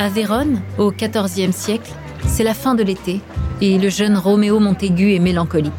À 0.00 0.08
Vérone, 0.08 0.60
au 0.78 0.92
XIVe 0.92 1.50
siècle, 1.50 1.90
c'est 2.24 2.44
la 2.44 2.54
fin 2.54 2.76
de 2.76 2.84
l'été 2.84 3.20
et 3.60 3.78
le 3.78 3.88
jeune 3.88 4.16
Roméo 4.16 4.60
Montaigu 4.60 5.12
est 5.12 5.18
mélancolique. 5.18 5.72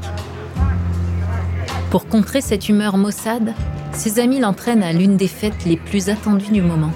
Pour 1.89 2.05
contrer 2.05 2.41
cette 2.41 2.67
humeur 2.67 2.97
maussade, 2.97 3.53
ses 3.93 4.19
amis 4.19 4.41
l'entraînent 4.41 4.83
à 4.83 4.91
l'une 4.91 5.15
des 5.15 5.29
fêtes 5.29 5.63
les 5.65 5.77
plus 5.77 6.09
attendues 6.09 6.51
du 6.51 6.61
moment. 6.61 6.91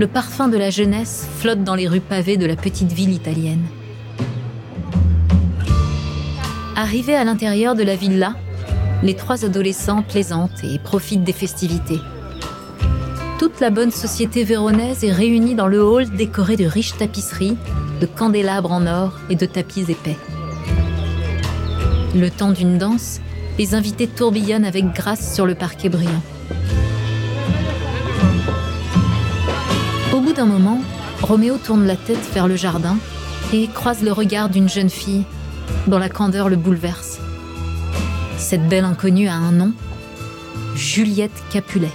Le 0.00 0.06
parfum 0.06 0.48
de 0.48 0.56
la 0.56 0.70
jeunesse 0.70 1.28
flotte 1.36 1.62
dans 1.62 1.74
les 1.74 1.88
rues 1.88 2.00
pavées 2.00 2.38
de 2.38 2.46
la 2.46 2.56
petite 2.56 2.92
ville 2.92 3.12
italienne. 3.12 3.66
Arrivés 6.74 7.16
à 7.16 7.24
l'intérieur 7.24 7.74
de 7.74 7.82
la 7.82 7.96
villa, 7.96 8.34
les 9.02 9.14
trois 9.14 9.44
adolescents 9.44 10.00
plaisantent 10.00 10.64
et 10.64 10.78
profitent 10.78 11.22
des 11.22 11.34
festivités 11.34 12.00
toute 13.54 13.60
la 13.60 13.70
bonne 13.70 13.92
société 13.92 14.42
véronaise 14.42 15.04
est 15.04 15.12
réunie 15.12 15.54
dans 15.54 15.68
le 15.68 15.80
hall 15.80 16.10
décoré 16.10 16.56
de 16.56 16.64
riches 16.64 16.96
tapisseries, 16.96 17.56
de 18.00 18.06
candélabres 18.06 18.72
en 18.72 18.84
or 18.84 19.12
et 19.30 19.36
de 19.36 19.46
tapis 19.46 19.82
épais. 19.88 20.16
Le 22.16 22.30
temps 22.30 22.50
d'une 22.50 22.78
danse, 22.78 23.20
les 23.56 23.76
invités 23.76 24.08
tourbillonnent 24.08 24.64
avec 24.64 24.92
grâce 24.92 25.32
sur 25.32 25.46
le 25.46 25.54
parquet 25.54 25.88
brillant. 25.88 26.22
Au 30.12 30.18
bout 30.18 30.32
d'un 30.32 30.46
moment, 30.46 30.80
Roméo 31.22 31.56
tourne 31.56 31.86
la 31.86 31.94
tête 31.94 32.28
vers 32.34 32.48
le 32.48 32.56
jardin 32.56 32.96
et 33.52 33.68
croise 33.68 34.02
le 34.02 34.10
regard 34.10 34.48
d'une 34.48 34.68
jeune 34.68 34.90
fille 34.90 35.22
dont 35.86 35.98
la 35.98 36.08
candeur 36.08 36.48
le 36.48 36.56
bouleverse. 36.56 37.20
Cette 38.36 38.68
belle 38.68 38.84
inconnue 38.84 39.28
a 39.28 39.34
un 39.34 39.52
nom, 39.52 39.72
Juliette 40.74 41.44
Capulet. 41.52 41.92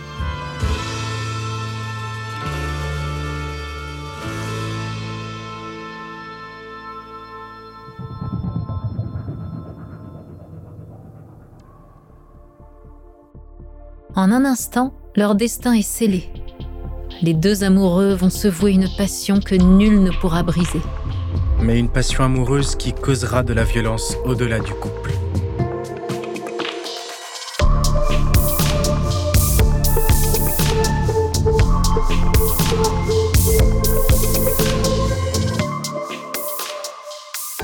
En 14.15 14.31
un 14.31 14.43
instant, 14.43 14.93
leur 15.15 15.35
destin 15.35 15.73
est 15.73 15.83
scellé. 15.83 16.29
Les 17.21 17.35
deux 17.35 17.63
amoureux 17.63 18.13
vont 18.15 18.31
se 18.31 18.47
vouer 18.47 18.71
une 18.71 18.89
passion 18.97 19.39
que 19.39 19.53
nul 19.53 20.01
ne 20.01 20.09
pourra 20.09 20.41
briser. 20.41 20.81
Mais 21.61 21.77
une 21.77 21.89
passion 21.89 22.23
amoureuse 22.23 22.75
qui 22.75 22.93
causera 22.93 23.43
de 23.43 23.53
la 23.53 23.63
violence 23.63 24.15
au-delà 24.25 24.59
du 24.59 24.73
couple. 24.73 25.11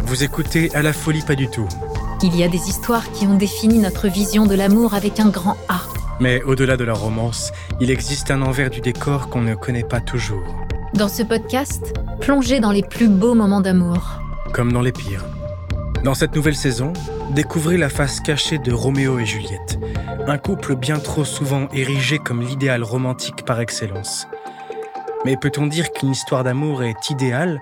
Vous 0.04 0.24
écoutez 0.24 0.74
À 0.76 0.84
la 0.84 0.94
folie 0.94 1.24
pas 1.24 1.36
du 1.36 1.50
tout. 1.50 1.68
Il 2.22 2.36
y 2.36 2.44
a 2.44 2.48
des 2.48 2.70
histoires 2.70 3.12
qui 3.14 3.26
ont 3.26 3.36
défini 3.36 3.80
notre 3.80 4.08
vision 4.08 4.46
de 4.46 4.54
l'amour 4.54 4.94
avec 4.94 5.20
un 5.20 5.30
grand 5.30 5.58
A. 5.70 5.82
Mais 6.20 6.42
au-delà 6.44 6.78
de 6.78 6.84
la 6.84 6.94
romance, 6.94 7.52
il 7.82 7.92
existe 7.92 8.32
un 8.32 8.42
envers 8.42 8.70
du 8.70 8.80
décor 8.80 9.30
qu'on 9.30 9.42
ne 9.42 9.56
connaît 9.56 9.84
pas 9.84 10.00
toujours. 10.00 10.66
Dans 10.94 11.10
ce 11.10 11.24
podcast, 11.24 11.94
plongez 12.22 12.62
dans 12.62 12.72
les 12.72 12.84
plus 12.84 13.10
beaux 13.10 13.34
moments 13.34 13.60
d'amour. 13.60 14.22
Comme 14.54 14.72
dans 14.72 14.82
les 14.82 14.94
pires. 14.94 15.26
Dans 16.06 16.14
cette 16.14 16.36
nouvelle 16.36 16.56
saison, 16.56 16.94
découvrez 17.32 17.78
la 17.78 17.90
face 17.90 18.22
cachée 18.22 18.60
de 18.60 18.72
Roméo 18.72 19.20
et 19.20 19.26
Juliette, 19.26 19.78
un 20.28 20.38
couple 20.38 20.76
bien 20.76 21.00
trop 21.00 21.26
souvent 21.26 21.68
érigé 21.74 22.18
comme 22.18 22.42
l'idéal 22.42 22.84
romantique 22.84 23.44
par 23.44 23.60
excellence. 23.60 24.28
Mais 25.26 25.36
peut-on 25.36 25.68
dire 25.68 25.92
qu'une 25.92 26.12
histoire 26.12 26.44
d'amour 26.44 26.84
est 26.84 27.10
idéale 27.10 27.60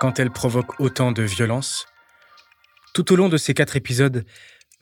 quand 0.00 0.18
elle 0.18 0.30
provoque 0.30 0.78
autant 0.80 1.12
de 1.12 1.22
violence? 1.22 1.86
Tout 2.92 3.12
au 3.12 3.16
long 3.16 3.28
de 3.28 3.36
ces 3.36 3.54
quatre 3.54 3.76
épisodes, 3.76 4.24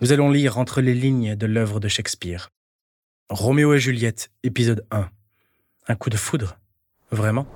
nous 0.01 0.13
allons 0.13 0.31
lire 0.31 0.59
entre 0.59 0.81
les 0.81 0.95
lignes 0.95 1.37
de 1.37 1.47
l'œuvre 1.47 1.79
de 1.79 1.89
Shakespeare. 1.89 2.49
Roméo 3.33 3.73
et 3.73 3.79
Juliette, 3.79 4.31
épisode 4.43 4.85
1. 4.91 5.09
Un 5.89 5.95
coup 5.95 6.11
de 6.11 6.19
foudre 6.19 6.59
Vraiment 7.11 7.47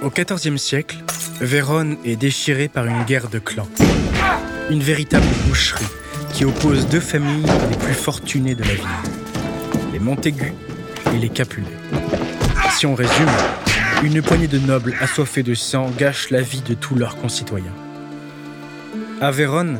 Au 0.00 0.08
XIVe 0.08 0.56
siècle, 0.56 0.96
Vérone 1.42 1.98
est 2.06 2.16
déchirée 2.16 2.68
par 2.68 2.86
une 2.86 3.04
guerre 3.04 3.28
de 3.28 3.38
clans. 3.38 3.68
Une 4.70 4.80
véritable 4.80 5.26
boucherie 5.46 5.84
qui 6.32 6.46
oppose 6.46 6.88
deux 6.88 7.00
familles 7.00 7.44
les 7.70 7.76
plus 7.76 7.92
fortunées 7.92 8.54
de 8.54 8.62
la 8.62 8.74
ville, 8.74 8.86
les 9.92 9.98
Montaigu 9.98 10.54
et 11.14 11.18
les 11.18 11.28
Capulet. 11.28 11.66
Résume, 12.84 13.30
une 14.02 14.22
poignée 14.22 14.48
de 14.48 14.58
nobles 14.58 14.96
assoiffés 15.00 15.44
de 15.44 15.54
sang 15.54 15.88
gâche 15.96 16.30
la 16.30 16.40
vie 16.40 16.62
de 16.62 16.74
tous 16.74 16.96
leurs 16.96 17.14
concitoyens. 17.14 17.74
À 19.20 19.30
Vérone, 19.30 19.78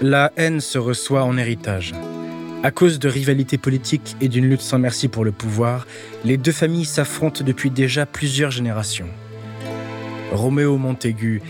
la 0.00 0.30
haine 0.36 0.60
se 0.60 0.78
reçoit 0.78 1.24
en 1.24 1.36
héritage. 1.38 1.92
À 2.62 2.70
cause 2.70 3.00
de 3.00 3.08
rivalités 3.08 3.58
politiques 3.58 4.16
et 4.20 4.28
d'une 4.28 4.48
lutte 4.48 4.60
sans 4.60 4.78
merci 4.78 5.08
pour 5.08 5.24
le 5.24 5.32
pouvoir, 5.32 5.88
les 6.24 6.36
deux 6.36 6.52
familles 6.52 6.84
s'affrontent 6.84 7.42
depuis 7.44 7.70
déjà 7.70 8.06
plusieurs 8.06 8.52
générations. 8.52 9.08
Roméo 10.30 10.78
Montaigu 10.78 11.42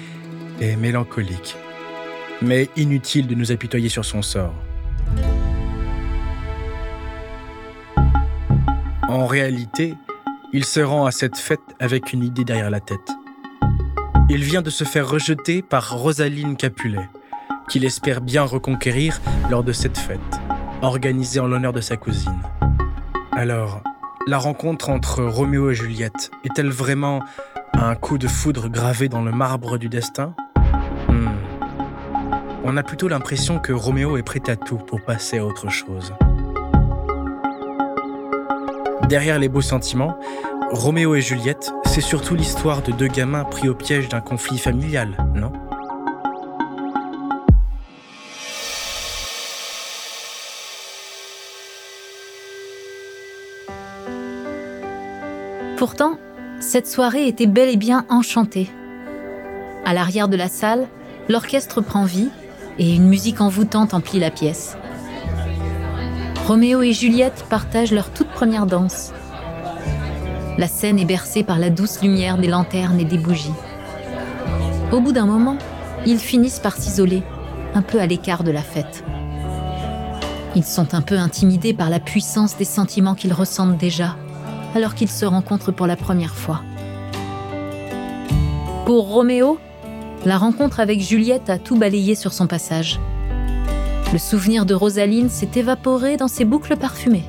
est 0.63 0.77
mélancolique, 0.77 1.57
mais 2.41 2.71
inutile 2.75 3.27
de 3.27 3.35
nous 3.35 3.53
apitoyer 3.53 3.91
sur 3.91 4.07
son 4.07 4.23
sort. 4.23 4.55
En 9.09 9.27
réalité, 9.27 9.95
il 10.53 10.65
se 10.65 10.81
rend 10.81 11.07
à 11.07 11.11
cette 11.11 11.37
fête 11.37 11.61
avec 11.81 12.13
une 12.13 12.23
idée 12.23 12.45
derrière 12.45 12.71
la 12.71 12.81
tête. 12.81 13.13
Il 14.29 14.43
vient 14.43 14.63
de 14.63 14.71
se 14.71 14.85
faire 14.85 15.09
rejeter 15.09 15.63
par 15.63 15.99
Rosaline 15.99 16.57
Capulet, 16.57 17.09
qu'il 17.69 17.85
espère 17.85 18.21
bien 18.21 18.43
reconquérir 18.43 19.21
lors 19.51 19.63
de 19.63 19.73
cette 19.73 19.99
fête, 19.99 20.21
organisée 20.83 21.41
en 21.41 21.47
l'honneur 21.47 21.73
de 21.73 21.81
sa 21.81 21.97
cousine. 21.97 22.41
Alors, 23.33 23.83
la 24.27 24.39
rencontre 24.39 24.91
entre 24.91 25.23
Roméo 25.23 25.71
et 25.71 25.75
Juliette 25.75 26.31
est-elle 26.45 26.71
vraiment 26.71 27.23
un 27.75 27.95
coup 27.95 28.19
de 28.19 28.27
foudre 28.27 28.69
gravé 28.69 29.09
dans 29.09 29.23
le 29.23 29.33
marbre 29.33 29.79
du 29.79 29.89
destin? 29.89 30.35
Hmm. 31.09 31.29
On 32.65 32.77
a 32.77 32.83
plutôt 32.83 33.09
l'impression 33.09 33.59
que 33.59 33.73
Roméo 33.73 34.17
est 34.17 34.23
prêt 34.23 34.43
à 34.49 34.57
tout 34.57 34.79
pour 34.79 35.01
passer 35.03 35.39
à 35.39 35.47
autre 35.47 35.69
chose. 35.69 36.13
Derrière 39.03 39.39
les 39.39 39.49
beaux 39.49 39.61
sentiments, 39.61 40.19
Roméo 40.71 41.15
et 41.15 41.21
Juliette, 41.21 41.73
c'est 41.85 42.01
surtout 42.01 42.35
l'histoire 42.35 42.83
de 42.83 42.91
deux 42.91 43.07
gamins 43.07 43.45
pris 43.45 43.69
au 43.69 43.75
piège 43.75 44.09
d'un 44.09 44.21
conflit 44.21 44.59
familial, 44.59 45.17
non? 45.35 45.53
Pourtant, 55.77 56.19
cette 56.59 56.89
soirée 56.89 57.29
était 57.29 57.47
bel 57.47 57.69
et 57.69 57.77
bien 57.77 58.07
enchantée. 58.09 58.69
À 59.85 59.95
l'arrière 59.95 60.29
de 60.29 60.37
la 60.37 60.49
salle, 60.49 60.89
l'orchestre 61.29 61.81
prend 61.81 62.05
vie 62.05 62.31
et 62.79 62.95
une 62.95 63.07
musique 63.07 63.41
envoûtante 63.41 63.95
emplit 63.95 64.19
la 64.19 64.31
pièce. 64.31 64.77
Roméo 66.47 66.81
et 66.81 66.93
Juliette 66.93 67.45
partagent 67.51 67.91
leur 67.91 68.11
toute 68.11 68.29
première 68.29 68.67
danse. 68.67 69.13
La 70.59 70.69
scène 70.69 71.01
est 71.01 71.05
bercée 71.05 71.43
par 71.43 71.59
la 71.59 71.71
douce 71.71 72.01
lumière 72.03 72.39
des 72.39 72.47
lanternes 72.47 73.01
et 73.01 73.05
des 73.05 73.19
bougies. 73.19 73.51
Au 74.93 75.01
bout 75.01 75.11
d'un 75.11 75.27
moment, 75.27 75.59
ils 76.07 76.21
finissent 76.21 76.61
par 76.61 76.77
s'isoler, 76.77 77.25
un 77.75 77.83
peu 77.83 78.01
à 78.01 78.07
l'écart 78.07 78.45
de 78.45 78.53
la 78.53 78.63
fête. 78.63 79.03
Ils 80.55 80.63
sont 80.63 80.95
un 80.95 81.03
peu 81.03 81.19
intimidés 81.19 81.75
par 81.75 81.91
la 81.91 81.99
puissance 81.99 82.57
des 82.57 82.65
sentiments 82.65 83.17
qu'ils 83.17 83.33
ressentent 83.33 83.77
déjà, 83.77 84.15
alors 84.77 84.95
qu'ils 84.95 85.11
se 85.11 85.27
rencontrent 85.27 85.73
pour 85.73 85.89
la 85.89 85.97
première 85.97 86.37
fois. 86.37 86.61
Pour 88.85 89.09
Roméo, 89.09 89.59
la 90.25 90.39
rencontre 90.39 90.79
avec 90.79 91.01
Juliette 91.01 91.51
a 91.51 91.59
tout 91.59 91.75
balayé 91.75 92.15
sur 92.15 92.33
son 92.33 92.47
passage. 92.47 93.01
Le 94.13 94.19
souvenir 94.19 94.67
de 94.67 94.75
Rosaline 94.75 95.29
s'est 95.29 95.51
évaporé 95.57 96.17
dans 96.17 96.29
ses 96.29 96.45
boucles 96.45 96.77
parfumées. 96.77 97.25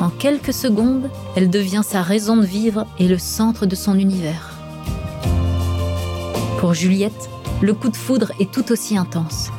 En 0.00 0.08
quelques 0.08 0.52
secondes, 0.52 1.08
elle 1.36 1.50
devient 1.50 1.82
sa 1.84 2.02
raison 2.02 2.36
de 2.36 2.44
vivre 2.44 2.86
et 2.98 3.06
le 3.06 3.16
centre 3.18 3.64
de 3.64 3.76
son 3.76 3.96
univers. 3.98 4.50
Pour 6.58 6.74
Juliette, 6.74 7.30
le 7.62 7.74
coup 7.74 7.90
de 7.90 7.96
foudre 7.96 8.32
est 8.40 8.50
tout 8.50 8.72
aussi 8.72 8.96
intense. 8.96 9.50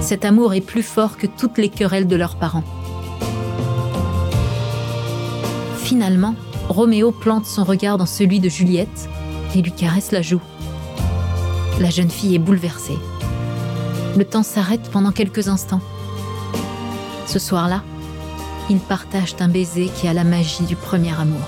Cet 0.00 0.24
amour 0.24 0.54
est 0.54 0.62
plus 0.62 0.82
fort 0.82 1.18
que 1.18 1.26
toutes 1.26 1.58
les 1.58 1.68
querelles 1.68 2.06
de 2.08 2.16
leurs 2.16 2.36
parents. 2.36 2.64
Finalement, 5.76 6.34
Roméo 6.68 7.12
plante 7.12 7.44
son 7.46 7.64
regard 7.64 7.98
dans 7.98 8.06
celui 8.06 8.40
de 8.40 8.48
Juliette 8.48 9.08
et 9.54 9.60
lui 9.60 9.72
caresse 9.72 10.12
la 10.12 10.22
joue. 10.22 10.40
La 11.80 11.90
jeune 11.90 12.10
fille 12.10 12.34
est 12.34 12.40
bouleversée. 12.40 12.98
Le 14.16 14.24
temps 14.24 14.42
s'arrête 14.42 14.90
pendant 14.90 15.12
quelques 15.12 15.46
instants. 15.46 15.80
Ce 17.28 17.38
soir-là, 17.38 17.84
ils 18.68 18.80
partagent 18.80 19.36
un 19.38 19.48
baiser 19.48 19.88
qui 19.88 20.08
a 20.08 20.12
la 20.12 20.24
magie 20.24 20.64
du 20.64 20.74
premier 20.74 21.12
amour. 21.16 21.46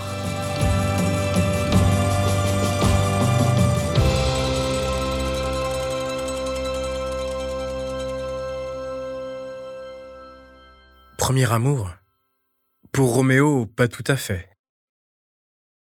Premier 11.18 11.52
amour 11.52 11.90
Pour 12.92 13.14
Roméo, 13.14 13.66
pas 13.66 13.88
tout 13.88 14.04
à 14.06 14.16
fait. 14.16 14.48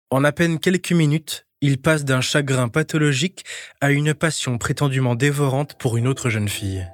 En 0.09 0.25
à 0.25 0.33
peine 0.33 0.59
quelques 0.59 0.93
minutes, 0.93 1.47
il 1.63 1.79
passe 1.79 2.05
d'un 2.05 2.21
chagrin 2.21 2.69
pathologique 2.69 3.45
à 3.81 3.93
une 3.93 4.13
passion 4.13 4.59
prétendument 4.59 5.15
dévorante 5.15 5.75
pour 5.75 5.97
une 5.97 6.09
autre 6.09 6.29
jeune 6.29 6.49
fille. 6.49 6.87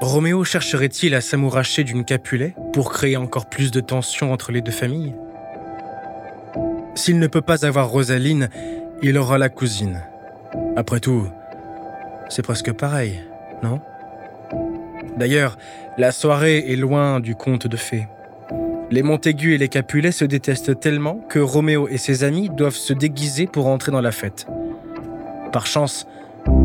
Roméo 0.00 0.42
chercherait-il 0.42 1.14
à 1.14 1.20
s'amouracher 1.20 1.84
d'une 1.84 2.04
Capulet 2.04 2.54
pour 2.72 2.90
créer 2.90 3.16
encore 3.16 3.48
plus 3.48 3.70
de 3.70 3.80
tension 3.80 4.32
entre 4.32 4.52
les 4.52 4.62
deux 4.62 4.72
familles? 4.72 5.14
S'il 6.94 7.18
ne 7.18 7.26
peut 7.26 7.42
pas 7.42 7.66
avoir 7.66 7.90
Rosaline, 7.90 8.48
il 9.02 9.18
aura 9.18 9.38
la 9.38 9.50
cousine. 9.50 10.02
Après 10.76 11.00
tout, 11.00 11.28
c'est 12.30 12.42
presque 12.42 12.72
pareil, 12.72 13.20
non? 13.62 13.80
D'ailleurs, 15.16 15.58
la 15.98 16.10
soirée 16.10 16.72
est 16.72 16.76
loin 16.76 17.20
du 17.20 17.34
conte 17.34 17.66
de 17.66 17.76
fées. 17.76 18.08
Les 18.94 19.02
Montaigu 19.02 19.54
et 19.54 19.58
les 19.58 19.66
Capulet 19.66 20.12
se 20.12 20.24
détestent 20.24 20.78
tellement 20.78 21.16
que 21.28 21.40
Roméo 21.40 21.88
et 21.88 21.98
ses 21.98 22.22
amis 22.22 22.48
doivent 22.48 22.76
se 22.76 22.92
déguiser 22.92 23.48
pour 23.48 23.66
entrer 23.66 23.90
dans 23.90 24.00
la 24.00 24.12
fête. 24.12 24.46
Par 25.52 25.66
chance, 25.66 26.06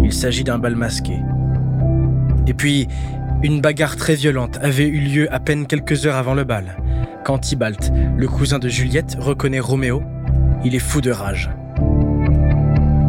il 0.03 0.13
s'agit 0.13 0.43
d'un 0.43 0.59
bal 0.59 0.75
masqué. 0.75 1.17
Et 2.45 2.53
puis, 2.53 2.87
une 3.41 3.61
bagarre 3.61 3.95
très 3.95 4.13
violente 4.13 4.59
avait 4.61 4.85
eu 4.85 4.99
lieu 4.99 5.33
à 5.33 5.39
peine 5.39 5.65
quelques 5.65 6.05
heures 6.05 6.17
avant 6.17 6.35
le 6.35 6.43
bal. 6.43 6.77
Quand 7.25 7.39
Tybalt, 7.39 7.91
le 8.15 8.27
cousin 8.27 8.59
de 8.59 8.69
Juliette, 8.69 9.17
reconnaît 9.19 9.59
Roméo, 9.59 10.03
il 10.63 10.75
est 10.75 10.77
fou 10.77 11.01
de 11.01 11.09
rage. 11.09 11.49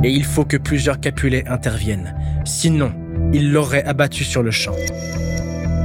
Et 0.02 0.08
il 0.08 0.24
faut 0.24 0.46
que 0.46 0.56
plusieurs 0.56 0.98
Capulets 0.98 1.46
interviennent. 1.46 2.16
Sinon, 2.46 2.90
il 3.34 3.52
l'aurait 3.52 3.84
abattu 3.84 4.24
sur 4.24 4.42
le 4.42 4.50
champ. 4.50 4.76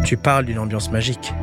Tu 0.06 0.16
parles 0.16 0.46
d'une 0.46 0.60
ambiance 0.60 0.90
magique. 0.90 1.34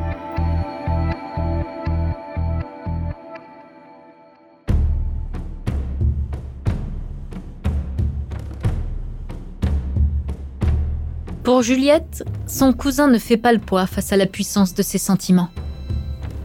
Pour 11.43 11.61
Juliette, 11.61 12.23
son 12.47 12.71
cousin 12.71 13.09
ne 13.09 13.19
fait 13.19 13.35
pas 13.35 13.51
le 13.51 13.59
poids 13.59 13.85
face 13.85 14.13
à 14.13 14.17
la 14.17 14.25
puissance 14.25 14.73
de 14.75 14.81
ses 14.81 14.97
sentiments. 14.97 15.49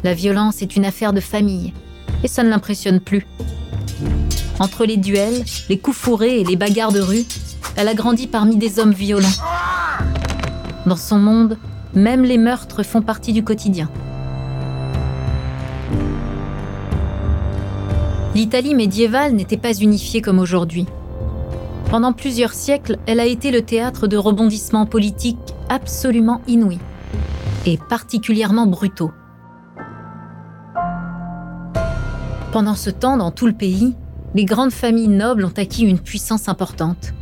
La 0.03 0.13
violence 0.13 0.61
est 0.61 0.75
une 0.75 0.85
affaire 0.85 1.13
de 1.13 1.21
famille, 1.21 1.73
et 2.25 2.29
ça 2.29 2.43
ne 2.43 2.49
l'impressionne 2.49 2.99
plus. 2.99 3.25
Entre 4.59 4.85
les 4.85 4.97
duels, 4.97 5.45
les 5.69 5.79
coups 5.79 5.97
fourrés 5.97 6.41
et 6.41 6.45
les 6.45 6.57
bagarres 6.57 6.91
de 6.91 6.99
rue, 6.99 7.25
elle 7.77 7.87
a 7.87 7.95
grandi 7.95 8.27
parmi 8.27 8.57
des 8.57 8.81
hommes 8.81 8.93
violents. 8.93 9.29
Dans 10.85 10.97
son 10.97 11.19
monde, 11.19 11.59
même 11.95 12.25
les 12.25 12.39
meurtres 12.39 12.83
font 12.83 13.01
partie 13.01 13.33
du 13.33 13.45
quotidien. 13.45 13.89
L'Italie 18.35 18.75
médiévale 18.75 19.33
n'était 19.35 19.57
pas 19.57 19.75
unifiée 19.75 20.23
comme 20.23 20.41
aujourd'hui. 20.41 20.87
Pendant 21.91 22.13
plusieurs 22.13 22.53
siècles, 22.53 22.99
elle 23.07 23.19
a 23.19 23.25
été 23.25 23.51
le 23.51 23.63
théâtre 23.63 24.09
de 24.09 24.19
rebondissements 24.19 24.85
politiques 24.85 25.55
absolument 25.71 26.43
inouïs 26.47 26.81
et 27.65 27.79
particulièrement 27.79 28.67
brutaux. 28.67 29.11
Pendant 32.53 32.75
ce 32.75 32.91
temps, 32.91 33.17
dans 33.17 33.31
tout 33.31 33.47
le 33.47 33.55
pays, 33.55 33.95
les 34.35 34.45
grandes 34.45 34.73
familles 34.73 35.09
nobles 35.09 35.47
ont 35.47 35.55
acquis 35.57 35.85
une 35.85 35.99
puissance 35.99 36.51
importante. 36.51 37.15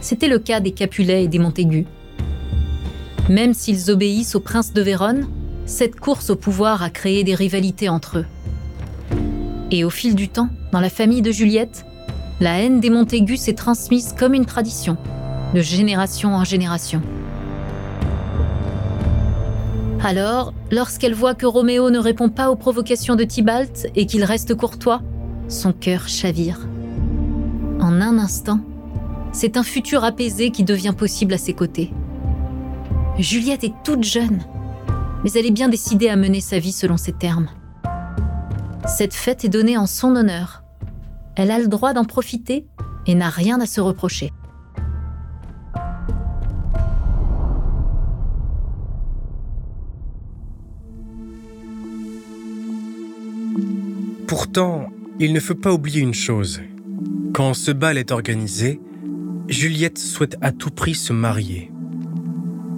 C'était 0.00 0.28
le 0.28 0.38
cas 0.38 0.60
des 0.60 0.72
Capulets 0.72 1.24
et 1.24 1.28
des 1.28 1.40
Montaigu. 1.40 1.86
Même 3.28 3.54
s'ils 3.54 3.90
obéissent 3.90 4.36
au 4.36 4.40
prince 4.40 4.72
de 4.72 4.82
Vérone, 4.82 5.26
cette 5.66 5.98
course 5.98 6.30
au 6.30 6.36
pouvoir 6.36 6.84
a 6.84 6.90
créé 6.90 7.24
des 7.24 7.34
rivalités 7.34 7.88
entre 7.88 8.18
eux. 8.18 8.26
Et 9.72 9.82
au 9.82 9.90
fil 9.90 10.14
du 10.14 10.28
temps, 10.28 10.48
dans 10.70 10.80
la 10.80 10.90
famille 10.90 11.22
de 11.22 11.32
Juliette, 11.32 11.84
la 12.40 12.60
haine 12.60 12.80
des 12.80 12.90
Montaigu 12.90 13.36
s'est 13.36 13.54
transmise 13.54 14.14
comme 14.18 14.34
une 14.34 14.46
tradition, 14.46 14.96
de 15.54 15.60
génération 15.60 16.34
en 16.34 16.44
génération. 16.44 17.02
Alors, 20.04 20.52
lorsqu'elle 20.72 21.14
voit 21.14 21.34
que 21.34 21.46
Roméo 21.46 21.90
ne 21.90 21.98
répond 21.98 22.28
pas 22.28 22.50
aux 22.50 22.56
provocations 22.56 23.14
de 23.14 23.22
Tybalt 23.22 23.86
et 23.94 24.06
qu'il 24.06 24.24
reste 24.24 24.54
courtois, 24.56 25.00
son 25.48 25.72
cœur 25.72 26.08
chavire. 26.08 26.66
En 27.80 28.00
un 28.00 28.18
instant, 28.18 28.60
c'est 29.32 29.56
un 29.56 29.62
futur 29.62 30.02
apaisé 30.02 30.50
qui 30.50 30.64
devient 30.64 30.94
possible 30.96 31.34
à 31.34 31.38
ses 31.38 31.52
côtés. 31.52 31.92
Juliette 33.18 33.62
est 33.62 33.74
toute 33.84 34.02
jeune, 34.02 34.40
mais 35.22 35.30
elle 35.32 35.46
est 35.46 35.52
bien 35.52 35.68
décidée 35.68 36.08
à 36.08 36.16
mener 36.16 36.40
sa 36.40 36.58
vie 36.58 36.72
selon 36.72 36.96
ses 36.96 37.12
termes. 37.12 37.48
Cette 38.88 39.14
fête 39.14 39.44
est 39.44 39.48
donnée 39.48 39.76
en 39.76 39.86
son 39.86 40.16
honneur 40.16 40.61
elle 41.36 41.50
a 41.50 41.58
le 41.58 41.68
droit 41.68 41.92
d'en 41.92 42.04
profiter 42.04 42.66
et 43.06 43.14
n'a 43.14 43.30
rien 43.30 43.60
à 43.60 43.66
se 43.66 43.80
reprocher. 43.80 44.30
Pourtant, 54.26 54.86
il 55.20 55.32
ne 55.32 55.40
faut 55.40 55.54
pas 55.54 55.72
oublier 55.72 56.00
une 56.00 56.14
chose. 56.14 56.62
Quand 57.34 57.54
ce 57.54 57.70
bal 57.70 57.98
est 57.98 58.12
organisé, 58.12 58.80
Juliette 59.48 59.98
souhaite 59.98 60.36
à 60.40 60.52
tout 60.52 60.70
prix 60.70 60.94
se 60.94 61.12
marier. 61.12 61.70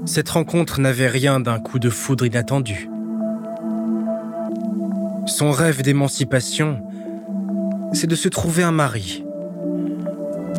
Cette 0.04 0.28
rencontre 0.28 0.80
n'avait 0.80 1.06
rien 1.06 1.40
d'un 1.40 1.61
coup 1.61 1.78
de 1.78 1.90
foudre 1.90 2.26
inattendu. 2.26 2.88
Son 5.26 5.52
rêve 5.52 5.82
d'émancipation 5.82 6.82
c'est 7.93 8.07
de 8.07 8.14
se 8.14 8.29
trouver 8.29 8.62
un 8.62 8.73
mari. 8.73 9.25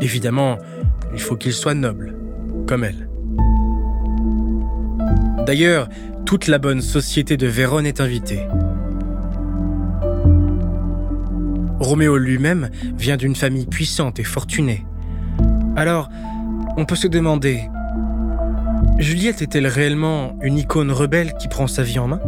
Évidemment, 0.01 0.57
il 1.13 1.21
faut 1.21 1.35
qu'il 1.35 1.53
soit 1.53 1.73
noble, 1.73 2.15
comme 2.67 2.83
elle. 2.83 3.09
D'ailleurs, 5.45 5.89
toute 6.25 6.47
la 6.47 6.57
bonne 6.57 6.81
société 6.81 7.37
de 7.37 7.47
Vérone 7.47 7.85
est 7.85 8.01
invitée. 8.01 8.47
Roméo 11.79 12.17
lui-même 12.17 12.69
vient 12.97 13.17
d'une 13.17 13.35
famille 13.35 13.67
puissante 13.67 14.19
et 14.19 14.23
fortunée. 14.23 14.85
Alors, 15.75 16.09
on 16.77 16.85
peut 16.85 16.95
se 16.95 17.07
demander, 17.07 17.69
Juliette 18.97 19.41
est-elle 19.41 19.67
réellement 19.67 20.37
une 20.41 20.57
icône 20.57 20.91
rebelle 20.91 21.33
qui 21.39 21.47
prend 21.47 21.67
sa 21.67 21.83
vie 21.83 21.99
en 21.99 22.07
main? 22.07 22.19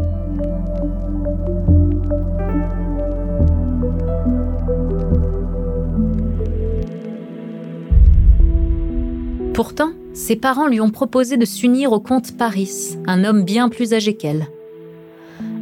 Pourtant, 9.57 9.89
ses 10.13 10.35
parents 10.35 10.67
lui 10.67 10.79
ont 10.79 10.91
proposé 10.91 11.35
de 11.35 11.43
s'unir 11.43 11.91
au 11.91 11.99
comte 11.99 12.37
Paris, 12.37 12.95
un 13.07 13.23
homme 13.23 13.43
bien 13.43 13.69
plus 13.69 13.91
âgé 13.95 14.13
qu'elle. 14.13 14.45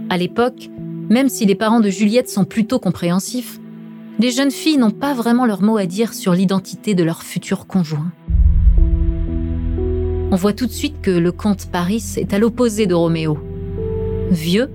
À 0.09 0.17
l'époque, 0.17 0.69
même 1.09 1.29
si 1.29 1.45
les 1.45 1.55
parents 1.55 1.79
de 1.79 1.89
Juliette 1.89 2.29
sont 2.29 2.43
plutôt 2.43 2.77
compréhensifs, 2.77 3.61
les 4.19 4.31
jeunes 4.31 4.51
filles 4.51 4.75
n'ont 4.79 4.91
pas 4.91 5.13
vraiment 5.13 5.45
leur 5.45 5.61
mot 5.61 5.77
à 5.77 5.85
dire 5.85 6.13
sur 6.13 6.33
l'identité 6.33 6.93
de 6.93 7.05
leur 7.05 7.23
futur 7.23 7.67
conjoint. 7.67 8.11
On 10.29 10.35
voit 10.35 10.51
tout 10.51 10.65
de 10.65 10.73
suite 10.73 10.99
que 11.01 11.11
le 11.11 11.31
comte 11.31 11.67
Paris 11.67 12.03
est 12.17 12.33
à 12.33 12.37
l'opposé 12.37 12.87
de 12.87 12.93
Roméo. 12.93 13.39
Vieux 14.29 14.69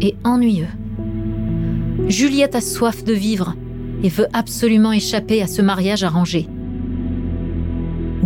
et 0.00 0.16
ennuyeux. 0.24 0.66
Juliette 2.08 2.56
a 2.56 2.60
soif 2.60 3.04
de 3.04 3.12
vivre 3.12 3.54
et 4.02 4.08
veut 4.08 4.26
absolument 4.32 4.90
échapper 4.90 5.40
à 5.40 5.46
ce 5.46 5.62
mariage 5.62 6.02
arrangé. 6.02 6.48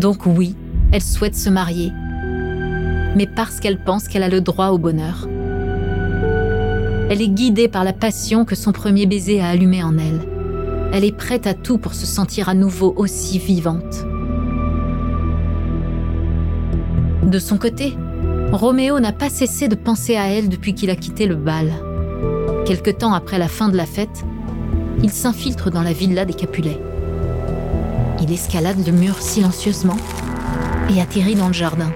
Donc 0.00 0.24
oui, 0.24 0.56
elle 0.92 1.02
souhaite 1.02 1.36
se 1.36 1.50
marier, 1.50 1.92
mais 3.16 3.26
parce 3.26 3.60
qu'elle 3.60 3.84
pense 3.84 4.08
qu'elle 4.08 4.22
a 4.22 4.30
le 4.30 4.40
droit 4.40 4.68
au 4.68 4.78
bonheur. 4.78 5.28
Elle 7.10 7.20
est 7.20 7.28
guidée 7.28 7.68
par 7.68 7.84
la 7.84 7.92
passion 7.92 8.46
que 8.46 8.54
son 8.54 8.72
premier 8.72 9.04
baiser 9.04 9.42
a 9.42 9.48
allumée 9.48 9.82
en 9.82 9.98
elle. 9.98 10.20
Elle 10.94 11.04
est 11.04 11.14
prête 11.14 11.46
à 11.46 11.52
tout 11.52 11.76
pour 11.76 11.92
se 11.92 12.06
sentir 12.06 12.48
à 12.48 12.54
nouveau 12.54 12.94
aussi 12.96 13.38
vivante. 13.38 14.06
De 17.22 17.38
son 17.38 17.58
côté, 17.58 17.94
Roméo 18.52 19.00
n'a 19.00 19.12
pas 19.12 19.28
cessé 19.28 19.68
de 19.68 19.74
penser 19.74 20.16
à 20.16 20.28
elle 20.28 20.48
depuis 20.48 20.72
qu'il 20.72 20.88
a 20.88 20.96
quitté 20.96 21.26
le 21.26 21.36
bal. 21.36 21.70
Quelque 22.64 22.90
temps 22.90 23.12
après 23.12 23.38
la 23.38 23.48
fin 23.48 23.68
de 23.68 23.76
la 23.76 23.84
fête, 23.84 24.24
il 25.02 25.10
s'infiltre 25.10 25.70
dans 25.70 25.82
la 25.82 25.92
villa 25.92 26.24
des 26.24 26.32
Capulets. 26.32 26.80
Il 28.22 28.32
escalade 28.32 28.84
le 28.86 28.92
mur 28.92 29.20
silencieusement 29.20 29.96
et 30.90 31.00
atterrit 31.00 31.34
dans 31.34 31.48
le 31.48 31.52
jardin. 31.52 31.90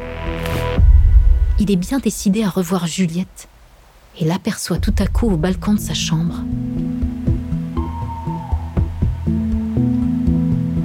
Il 1.58 1.70
est 1.70 1.76
bien 1.76 1.98
décidé 1.98 2.42
à 2.42 2.48
revoir 2.48 2.86
Juliette 2.86 3.48
et 4.20 4.24
l'aperçoit 4.24 4.78
tout 4.78 4.94
à 4.98 5.06
coup 5.06 5.26
au 5.26 5.36
balcon 5.36 5.74
de 5.74 5.80
sa 5.80 5.94
chambre. 5.94 6.36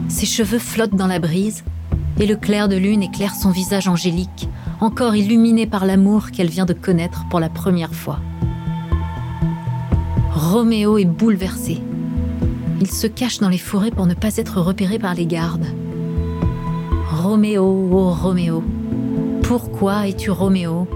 Ses 0.10 0.26
cheveux 0.26 0.60
flottent 0.60 0.96
dans 0.96 1.08
la 1.08 1.20
brise 1.20 1.64
et 2.20 2.26
le 2.26 2.36
clair 2.36 2.68
de 2.68 2.76
lune 2.76 3.04
éclaire 3.04 3.34
son 3.34 3.52
visage 3.52 3.88
angélique, 3.88 4.50
encore 4.82 5.16
illuminé 5.16 5.66
par 5.66 5.86
l'amour 5.86 6.32
qu'elle 6.32 6.50
vient 6.50 6.66
de 6.66 6.74
connaître 6.74 7.26
pour 7.30 7.40
la 7.40 7.50
première 7.50 7.94
fois. 7.94 8.20
Roméo 10.34 10.98
est 10.98 11.06
bouleversé. 11.06 11.82
Il 12.82 12.90
se 12.90 13.08
cache 13.08 13.40
dans 13.40 13.50
les 13.50 13.58
forêts 13.58 13.92
pour 13.92 14.06
ne 14.06 14.14
pas 14.14 14.38
être 14.38 14.62
repéré 14.62 15.00
par 15.00 15.14
les 15.14 15.26
gardes. 15.26 15.66
Roméo, 17.12 17.90
oh 17.92 18.14
Roméo, 18.14 18.64
pourquoi 19.44 20.08
es-tu 20.08 20.32
Roméo? 20.32 20.88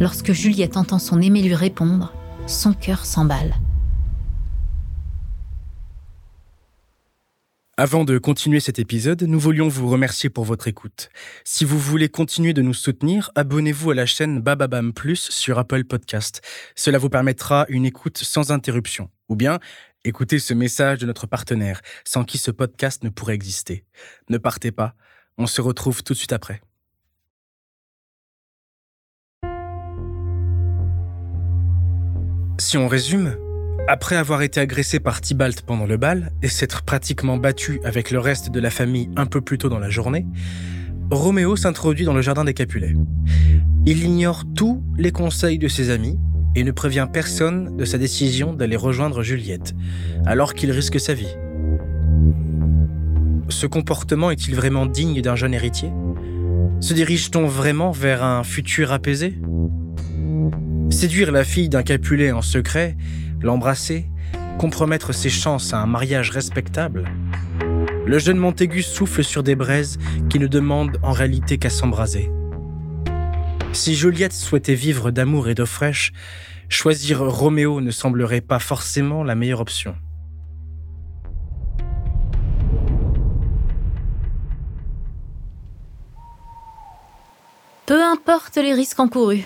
Lorsque 0.00 0.32
Juliette 0.32 0.76
entend 0.76 0.98
son 0.98 1.20
aimé 1.20 1.42
lui 1.42 1.54
répondre, 1.54 2.12
son 2.46 2.72
cœur 2.72 3.06
s'emballe. 3.06 3.54
Avant 7.78 8.04
de 8.04 8.16
continuer 8.16 8.58
cet 8.58 8.78
épisode, 8.78 9.22
nous 9.22 9.38
voulions 9.38 9.68
vous 9.68 9.88
remercier 9.88 10.30
pour 10.30 10.44
votre 10.44 10.66
écoute. 10.66 11.10
Si 11.44 11.66
vous 11.66 11.78
voulez 11.78 12.08
continuer 12.08 12.54
de 12.54 12.62
nous 12.62 12.72
soutenir, 12.72 13.30
abonnez-vous 13.34 13.90
à 13.90 13.94
la 13.94 14.06
chaîne 14.06 14.40
Bababam 14.40 14.94
Plus 14.94 15.28
sur 15.30 15.58
Apple 15.58 15.84
Podcast. 15.84 16.40
Cela 16.74 16.96
vous 16.96 17.10
permettra 17.10 17.66
une 17.68 17.84
écoute 17.84 18.16
sans 18.16 18.50
interruption. 18.50 19.10
Ou 19.28 19.36
bien, 19.36 19.58
écoutez 20.06 20.38
ce 20.38 20.54
message 20.54 20.98
de 21.00 21.06
notre 21.06 21.26
partenaire, 21.26 21.80
sans 22.04 22.24
qui 22.24 22.38
ce 22.38 22.50
podcast 22.50 23.02
ne 23.02 23.08
pourrait 23.08 23.34
exister. 23.34 23.84
Ne 24.30 24.38
partez 24.38 24.70
pas, 24.70 24.94
on 25.36 25.46
se 25.46 25.60
retrouve 25.60 26.02
tout 26.04 26.12
de 26.12 26.18
suite 26.18 26.32
après. 26.32 26.60
Si 32.58 32.78
on 32.78 32.88
résume, 32.88 33.36
après 33.88 34.16
avoir 34.16 34.42
été 34.42 34.60
agressé 34.60 35.00
par 35.00 35.20
Tybalt 35.20 35.62
pendant 35.62 35.86
le 35.86 35.96
bal 35.96 36.32
et 36.42 36.48
s'être 36.48 36.82
pratiquement 36.82 37.36
battu 37.36 37.80
avec 37.84 38.10
le 38.10 38.18
reste 38.18 38.50
de 38.50 38.60
la 38.60 38.70
famille 38.70 39.10
un 39.16 39.26
peu 39.26 39.40
plus 39.40 39.58
tôt 39.58 39.68
dans 39.68 39.78
la 39.78 39.90
journée, 39.90 40.24
Roméo 41.10 41.56
s'introduit 41.56 42.04
dans 42.04 42.14
le 42.14 42.22
jardin 42.22 42.44
des 42.44 42.54
Capulets. 42.54 42.94
Il 43.84 44.02
ignore 44.02 44.44
tous 44.56 44.82
les 44.96 45.12
conseils 45.12 45.58
de 45.58 45.68
ses 45.68 45.90
amis 45.90 46.18
et 46.56 46.64
ne 46.64 46.72
prévient 46.72 47.06
personne 47.12 47.76
de 47.76 47.84
sa 47.84 47.98
décision 47.98 48.54
d'aller 48.54 48.76
rejoindre 48.76 49.22
Juliette, 49.22 49.74
alors 50.24 50.54
qu'il 50.54 50.72
risque 50.72 50.98
sa 50.98 51.12
vie. 51.14 51.36
Ce 53.50 53.66
comportement 53.66 54.30
est-il 54.30 54.56
vraiment 54.56 54.86
digne 54.86 55.20
d'un 55.20 55.36
jeune 55.36 55.54
héritier? 55.54 55.90
Se 56.80 56.94
dirige-t-on 56.94 57.46
vraiment 57.46 57.92
vers 57.92 58.24
un 58.24 58.42
futur 58.42 58.90
apaisé? 58.90 59.38
Séduire 60.90 61.30
la 61.30 61.44
fille 61.44 61.68
d'un 61.68 61.82
Capulet 61.82 62.32
en 62.32 62.42
secret 62.42 62.96
l'embrasser, 63.42 64.06
compromettre 64.58 65.14
ses 65.14 65.28
chances 65.28 65.74
à 65.74 65.78
un 65.78 65.86
mariage 65.86 66.30
respectable? 66.30 67.04
Le 68.06 68.18
jeune 68.18 68.38
Montaigu 68.38 68.82
souffle 68.82 69.24
sur 69.24 69.42
des 69.42 69.56
braises 69.56 69.98
qui 70.30 70.38
ne 70.38 70.46
demandent 70.46 70.96
en 71.02 71.12
réalité 71.12 71.58
qu'à 71.58 71.70
s'embraser. 71.70 72.30
Si 73.76 73.94
Juliette 73.94 74.32
souhaitait 74.32 74.74
vivre 74.74 75.10
d'amour 75.10 75.48
et 75.48 75.54
d'eau 75.54 75.66
fraîche, 75.66 76.14
choisir 76.70 77.20
Roméo 77.20 77.82
ne 77.82 77.90
semblerait 77.90 78.40
pas 78.40 78.58
forcément 78.58 79.22
la 79.22 79.34
meilleure 79.34 79.60
option. 79.60 79.94
Peu 87.84 88.02
importe 88.02 88.56
les 88.56 88.72
risques 88.72 88.98
encourus, 88.98 89.44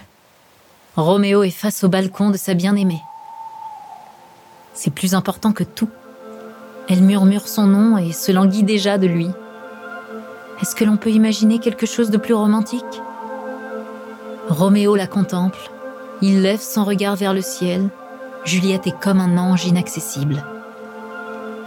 Roméo 0.94 1.42
est 1.42 1.50
face 1.50 1.82
au 1.82 1.88
balcon 1.88 2.30
de 2.30 2.36
sa 2.36 2.54
bien-aimée. 2.54 3.02
C'est 4.74 4.94
plus 4.94 5.14
important 5.14 5.52
que 5.52 5.64
tout. 5.64 5.90
Elle 6.88 7.02
murmure 7.02 7.48
son 7.48 7.66
nom 7.66 7.98
et 7.98 8.12
se 8.12 8.30
languit 8.30 8.62
déjà 8.62 8.96
de 8.96 9.08
lui. 9.08 9.26
Est-ce 10.62 10.76
que 10.76 10.84
l'on 10.84 10.96
peut 10.96 11.10
imaginer 11.10 11.58
quelque 11.58 11.84
chose 11.84 12.10
de 12.10 12.16
plus 12.16 12.34
romantique? 12.34 13.02
Roméo 14.50 14.96
la 14.96 15.06
contemple. 15.06 15.70
Il 16.22 16.42
lève 16.42 16.60
son 16.60 16.84
regard 16.84 17.14
vers 17.14 17.32
le 17.32 17.40
ciel. 17.40 17.88
Juliette 18.44 18.88
est 18.88 19.00
comme 19.00 19.20
un 19.20 19.38
ange 19.38 19.64
inaccessible. 19.64 20.44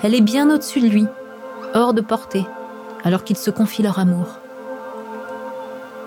Elle 0.03 0.13
est 0.13 0.21
bien 0.21 0.53
au-dessus 0.53 0.81
de 0.81 0.89
lui, 0.89 1.05
hors 1.73 1.93
de 1.93 2.01
portée, 2.01 2.45
alors 3.05 3.23
qu'ils 3.23 3.37
se 3.37 3.49
confient 3.49 3.83
leur 3.83 3.99
amour. 3.99 4.37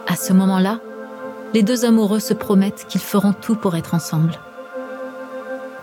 À 0.06 0.16
ce 0.16 0.35
moment-là, 0.35 0.80
les 1.54 1.62
deux 1.62 1.87
amoureux 1.87 2.21
se 2.21 2.35
promettent 2.35 2.85
qu'ils 2.87 3.00
feront 3.00 3.33
tout 3.33 3.54
pour 3.54 3.75
être 3.75 3.95
ensemble. 3.95 4.38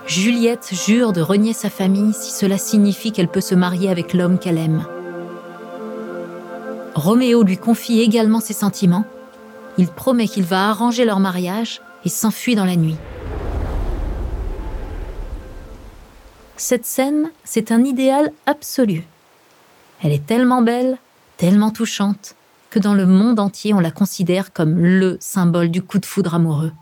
Juliette 0.06 0.68
jure 0.70 1.12
de 1.12 1.22
renier 1.22 1.54
sa 1.54 1.70
famille 1.70 2.12
si 2.12 2.30
cela 2.30 2.56
signifie 2.56 3.10
qu'elle 3.10 3.26
peut 3.26 3.40
se 3.40 3.56
marier 3.56 3.90
avec 3.90 4.14
l'homme 4.14 4.38
qu'elle 4.38 4.58
aime. 4.58 4.84
Roméo 6.94 7.42
lui 7.42 7.56
confie 7.56 8.00
également 8.00 8.38
ses 8.38 8.52
sentiments. 8.52 9.06
Il 9.78 9.88
promet 9.88 10.28
qu'il 10.28 10.44
va 10.44 10.68
arranger 10.68 11.04
leur 11.04 11.20
mariage 11.20 11.80
et 12.04 12.08
s'enfuit 12.08 12.54
dans 12.54 12.64
la 12.64 12.76
nuit. 12.76 12.96
Cette 16.56 16.86
scène, 16.86 17.30
c'est 17.42 17.72
un 17.72 17.82
idéal 17.84 18.32
absolu. 18.46 19.04
Elle 20.02 20.12
est 20.12 20.26
tellement 20.26 20.62
belle, 20.62 20.98
tellement 21.36 21.70
touchante, 21.70 22.36
que 22.70 22.78
dans 22.78 22.94
le 22.94 23.06
monde 23.06 23.40
entier 23.40 23.74
on 23.74 23.80
la 23.80 23.90
considère 23.90 24.52
comme 24.52 24.78
le 24.78 25.16
symbole 25.20 25.70
du 25.70 25.82
coup 25.82 25.98
de 25.98 26.06
foudre 26.06 26.34
amoureux. 26.34 26.72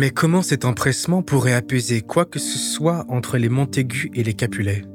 Mais 0.00 0.08
comment 0.08 0.40
cet 0.40 0.64
empressement 0.64 1.20
pourrait 1.20 1.52
apaiser 1.52 2.00
quoi 2.00 2.24
que 2.24 2.38
ce 2.38 2.56
soit 2.56 3.04
entre 3.10 3.36
les 3.36 3.50
Montaigu 3.50 4.10
et 4.14 4.22
les 4.22 4.32
Capulets? 4.32 4.86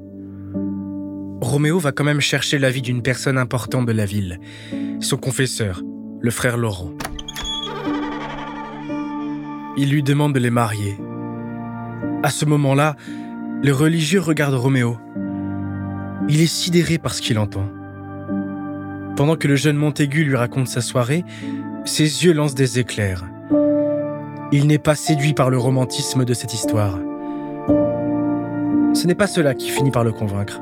Roméo 1.42 1.78
va 1.78 1.92
quand 1.92 2.04
même 2.04 2.22
chercher 2.22 2.58
l'avis 2.58 2.82
d'une 2.82 3.04
personne 3.04 3.38
importante 3.38 3.86
de 3.86 3.92
la 3.92 4.08
ville, 4.08 4.40
son 5.02 5.18
confesseur, 5.18 5.84
le 6.20 6.32
frère 6.32 6.58
Laurent. 6.58 6.92
Il 9.78 9.92
lui 9.92 10.02
demande 10.02 10.34
de 10.34 10.40
les 10.40 10.50
marier. 10.50 10.98
À 12.24 12.32
ce 12.32 12.46
moment-là, 12.46 12.96
le 13.62 13.74
religieux 13.74 14.22
regarde 14.22 14.56
Roméo. 14.56 14.98
Il 16.30 16.42
est 16.42 16.48
sidéré 16.48 16.98
par 16.98 17.14
ce 17.14 17.22
qu'il 17.22 17.38
entend. 17.38 17.70
Pendant 19.16 19.36
que 19.36 19.48
le 19.48 19.56
jeune 19.56 19.78
Montaigu 19.78 20.24
lui 20.24 20.36
raconte 20.36 20.68
sa 20.68 20.82
soirée, 20.82 21.24
ses 21.86 22.26
yeux 22.26 22.34
lancent 22.34 22.56
des 22.56 22.80
éclairs. 22.80 23.24
Il 24.58 24.68
n'est 24.68 24.78
pas 24.78 24.96
séduit 24.96 25.34
par 25.34 25.50
le 25.50 25.58
romantisme 25.58 26.24
de 26.24 26.34
cette 26.34 26.54
histoire. 26.54 26.98
Ce 28.94 29.06
n'est 29.06 29.14
pas 29.14 29.28
cela 29.28 29.54
qui 29.54 29.70
finit 29.70 29.92
par 29.92 30.06
le 30.06 30.14
convaincre. 30.14 30.62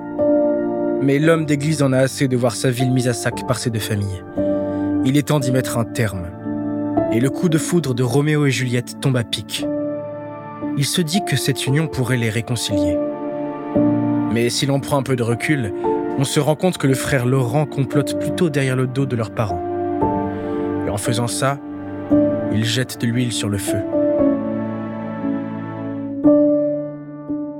Mais 1.03 1.19
l'homme 1.19 1.45
d'église 1.45 1.83
en 1.83 1.93
a 1.93 2.00
assez 2.00 2.27
de 2.27 2.35
voir 2.35 2.55
sa 2.55 2.71
ville 2.71 2.91
mise 2.91 3.07
à 3.07 3.13
sac 3.13 3.45
par 3.47 3.59
ses 3.59 3.69
deux 3.69 3.77
familles. 3.77 4.23
Il 5.05 5.15
est 5.15 5.27
temps 5.27 5.39
d'y 5.39 5.51
mettre 5.51 5.77
un 5.77 5.85
terme. 5.85 6.25
Et 7.12 7.19
le 7.19 7.29
coup 7.29 7.50
de 7.50 7.59
foudre 7.59 7.93
de 7.93 8.01
Roméo 8.01 8.47
et 8.47 8.51
Juliette 8.51 9.00
tombe 9.00 9.15
à 9.15 9.23
pic. 9.23 9.63
Il 10.75 10.85
se 10.85 11.01
dit 11.01 11.23
que 11.23 11.35
cette 11.35 11.67
union 11.67 11.85
pourrait 11.85 12.17
les 12.17 12.31
réconcilier. 12.31 12.97
Mais 14.31 14.50
si 14.50 14.65
l'on 14.65 14.79
prend 14.79 14.97
un 14.97 15.03
peu 15.03 15.15
de 15.15 15.21
recul, 15.21 15.71
on 16.17 16.23
se 16.23 16.39
rend 16.39 16.55
compte 16.55 16.79
que 16.79 16.88
le 16.88 16.95
frère 16.95 17.27
Laurent 17.27 17.67
complote 17.67 18.19
plutôt 18.19 18.50
derrière 18.50 18.75
le 18.75 18.88
dos 18.88 19.05
de 19.05 19.15
leurs 19.15 19.35
parents. 19.35 19.62
Et 20.88 20.89
en 20.89 20.97
faisant 20.97 21.27
ça, 21.27 21.59
il 22.53 22.65
jette 22.65 23.00
de 23.01 23.07
l'huile 23.07 23.31
sur 23.31 23.50
le 23.50 23.57
feu. 23.57 23.81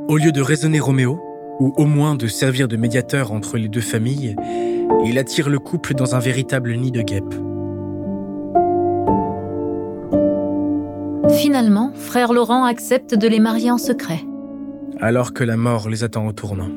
Au 0.08 0.18
lieu 0.18 0.32
de 0.32 0.42
raisonner 0.42 0.80
Roméo, 0.80 1.20
ou 1.60 1.74
au 1.78 1.86
moins 1.86 2.16
de 2.16 2.28
servir 2.28 2.68
de 2.68 2.78
médiateur 2.78 3.32
entre 3.32 3.58
les 3.58 3.68
deux 3.68 3.82
familles, 3.82 4.36
il 5.06 5.18
attire 5.18 5.50
le 5.50 5.60
couple 5.60 5.94
dans 5.94 6.16
un 6.16 6.20
véritable 6.20 6.76
nid 6.76 6.92
de 6.92 7.02
guêpes. 7.02 7.36
Finalement, 11.38 11.92
frère 11.96 12.34
Laurent 12.34 12.64
accepte 12.64 13.16
de 13.16 13.28
les 13.28 13.40
marier 13.40 13.72
en 13.72 13.78
secret. 13.78 14.22
Alors 15.00 15.34
que 15.34 15.44
la 15.44 15.58
mort 15.58 15.90
les 15.90 16.04
attend 16.04 16.28
au 16.28 16.32
tournant. 16.32 16.70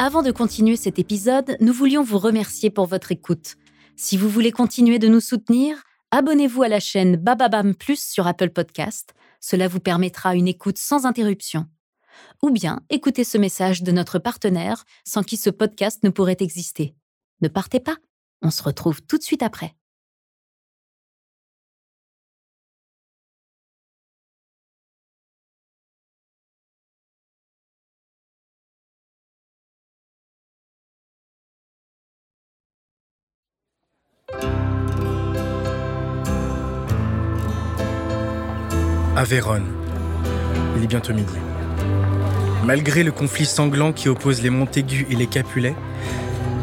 Avant 0.00 0.22
de 0.22 0.30
continuer 0.30 0.76
cet 0.76 0.98
épisode, 0.98 1.56
nous 1.60 1.72
voulions 1.72 2.02
vous 2.02 2.18
remercier 2.18 2.70
pour 2.70 2.86
votre 2.86 3.12
écoute. 3.12 3.56
Si 4.00 4.16
vous 4.16 4.28
voulez 4.28 4.52
continuer 4.52 5.00
de 5.00 5.08
nous 5.08 5.18
soutenir, 5.18 5.82
abonnez-vous 6.12 6.62
à 6.62 6.68
la 6.68 6.78
chaîne 6.78 7.16
Bababam 7.16 7.74
Plus 7.74 8.00
sur 8.00 8.28
Apple 8.28 8.50
Podcast. 8.50 9.12
Cela 9.40 9.66
vous 9.66 9.80
permettra 9.80 10.36
une 10.36 10.46
écoute 10.46 10.78
sans 10.78 11.04
interruption. 11.04 11.66
Ou 12.40 12.50
bien 12.50 12.80
écoutez 12.90 13.24
ce 13.24 13.38
message 13.38 13.82
de 13.82 13.90
notre 13.90 14.20
partenaire 14.20 14.84
sans 15.04 15.24
qui 15.24 15.36
ce 15.36 15.50
podcast 15.50 16.04
ne 16.04 16.10
pourrait 16.10 16.36
exister. 16.38 16.94
Ne 17.40 17.48
partez 17.48 17.80
pas, 17.80 17.96
on 18.40 18.52
se 18.52 18.62
retrouve 18.62 19.02
tout 19.02 19.18
de 19.18 19.24
suite 19.24 19.42
après. 19.42 19.74
Vérone. 39.28 39.66
Il 40.78 40.84
est 40.84 40.86
bientôt 40.86 41.12
midi. 41.12 41.34
Malgré 42.64 43.02
le 43.02 43.12
conflit 43.12 43.44
sanglant 43.44 43.92
qui 43.92 44.08
oppose 44.08 44.40
les 44.40 44.48
Montaigu 44.48 45.06
et 45.10 45.16
les 45.16 45.26
Capulet, 45.26 45.74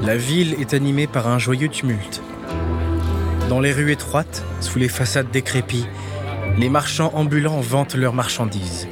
la 0.04 0.18
ville 0.18 0.56
est 0.60 0.74
animée 0.74 1.06
par 1.06 1.28
un 1.28 1.38
joyeux 1.38 1.68
tumulte. 1.68 2.24
Dans 3.50 3.60
les 3.60 3.72
rues 3.72 3.92
étroites, 3.92 4.44
sous 4.62 4.80
les 4.80 4.88
façades 4.88 5.30
décrépies, 5.30 5.86
les 6.58 6.70
marchands 6.70 7.12
ambulants 7.14 7.62
vantent 7.62 7.94
leurs 7.94 8.14
marchandises. 8.14 8.88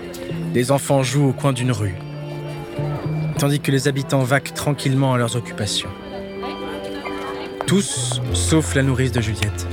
Les 0.54 0.72
enfants 0.72 1.02
jouent 1.02 1.30
au 1.30 1.34
coin 1.34 1.52
d'une 1.52 1.72
rue, 1.72 1.96
tandis 3.40 3.60
que 3.60 3.72
les 3.72 3.88
habitants 3.88 4.22
vaquent 4.22 4.54
tranquillement 4.54 5.16
à 5.16 5.18
leurs 5.18 5.36
occupations. 5.36 5.90
Tous, 7.66 8.22
sauf 8.34 8.76
la 8.76 8.84
nourrice 8.84 9.14
de 9.14 9.22
Juliette. 9.22 9.68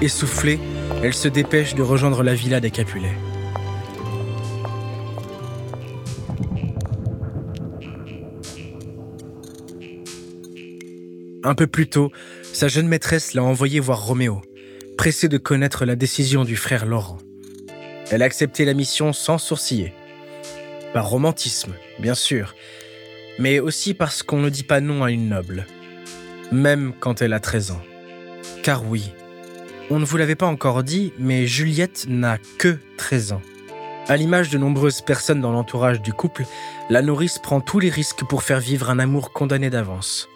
Essoufflée, 0.00 0.58
elle 1.02 1.14
se 1.14 1.28
dépêche 1.28 1.74
de 1.74 1.82
rejoindre 1.82 2.22
la 2.22 2.34
villa 2.34 2.60
des 2.60 2.70
Capulets. 2.70 3.16
Un 11.42 11.54
peu 11.54 11.66
plus 11.66 11.88
tôt, 11.88 12.12
sa 12.52 12.68
jeune 12.68 12.86
maîtresse 12.86 13.32
l'a 13.32 13.42
envoyé 13.42 13.80
voir 13.80 14.04
Roméo, 14.04 14.42
pressée 14.98 15.28
de 15.28 15.38
connaître 15.38 15.86
la 15.86 15.96
décision 15.96 16.44
du 16.44 16.56
frère 16.56 16.84
Laurent. 16.84 17.18
Elle 18.10 18.22
a 18.22 18.26
accepté 18.26 18.66
la 18.66 18.74
mission 18.74 19.14
sans 19.14 19.38
sourciller. 19.38 19.94
Par 20.92 21.08
romantisme, 21.08 21.72
bien 21.98 22.14
sûr, 22.14 22.54
mais 23.38 23.58
aussi 23.58 23.94
parce 23.94 24.22
qu'on 24.22 24.40
ne 24.40 24.50
dit 24.50 24.64
pas 24.64 24.80
non 24.82 25.02
à 25.02 25.10
une 25.10 25.30
noble, 25.30 25.66
même 26.52 26.92
quand 27.00 27.22
elle 27.22 27.32
a 27.32 27.40
13 27.40 27.70
ans. 27.70 27.82
Car 28.62 28.86
oui, 28.86 29.12
on 29.90 29.98
ne 29.98 30.04
vous 30.04 30.16
l'avait 30.16 30.36
pas 30.36 30.46
encore 30.46 30.84
dit, 30.84 31.12
mais 31.18 31.46
Juliette 31.46 32.06
n'a 32.08 32.38
que 32.58 32.78
13 32.96 33.32
ans. 33.32 33.42
À 34.06 34.16
l'image 34.16 34.48
de 34.48 34.56
nombreuses 34.56 35.00
personnes 35.00 35.40
dans 35.40 35.50
l'entourage 35.50 36.00
du 36.00 36.12
couple, 36.12 36.44
la 36.88 37.02
nourrice 37.02 37.38
prend 37.38 37.60
tous 37.60 37.80
les 37.80 37.90
risques 37.90 38.24
pour 38.24 38.44
faire 38.44 38.60
vivre 38.60 38.88
un 38.88 39.00
amour 39.00 39.32
condamné 39.32 39.68
d'avance. 39.68 40.28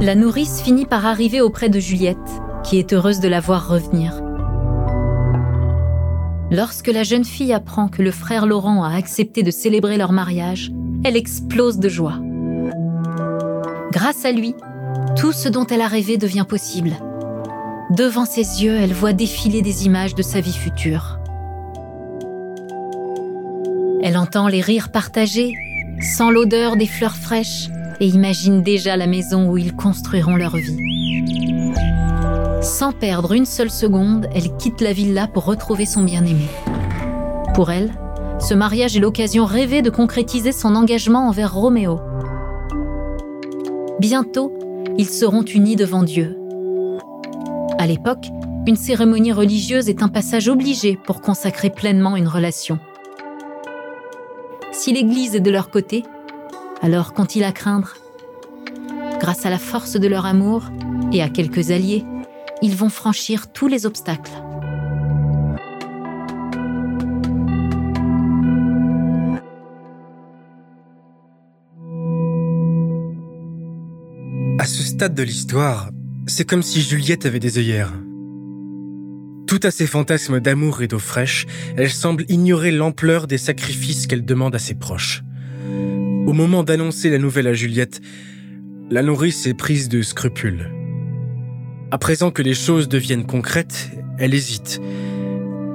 La 0.00 0.14
nourrice 0.14 0.60
finit 0.60 0.86
par 0.86 1.06
arriver 1.06 1.40
auprès 1.40 1.70
de 1.70 1.80
Juliette, 1.80 2.16
qui 2.64 2.78
est 2.78 2.92
heureuse 2.92 3.20
de 3.20 3.28
la 3.28 3.40
voir 3.40 3.68
revenir. 3.68 4.22
Lorsque 6.50 6.86
la 6.86 7.02
jeune 7.02 7.24
fille 7.24 7.52
apprend 7.52 7.88
que 7.88 8.02
le 8.02 8.10
frère 8.10 8.46
Laurent 8.46 8.84
a 8.84 8.94
accepté 8.94 9.42
de 9.42 9.50
célébrer 9.50 9.98
leur 9.98 10.12
mariage, 10.12 10.70
elle 11.04 11.16
explose 11.16 11.78
de 11.78 11.88
joie. 11.88 12.20
Grâce 13.92 14.24
à 14.24 14.32
lui, 14.32 14.54
tout 15.16 15.32
ce 15.32 15.48
dont 15.48 15.66
elle 15.66 15.80
a 15.80 15.88
rêvé 15.88 16.18
devient 16.18 16.44
possible. 16.48 16.92
Devant 17.96 18.26
ses 18.26 18.62
yeux, 18.62 18.76
elle 18.76 18.92
voit 18.92 19.12
défiler 19.12 19.62
des 19.62 19.86
images 19.86 20.14
de 20.14 20.22
sa 20.22 20.40
vie 20.40 20.52
future. 20.52 21.18
Elle 24.02 24.16
entend 24.16 24.46
les 24.46 24.60
rires 24.60 24.90
partagés, 24.90 25.54
sent 26.00 26.30
l'odeur 26.30 26.76
des 26.76 26.86
fleurs 26.86 27.16
fraîches 27.16 27.68
et 28.00 28.06
imagine 28.06 28.62
déjà 28.62 28.96
la 28.96 29.06
maison 29.06 29.50
où 29.50 29.56
ils 29.56 29.74
construiront 29.74 30.36
leur 30.36 30.56
vie. 30.56 30.78
Sans 32.62 32.92
perdre 32.92 33.32
une 33.32 33.46
seule 33.46 33.70
seconde, 33.70 34.28
elle 34.34 34.56
quitte 34.56 34.80
la 34.80 34.92
villa 34.92 35.26
pour 35.26 35.44
retrouver 35.44 35.86
son 35.86 36.02
bien-aimé. 36.02 36.46
Pour 37.54 37.70
elle, 37.70 37.90
ce 38.40 38.54
mariage 38.54 38.96
est 38.96 39.00
l'occasion 39.00 39.44
rêvée 39.44 39.82
de 39.82 39.90
concrétiser 39.90 40.52
son 40.52 40.74
engagement 40.74 41.28
envers 41.28 41.54
Roméo. 41.54 42.00
Bientôt, 44.00 44.52
ils 44.96 45.08
seront 45.08 45.42
unis 45.42 45.76
devant 45.76 46.02
Dieu. 46.02 46.38
À 47.78 47.86
l'époque, 47.86 48.26
une 48.66 48.76
cérémonie 48.76 49.32
religieuse 49.32 49.88
est 49.88 50.02
un 50.02 50.08
passage 50.08 50.48
obligé 50.48 50.96
pour 50.96 51.20
consacrer 51.20 51.70
pleinement 51.70 52.16
une 52.16 52.28
relation. 52.28 52.78
Si 54.72 54.92
l'Église 54.92 55.34
est 55.34 55.40
de 55.40 55.50
leur 55.50 55.70
côté, 55.70 56.04
alors 56.82 57.14
qu'ont-ils 57.14 57.44
à 57.44 57.52
craindre? 57.52 57.94
Grâce 59.18 59.46
à 59.46 59.50
la 59.50 59.58
force 59.58 59.96
de 59.96 60.06
leur 60.06 60.26
amour 60.26 60.62
et 61.12 61.22
à 61.22 61.28
quelques 61.28 61.72
alliés, 61.72 62.04
ils 62.62 62.76
vont 62.76 62.88
franchir 62.88 63.50
tous 63.52 63.66
les 63.66 63.86
obstacles. 63.86 64.30
Stade 74.98 75.14
de 75.14 75.22
l'histoire, 75.22 75.90
c'est 76.26 76.44
comme 76.44 76.64
si 76.64 76.82
Juliette 76.82 77.24
avait 77.24 77.38
des 77.38 77.58
œillères. 77.58 77.92
Tout 79.46 79.60
à 79.62 79.70
ses 79.70 79.86
fantasmes 79.86 80.40
d'amour 80.40 80.82
et 80.82 80.88
d'eau 80.88 80.98
fraîche, 80.98 81.46
elle 81.76 81.92
semble 81.92 82.24
ignorer 82.28 82.72
l'ampleur 82.72 83.28
des 83.28 83.38
sacrifices 83.38 84.08
qu'elle 84.08 84.24
demande 84.24 84.56
à 84.56 84.58
ses 84.58 84.74
proches. 84.74 85.22
Au 86.26 86.32
moment 86.32 86.64
d'annoncer 86.64 87.10
la 87.10 87.18
nouvelle 87.18 87.46
à 87.46 87.54
Juliette, 87.54 88.00
la 88.90 89.04
nourrice 89.04 89.46
est 89.46 89.54
prise 89.54 89.88
de 89.88 90.02
scrupules. 90.02 90.68
À 91.92 91.98
présent 91.98 92.32
que 92.32 92.42
les 92.42 92.54
choses 92.54 92.88
deviennent 92.88 93.24
concrètes, 93.24 93.92
elle 94.18 94.34
hésite. 94.34 94.80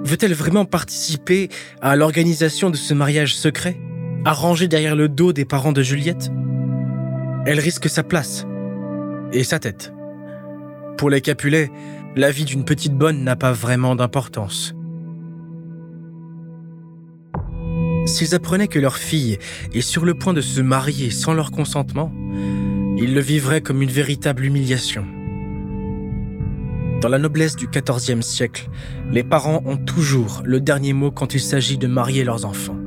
Veut-elle 0.03 0.33
vraiment 0.33 0.65
participer 0.65 1.47
à 1.79 1.95
l'organisation 1.95 2.69
de 2.69 2.75
ce 2.75 2.93
mariage 2.93 3.37
secret 3.37 3.79
Arrangé 4.25 4.67
derrière 4.67 4.97
le 4.97 5.07
dos 5.07 5.31
des 5.31 5.45
parents 5.45 5.71
de 5.71 5.81
Juliette? 5.81 6.29
Elle 7.45 7.61
risque 7.61 7.87
sa 7.87 8.03
place 8.03 8.45
et 9.33 9.43
sa 9.43 9.59
tête. 9.59 9.93
Pour 10.97 11.09
les 11.09 11.21
Capulets, 11.21 11.71
la 12.15 12.31
vie 12.31 12.45
d'une 12.45 12.63
petite 12.63 12.93
bonne 12.93 13.23
n'a 13.23 13.35
pas 13.35 13.51
vraiment 13.51 13.95
d'importance. 13.95 14.73
S'ils 18.05 18.35
apprenaient 18.35 18.67
que 18.67 18.79
leur 18.79 18.97
fille 18.97 19.39
est 19.73 19.81
sur 19.81 20.05
le 20.05 20.13
point 20.13 20.33
de 20.33 20.41
se 20.41 20.61
marier 20.61 21.09
sans 21.09 21.33
leur 21.33 21.51
consentement, 21.51 22.11
ils 22.97 23.13
le 23.13 23.21
vivraient 23.21 23.61
comme 23.61 23.81
une 23.81 23.89
véritable 23.89 24.45
humiliation. 24.45 25.05
Dans 27.01 27.09
la 27.09 27.17
noblesse 27.17 27.55
du 27.55 27.67
XIVe 27.67 28.21
siècle, 28.21 28.69
les 29.11 29.23
parents 29.23 29.61
ont 29.65 29.77
toujours 29.77 30.41
le 30.45 30.61
dernier 30.61 30.93
mot 30.93 31.11
quand 31.11 31.33
il 31.33 31.41
s'agit 31.41 31.77
de 31.77 31.87
marier 31.87 32.23
leurs 32.23 32.45
enfants. 32.45 32.77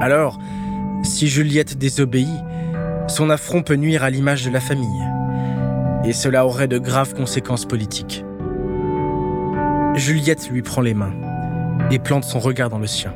Alors, 0.00 0.38
si 1.02 1.26
Juliette 1.26 1.78
désobéit, 1.78 2.28
son 3.08 3.30
affront 3.30 3.62
peut 3.62 3.74
nuire 3.74 4.04
à 4.04 4.10
l'image 4.10 4.44
de 4.44 4.50
la 4.50 4.60
famille. 4.60 5.17
Et 6.08 6.14
cela 6.14 6.46
aurait 6.46 6.68
de 6.68 6.78
graves 6.78 7.12
conséquences 7.12 7.66
politiques. 7.66 8.24
Juliette 9.94 10.48
lui 10.50 10.62
prend 10.62 10.80
les 10.80 10.94
mains 10.94 11.12
et 11.90 11.98
plante 11.98 12.24
son 12.24 12.38
regard 12.38 12.70
dans 12.70 12.78
le 12.78 12.86
sien. 12.86 13.12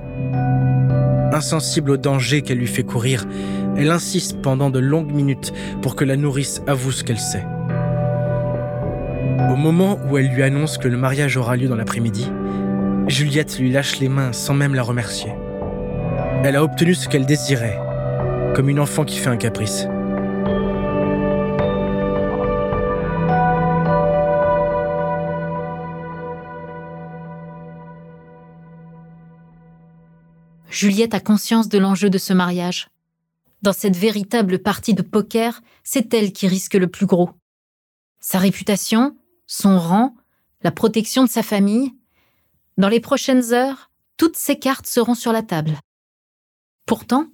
Insensible 1.32 1.92
au 1.92 1.96
danger 1.96 2.42
qu'elle 2.42 2.58
lui 2.58 2.66
fait 2.66 2.82
courir, 2.82 3.24
elle 3.78 3.90
insiste 3.90 4.42
pendant 4.42 4.68
de 4.68 4.78
longues 4.78 5.10
minutes 5.10 5.54
pour 5.80 5.96
que 5.96 6.04
la 6.04 6.16
nourrice 6.16 6.60
avoue 6.66 6.92
ce 6.92 7.02
qu'elle 7.02 7.18
sait. 7.18 7.46
Au 9.50 9.56
moment 9.56 9.98
où 10.10 10.18
elle 10.18 10.28
lui 10.28 10.42
annonce 10.42 10.76
que 10.76 10.88
le 10.88 10.98
mariage 10.98 11.38
aura 11.38 11.56
lieu 11.56 11.68
dans 11.68 11.76
l'après-midi, 11.76 12.30
Juliette 13.08 13.58
lui 13.58 13.72
lâche 13.72 14.00
les 14.00 14.10
mains 14.10 14.34
sans 14.34 14.52
même 14.52 14.74
la 14.74 14.82
remercier. 14.82 15.32
Elle 16.44 16.56
a 16.56 16.62
obtenu 16.62 16.94
ce 16.94 17.08
qu'elle 17.08 17.24
désirait, 17.24 17.78
comme 18.54 18.68
une 18.68 18.80
enfant 18.80 19.06
qui 19.06 19.16
fait 19.16 19.30
un 19.30 19.38
caprice. 19.38 19.88
Juliette 30.72 31.12
a 31.12 31.20
conscience 31.20 31.68
de 31.68 31.76
l'enjeu 31.76 32.08
de 32.08 32.16
ce 32.16 32.32
mariage. 32.32 32.88
Dans 33.60 33.74
cette 33.74 33.94
véritable 33.94 34.58
partie 34.58 34.94
de 34.94 35.02
poker, 35.02 35.60
c'est 35.84 36.14
elle 36.14 36.32
qui 36.32 36.48
risque 36.48 36.74
le 36.74 36.88
plus 36.88 37.04
gros. 37.04 37.30
Sa 38.20 38.38
réputation, 38.38 39.14
son 39.46 39.78
rang, 39.78 40.14
la 40.62 40.70
protection 40.70 41.24
de 41.24 41.28
sa 41.28 41.42
famille. 41.42 41.92
Dans 42.78 42.88
les 42.88 43.00
prochaines 43.00 43.52
heures, 43.52 43.90
toutes 44.16 44.36
ces 44.36 44.58
cartes 44.58 44.86
seront 44.86 45.14
sur 45.14 45.30
la 45.30 45.42
table. 45.42 45.78
Pourtant, 46.86 47.26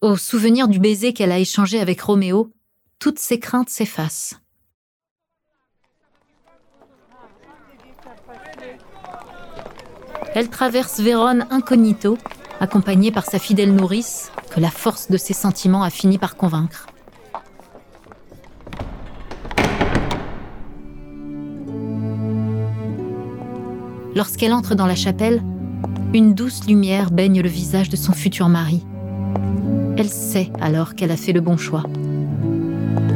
au 0.00 0.16
souvenir 0.16 0.66
du 0.66 0.78
baiser 0.78 1.12
qu'elle 1.12 1.32
a 1.32 1.38
échangé 1.38 1.80
avec 1.80 2.00
Roméo, 2.00 2.54
toutes 2.98 3.18
ses 3.18 3.38
craintes 3.38 3.68
s'effacent. 3.68 4.40
Elle 10.34 10.48
traverse 10.48 11.00
Vérone 11.00 11.46
incognito 11.50 12.16
accompagnée 12.60 13.10
par 13.10 13.24
sa 13.24 13.38
fidèle 13.38 13.74
nourrice, 13.74 14.30
que 14.50 14.60
la 14.60 14.70
force 14.70 15.10
de 15.10 15.16
ses 15.16 15.34
sentiments 15.34 15.82
a 15.82 15.90
fini 15.90 16.18
par 16.18 16.36
convaincre. 16.36 16.86
Lorsqu'elle 24.14 24.52
entre 24.52 24.74
dans 24.74 24.86
la 24.86 24.96
chapelle, 24.96 25.42
une 26.12 26.34
douce 26.34 26.66
lumière 26.66 27.10
baigne 27.10 27.40
le 27.40 27.48
visage 27.48 27.88
de 27.88 27.96
son 27.96 28.12
futur 28.12 28.48
mari. 28.48 28.84
Elle 29.96 30.08
sait 30.08 30.50
alors 30.60 30.94
qu'elle 30.94 31.10
a 31.10 31.16
fait 31.16 31.32
le 31.32 31.40
bon 31.40 31.56
choix. 31.56 31.84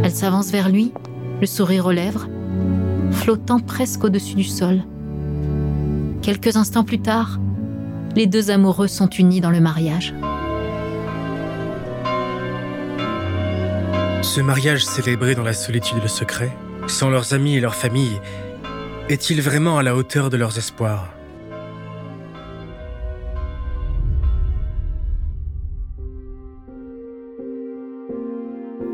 Elle 0.05 0.13
s'avance 0.13 0.51
vers 0.51 0.69
lui, 0.69 0.93
le 1.41 1.47
sourire 1.47 1.87
aux 1.87 1.93
lèvres, 1.93 2.29
flottant 3.11 3.59
presque 3.59 4.05
au-dessus 4.05 4.35
du 4.35 4.45
sol. 4.45 4.83
Quelques 6.23 6.57
instants 6.57 6.85
plus 6.85 7.01
tard, 7.01 7.41
les 8.15 8.27
deux 8.27 8.51
amoureux 8.51 8.89
sont 8.89 9.09
unis 9.09 9.41
dans 9.41 9.51
le 9.51 9.61
mariage. 9.61 10.15
Ce 14.23 14.41
mariage 14.41 14.85
célébré 14.85 15.35
dans 15.35 15.43
la 15.43 15.53
solitude 15.53 15.99
et 15.99 16.03
le 16.03 16.09
secret, 16.09 16.53
sans 16.87 17.11
leurs 17.11 17.35
amis 17.35 17.57
et 17.57 17.61
leur 17.61 17.75
famille, 17.75 18.21
est-il 19.09 19.43
vraiment 19.43 19.79
à 19.79 19.83
la 19.83 19.97
hauteur 19.97 20.31
de 20.31 20.37
leurs 20.37 20.57
espoirs? 20.59 21.15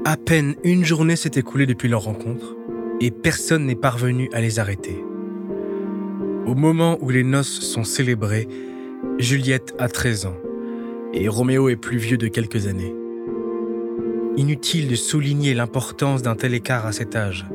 À 0.04 0.16
peine 0.16 0.54
une 0.64 0.84
journée 0.84 1.16
s'est 1.16 1.32
écoulée 1.36 1.66
depuis 1.66 1.88
leur 1.88 2.02
rencontre 2.02 2.56
et 3.00 3.10
personne 3.10 3.66
n'est 3.66 3.74
parvenu 3.74 4.30
à 4.32 4.40
les 4.40 4.58
arrêter. 4.58 5.04
Au 6.46 6.54
moment 6.54 6.96
où 7.02 7.10
les 7.10 7.24
noces 7.24 7.60
sont 7.60 7.84
célébrées, 7.84 8.48
Juliette 9.18 9.74
a 9.78 9.88
13 9.88 10.26
ans 10.26 10.36
et 11.14 11.28
Roméo 11.28 11.68
est 11.68 11.76
plus 11.76 11.98
vieux 11.98 12.16
de 12.16 12.26
quelques 12.26 12.66
années. 12.66 12.94
Inutile 14.36 14.88
de 14.88 14.96
souligner 14.96 15.54
l'importance 15.54 16.22
d'un 16.22 16.34
tel 16.34 16.52
écart 16.52 16.84
à 16.84 16.92
cet 16.92 17.14
âge. 17.14 17.46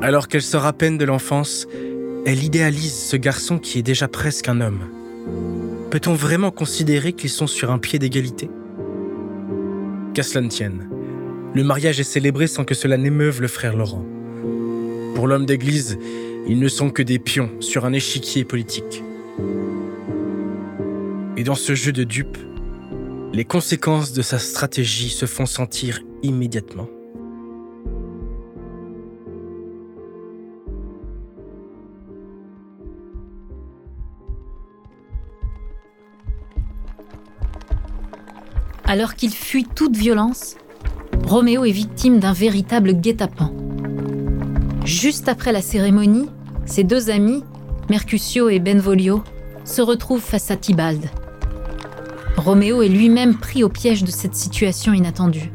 Alors 0.00 0.28
qu'elle 0.28 0.42
sort 0.42 0.64
à 0.64 0.72
peine 0.72 0.96
de 0.96 1.04
l'enfance, 1.04 1.66
elle 2.24 2.42
idéalise 2.42 2.94
ce 2.94 3.16
garçon 3.16 3.58
qui 3.58 3.78
est 3.78 3.82
déjà 3.82 4.08
presque 4.08 4.48
un 4.48 4.60
homme. 4.60 4.80
Peut-on 5.90 6.14
vraiment 6.14 6.50
considérer 6.50 7.12
qu'ils 7.12 7.30
sont 7.30 7.46
sur 7.46 7.70
un 7.70 7.78
pied 7.78 7.98
d'égalité? 7.98 8.50
Qu'à 10.14 10.22
cela 10.22 10.42
ne 10.42 10.48
tienne, 10.48 10.88
le 11.54 11.64
mariage 11.64 12.00
est 12.00 12.04
célébré 12.04 12.46
sans 12.46 12.64
que 12.64 12.74
cela 12.74 12.96
n'émeuve 12.96 13.42
le 13.42 13.48
frère 13.48 13.76
Laurent. 13.76 14.04
Pour 15.14 15.26
l'homme 15.26 15.46
d'église, 15.46 15.98
ils 16.46 16.58
ne 16.58 16.68
sont 16.68 16.90
que 16.90 17.02
des 17.02 17.18
pions 17.18 17.50
sur 17.60 17.84
un 17.84 17.92
échiquier 17.92 18.44
politique. 18.44 19.02
Et 21.38 21.44
dans 21.44 21.54
ce 21.54 21.76
jeu 21.76 21.92
de 21.92 22.02
dupes, 22.02 22.36
les 23.32 23.44
conséquences 23.44 24.12
de 24.12 24.22
sa 24.22 24.40
stratégie 24.40 25.08
se 25.08 25.24
font 25.24 25.46
sentir 25.46 26.00
immédiatement. 26.24 26.88
Alors 38.84 39.14
qu'il 39.14 39.30
fuit 39.30 39.64
toute 39.76 39.96
violence, 39.96 40.56
Roméo 41.24 41.64
est 41.64 41.70
victime 41.70 42.18
d'un 42.18 42.32
véritable 42.32 42.94
guet-apens. 42.94 43.54
Juste 44.84 45.28
après 45.28 45.52
la 45.52 45.62
cérémonie, 45.62 46.30
ses 46.66 46.82
deux 46.82 47.10
amis, 47.10 47.44
Mercutio 47.88 48.48
et 48.48 48.58
Benvolio, 48.58 49.22
se 49.64 49.82
retrouvent 49.82 50.20
face 50.20 50.50
à 50.50 50.56
Tybalt, 50.56 51.08
Roméo 52.38 52.82
est 52.82 52.88
lui-même 52.88 53.36
pris 53.36 53.64
au 53.64 53.68
piège 53.68 54.04
de 54.04 54.10
cette 54.12 54.36
situation 54.36 54.92
inattendue. 54.92 55.50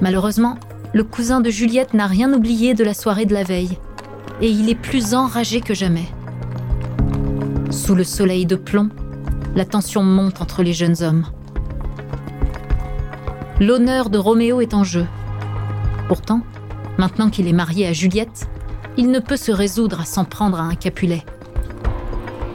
Malheureusement, 0.00 0.56
le 0.92 1.04
cousin 1.04 1.40
de 1.40 1.48
Juliette 1.48 1.94
n'a 1.94 2.08
rien 2.08 2.32
oublié 2.32 2.74
de 2.74 2.82
la 2.82 2.92
soirée 2.92 3.24
de 3.24 3.34
la 3.34 3.44
veille, 3.44 3.78
et 4.40 4.50
il 4.50 4.68
est 4.68 4.74
plus 4.74 5.14
enragé 5.14 5.60
que 5.60 5.74
jamais. 5.74 6.08
Sous 7.70 7.94
le 7.94 8.04
soleil 8.04 8.46
de 8.46 8.56
plomb, 8.56 8.88
la 9.54 9.64
tension 9.64 10.02
monte 10.02 10.42
entre 10.42 10.62
les 10.62 10.72
jeunes 10.72 11.02
hommes. 11.02 11.24
L'honneur 13.60 14.10
de 14.10 14.18
Roméo 14.18 14.60
est 14.60 14.74
en 14.74 14.82
jeu. 14.84 15.06
Pourtant, 16.08 16.40
maintenant 16.98 17.30
qu'il 17.30 17.46
est 17.46 17.52
marié 17.52 17.86
à 17.86 17.92
Juliette, 17.92 18.48
il 18.96 19.10
ne 19.10 19.20
peut 19.20 19.36
se 19.36 19.52
résoudre 19.52 20.00
à 20.00 20.04
s'en 20.04 20.24
prendre 20.24 20.58
à 20.58 20.64
un 20.64 20.74
Capulet. 20.74 21.24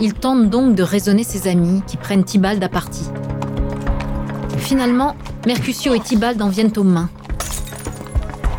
Il 0.05 0.13
tente 0.13 0.49
donc 0.49 0.75
de 0.75 0.83
raisonner 0.83 1.23
ses 1.23 1.47
amis 1.47 1.81
qui 1.87 1.95
prennent 1.95 2.25
Tybalt 2.25 2.61
à 2.61 2.67
partie. 2.67 3.05
Finalement, 4.57 5.15
Mercutio 5.45 5.93
et 5.93 6.01
Tybalt 6.01 6.41
en 6.41 6.49
viennent 6.49 6.73
aux 6.75 6.83
mains. 6.83 7.09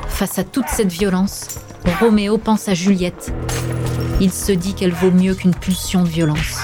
Face 0.08 0.38
à 0.38 0.44
toute 0.44 0.68
cette 0.68 0.90
violence, 0.90 1.48
Roméo 2.00 2.38
pense 2.38 2.66
à 2.70 2.72
Juliette. 2.72 3.30
Il 4.22 4.32
se 4.32 4.52
dit 4.52 4.72
qu'elle 4.72 4.94
vaut 4.94 5.10
mieux 5.10 5.34
qu'une 5.34 5.54
pulsion 5.54 6.02
de 6.02 6.08
violence. 6.08 6.62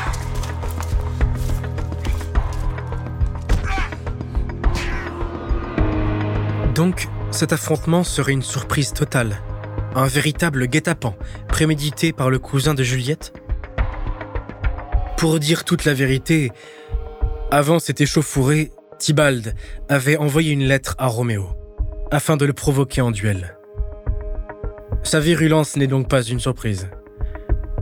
Donc, 6.74 7.10
cet 7.32 7.52
affrontement 7.52 8.02
serait 8.02 8.32
une 8.32 8.40
surprise 8.40 8.94
totale. 8.94 9.42
Un 9.94 10.06
véritable 10.06 10.68
guet-apens, 10.68 11.16
prémédité 11.48 12.14
par 12.14 12.30
le 12.30 12.38
cousin 12.38 12.72
de 12.72 12.82
Juliette? 12.82 13.34
Pour 15.20 15.38
dire 15.38 15.64
toute 15.64 15.84
la 15.84 15.92
vérité, 15.92 16.50
avant 17.50 17.78
cet 17.78 18.00
échauffouré, 18.00 18.72
Tybalt 18.98 19.54
avait 19.90 20.16
envoyé 20.16 20.50
une 20.50 20.62
lettre 20.62 20.94
à 20.96 21.08
Roméo, 21.08 21.50
afin 22.10 22.38
de 22.38 22.46
le 22.46 22.54
provoquer 22.54 23.02
en 23.02 23.10
duel. 23.10 23.58
Sa 25.02 25.20
virulence 25.20 25.76
n'est 25.76 25.88
donc 25.88 26.08
pas 26.08 26.22
une 26.22 26.40
surprise. 26.40 26.88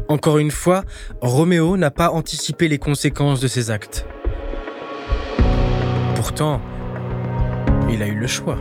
Encore 0.08 0.38
une 0.38 0.50
fois, 0.50 0.82
Roméo 1.20 1.76
n'a 1.76 1.92
pas 1.92 2.10
anticipé 2.10 2.66
les 2.66 2.78
conséquences 2.78 3.38
de 3.38 3.46
ses 3.46 3.70
actes. 3.70 4.04
Pourtant, 6.16 6.60
il 7.88 8.02
a 8.02 8.08
eu 8.08 8.16
le 8.16 8.26
choix. 8.26 8.58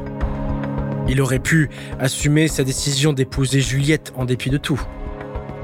Il 1.10 1.20
aurait 1.20 1.40
pu 1.40 1.72
assumer 1.98 2.48
sa 2.48 2.64
décision 2.64 3.12
d'épouser 3.12 3.60
Juliette 3.60 4.14
en 4.16 4.26
dépit 4.26 4.52
de 4.52 4.58
tout. 4.58 4.80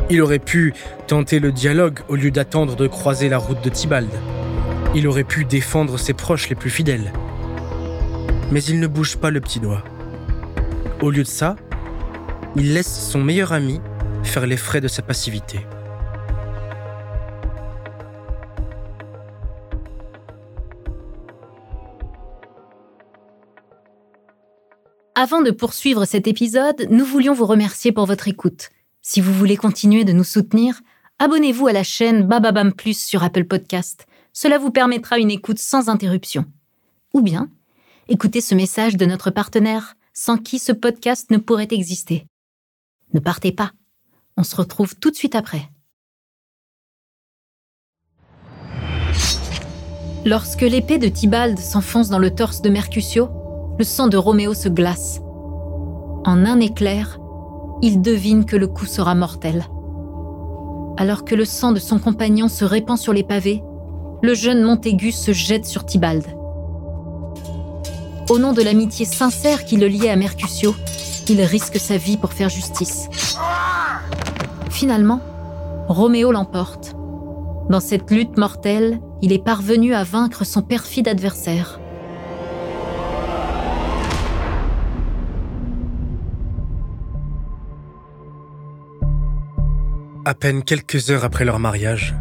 Il 0.09 0.21
aurait 0.21 0.39
pu 0.39 0.73
tenter 1.07 1.39
le 1.39 1.51
dialogue 1.51 1.99
au 2.09 2.15
lieu 2.15 2.29
d'attendre 2.29 2.75
de 2.75 2.87
croiser 2.87 3.29
la 3.29 3.37
route 3.37 3.63
de 3.63 3.69
Tybalt. 3.69 4.09
Il 4.95 5.07
aurait 5.07 5.23
pu 5.23 5.45
défendre 5.45 5.97
ses 5.97 6.13
proches 6.13 6.49
les 6.49 6.55
plus 6.55 6.69
fidèles. 6.69 7.13
Mais 8.51 8.63
il 8.63 8.79
ne 8.79 8.87
bouge 8.87 9.17
pas 9.17 9.31
le 9.31 9.39
petit 9.39 9.59
doigt. 9.59 9.83
Au 11.01 11.09
lieu 11.09 11.23
de 11.23 11.27
ça, 11.27 11.55
il 12.55 12.73
laisse 12.73 13.09
son 13.09 13.23
meilleur 13.23 13.53
ami 13.53 13.79
faire 14.23 14.45
les 14.45 14.57
frais 14.57 14.81
de 14.81 14.87
sa 14.87 15.01
passivité. 15.01 15.59
Avant 25.15 25.41
de 25.41 25.51
poursuivre 25.51 26.05
cet 26.05 26.27
épisode, 26.27 26.87
nous 26.89 27.05
voulions 27.05 27.33
vous 27.33 27.45
remercier 27.45 27.91
pour 27.91 28.05
votre 28.05 28.27
écoute. 28.27 28.69
Si 29.05 29.19
vous 29.19 29.33
voulez 29.33 29.57
continuer 29.57 30.05
de 30.05 30.13
nous 30.13 30.23
soutenir, 30.23 30.79
abonnez-vous 31.19 31.67
à 31.67 31.73
la 31.73 31.83
chaîne 31.83 32.23
Bababam 32.23 32.71
Plus 32.71 32.97
sur 32.97 33.21
Apple 33.21 33.43
Podcast. 33.43 34.07
Cela 34.31 34.57
vous 34.57 34.71
permettra 34.71 35.19
une 35.19 35.29
écoute 35.29 35.59
sans 35.59 35.89
interruption. 35.89 36.45
Ou 37.13 37.21
bien, 37.21 37.49
écoutez 38.07 38.39
ce 38.39 38.55
message 38.55 38.95
de 38.95 39.05
notre 39.05 39.29
partenaire 39.29 39.95
sans 40.13 40.37
qui 40.37 40.57
ce 40.57 40.71
podcast 40.71 41.31
ne 41.31 41.37
pourrait 41.37 41.67
exister. 41.71 42.27
Ne 43.13 43.19
partez 43.19 43.51
pas. 43.51 43.73
On 44.37 44.43
se 44.43 44.55
retrouve 44.55 44.95
tout 44.95 45.11
de 45.11 45.17
suite 45.17 45.35
après. 45.35 45.69
Lorsque 50.23 50.61
l'épée 50.61 50.97
de 50.97 51.09
Tybalt 51.09 51.59
s'enfonce 51.59 52.07
dans 52.07 52.19
le 52.19 52.33
torse 52.33 52.61
de 52.61 52.69
Mercutio, 52.69 53.27
le 53.77 53.83
sang 53.83 54.07
de 54.07 54.15
Roméo 54.15 54.53
se 54.53 54.69
glace. 54.69 55.19
En 56.25 56.45
un 56.45 56.61
éclair, 56.61 57.19
il 57.83 58.01
devine 58.01 58.45
que 58.45 58.55
le 58.55 58.67
coup 58.67 58.85
sera 58.85 59.13
mortel. 59.13 59.65
Alors 60.95 61.25
que 61.25 61.35
le 61.35 61.43
sang 61.43 61.73
de 61.73 61.79
son 61.79 61.99
compagnon 61.99 62.47
se 62.47 62.63
répand 62.63 62.97
sur 62.97 63.11
les 63.11 63.23
pavés, 63.23 63.61
le 64.21 64.33
jeune 64.33 64.63
Montaigu 64.63 65.11
se 65.11 65.33
jette 65.33 65.65
sur 65.65 65.85
Tybalt. 65.85 66.25
Au 68.29 68.39
nom 68.39 68.53
de 68.53 68.61
l'amitié 68.61 69.05
sincère 69.05 69.65
qui 69.65 69.75
le 69.75 69.87
liait 69.87 70.09
à 70.09 70.15
Mercutio, 70.15 70.73
il 71.27 71.41
risque 71.41 71.77
sa 71.77 71.97
vie 71.97 72.15
pour 72.15 72.31
faire 72.31 72.47
justice. 72.47 73.09
Finalement, 74.69 75.19
Roméo 75.89 76.31
l'emporte. 76.31 76.95
Dans 77.69 77.81
cette 77.81 78.09
lutte 78.11 78.37
mortelle, 78.37 79.01
il 79.21 79.33
est 79.33 79.43
parvenu 79.43 79.93
à 79.93 80.05
vaincre 80.05 80.45
son 80.45 80.61
perfide 80.61 81.09
adversaire. 81.09 81.81
À 90.25 90.33
peine 90.35 90.63
quelques 90.63 91.11
heures 91.11 91.25
après 91.25 91.43
leur 91.43 91.59
mariage, 91.59 92.15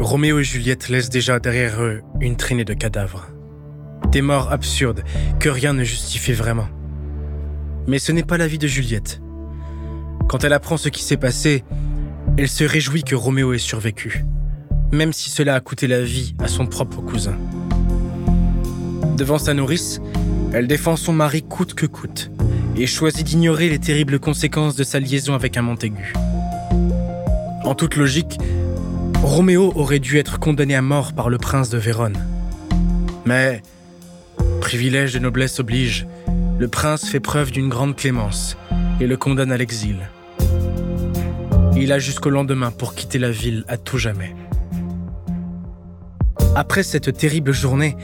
Roméo 0.00 0.38
et 0.38 0.44
Juliette 0.44 0.88
laissent 0.88 1.10
déjà 1.10 1.38
derrière 1.38 1.82
eux 1.82 2.00
une 2.18 2.34
traînée 2.34 2.64
de 2.64 2.72
cadavres. 2.72 3.28
Des 4.10 4.22
morts 4.22 4.50
absurdes 4.50 5.04
que 5.38 5.50
rien 5.50 5.74
ne 5.74 5.84
justifie 5.84 6.32
vraiment. 6.32 6.68
Mais 7.86 7.98
ce 7.98 8.10
n'est 8.10 8.22
pas 8.22 8.38
la 8.38 8.48
vie 8.48 8.56
de 8.56 8.66
Juliette. 8.66 9.20
Quand 10.30 10.44
elle 10.44 10.54
apprend 10.54 10.78
ce 10.78 10.88
qui 10.88 11.02
s'est 11.02 11.18
passé, 11.18 11.62
elle 12.38 12.48
se 12.48 12.64
réjouit 12.64 13.04
que 13.04 13.14
Roméo 13.14 13.52
ait 13.52 13.58
survécu, 13.58 14.24
même 14.90 15.12
si 15.12 15.28
cela 15.28 15.56
a 15.56 15.60
coûté 15.60 15.88
la 15.88 16.00
vie 16.00 16.34
à 16.38 16.48
son 16.48 16.64
propre 16.66 17.02
cousin. 17.02 17.36
Devant 19.18 19.38
sa 19.38 19.52
nourrice, 19.52 20.00
elle 20.54 20.68
défend 20.68 20.96
son 20.96 21.12
mari 21.12 21.42
coûte 21.42 21.74
que 21.74 21.84
coûte 21.84 22.30
et 22.78 22.86
choisit 22.86 23.26
d'ignorer 23.26 23.68
les 23.68 23.78
terribles 23.78 24.20
conséquences 24.20 24.74
de 24.74 24.84
sa 24.84 25.00
liaison 25.00 25.34
avec 25.34 25.58
un 25.58 25.62
Montaigu. 25.62 26.14
En 27.66 27.74
toute 27.74 27.96
logique, 27.96 28.38
Roméo 29.24 29.72
aurait 29.74 29.98
dû 29.98 30.18
être 30.18 30.38
condamné 30.38 30.76
à 30.76 30.82
mort 30.82 31.12
par 31.12 31.28
le 31.28 31.36
prince 31.36 31.68
de 31.68 31.78
Vérone. 31.78 32.16
Mais, 33.24 33.60
privilège 34.60 35.12
de 35.14 35.18
noblesse 35.18 35.58
oblige, 35.58 36.06
le 36.60 36.68
prince 36.68 37.08
fait 37.08 37.18
preuve 37.18 37.50
d'une 37.50 37.68
grande 37.68 37.96
clémence 37.96 38.56
et 39.00 39.08
le 39.08 39.16
condamne 39.16 39.50
à 39.50 39.56
l'exil. 39.56 40.08
Il 41.76 41.90
a 41.90 41.98
jusqu'au 41.98 42.30
lendemain 42.30 42.70
pour 42.70 42.94
quitter 42.94 43.18
la 43.18 43.32
ville 43.32 43.64
à 43.66 43.76
tout 43.76 43.98
jamais. 43.98 44.36
Après 46.54 46.84
cette 46.84 47.16
terrible 47.16 47.52
journée, 47.52 47.96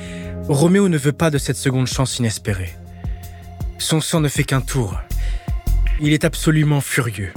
Roméo 0.48 0.88
ne 0.88 0.98
veut 0.98 1.12
pas 1.12 1.30
de 1.30 1.38
cette 1.38 1.56
seconde 1.56 1.86
chance 1.86 2.18
inespérée. 2.18 2.74
Son 3.78 4.00
sang 4.00 4.20
ne 4.20 4.28
fait 4.28 4.44
qu'un 4.44 4.60
tour. 4.60 5.00
Il 6.00 6.12
est 6.12 6.24
absolument 6.24 6.80
furieux. 6.80 7.32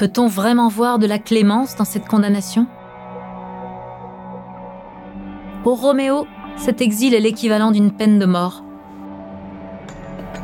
Peut-on 0.00 0.28
vraiment 0.28 0.68
voir 0.68 0.98
de 0.98 1.06
la 1.06 1.18
clémence 1.18 1.76
dans 1.76 1.84
cette 1.84 2.08
condamnation? 2.08 2.66
Pour 5.62 5.82
Roméo, 5.82 6.26
cet 6.56 6.80
exil 6.80 7.12
est 7.12 7.20
l'équivalent 7.20 7.70
d'une 7.70 7.90
peine 7.90 8.18
de 8.18 8.24
mort. 8.24 8.64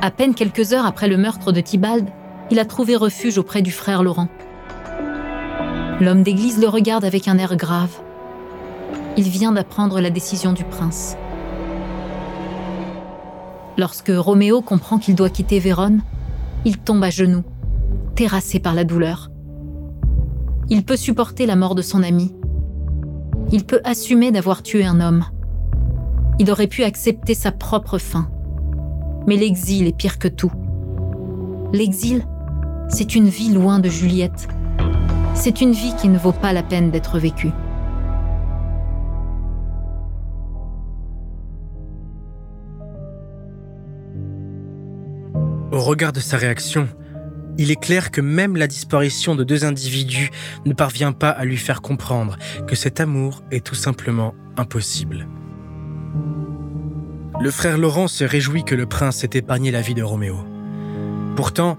À 0.03 0.11
peine 0.11 0.35
quelques 0.35 0.75
heures 0.75 0.85
après 0.85 1.09
le 1.09 1.17
meurtre 1.17 1.53
de 1.53 1.63
Tybalt, 1.63 2.05
il 2.51 2.59
a 2.59 2.67
trouvé 2.67 2.97
refuge 2.97 3.39
auprès 3.39 3.63
du 3.63 3.71
frère 3.71 4.03
Laurent. 4.03 4.29
L'homme 6.03 6.23
d'église 6.23 6.61
le 6.61 6.69
regarde 6.69 7.07
avec 7.07 7.27
un 7.27 7.39
air 7.39 7.57
grave. 7.57 7.99
Il 9.17 9.31
vient 9.31 9.53
d'apprendre 9.53 10.03
la 10.03 10.11
décision 10.11 10.53
du 10.53 10.65
prince. 10.65 11.17
Lorsque 13.79 14.13
Roméo 14.15 14.61
comprend 14.61 14.99
qu'il 14.99 15.15
doit 15.15 15.31
quitter 15.31 15.61
Vérone, 15.61 16.03
il 16.67 16.77
tombe 16.77 17.03
à 17.03 17.09
genoux, 17.09 17.45
terrassé 18.17 18.61
par 18.61 18.75
la 18.75 18.85
douleur. 18.85 19.31
Il 20.69 20.85
peut 20.85 20.97
supporter 20.97 21.47
la 21.47 21.55
mort 21.55 21.77
de 21.77 21.83
son 21.83 22.03
ami. 22.03 22.35
Il 23.53 23.65
peut 23.65 23.81
assumer 23.85 24.33
d'avoir 24.33 24.65
tué 24.65 24.85
un 24.85 25.01
homme. 25.01 25.25
Il 26.41 26.51
aurait 26.51 26.67
pu 26.67 26.83
accepter 26.83 27.35
sa 27.35 27.53
propre 27.53 27.99
fin. 27.99 28.29
Mais 29.29 29.37
l'exil 29.37 29.87
est 29.87 29.97
pire 29.97 30.19
que 30.19 30.27
tout. 30.27 30.51
L'exil, 31.73 32.27
c'est 32.89 33.15
une 33.15 33.29
vie 33.29 33.53
loin 33.53 33.79
de 33.79 33.89
Juliette. 33.89 34.49
C'est 35.35 35.61
une 35.61 35.71
vie 35.73 35.95
qui 36.01 36.09
ne 36.09 36.19
vaut 36.19 36.33
pas 36.33 36.53
la 36.53 36.65
peine 36.65 36.91
d'être 36.91 37.21
vécue. 37.21 37.53
Au 45.71 45.81
regard 45.81 46.13
de 46.13 46.21
sa 46.21 46.37
réaction, 46.37 46.89
il 47.59 47.71
est 47.71 47.81
clair 47.81 48.11
que 48.11 48.21
même 48.21 48.57
la 48.57 48.67
disparition 48.67 49.35
de 49.35 49.45
deux 49.45 49.65
individus 49.65 50.31
ne 50.65 50.73
parvient 50.73 51.13
pas 51.13 51.31
à 51.31 51.45
lui 51.45 51.57
faire 51.57 51.83
comprendre 51.83 52.37
que 52.67 52.77
cet 52.77 53.01
amour 53.01 53.43
est 53.51 53.65
tout 53.65 53.75
simplement 53.75 54.35
impossible. 54.57 55.27
Le 57.41 57.51
frère 57.51 57.79
Laurent 57.79 58.09
se 58.09 58.25
réjouit 58.25 58.65
que 58.65 58.75
le 58.75 58.87
prince 58.87 59.23
ait 59.25 59.31
épargné 59.35 59.71
la 59.71 59.83
vie 59.83 59.95
de 59.95 60.03
Roméo. 60.03 60.39
Pourtant, 61.37 61.77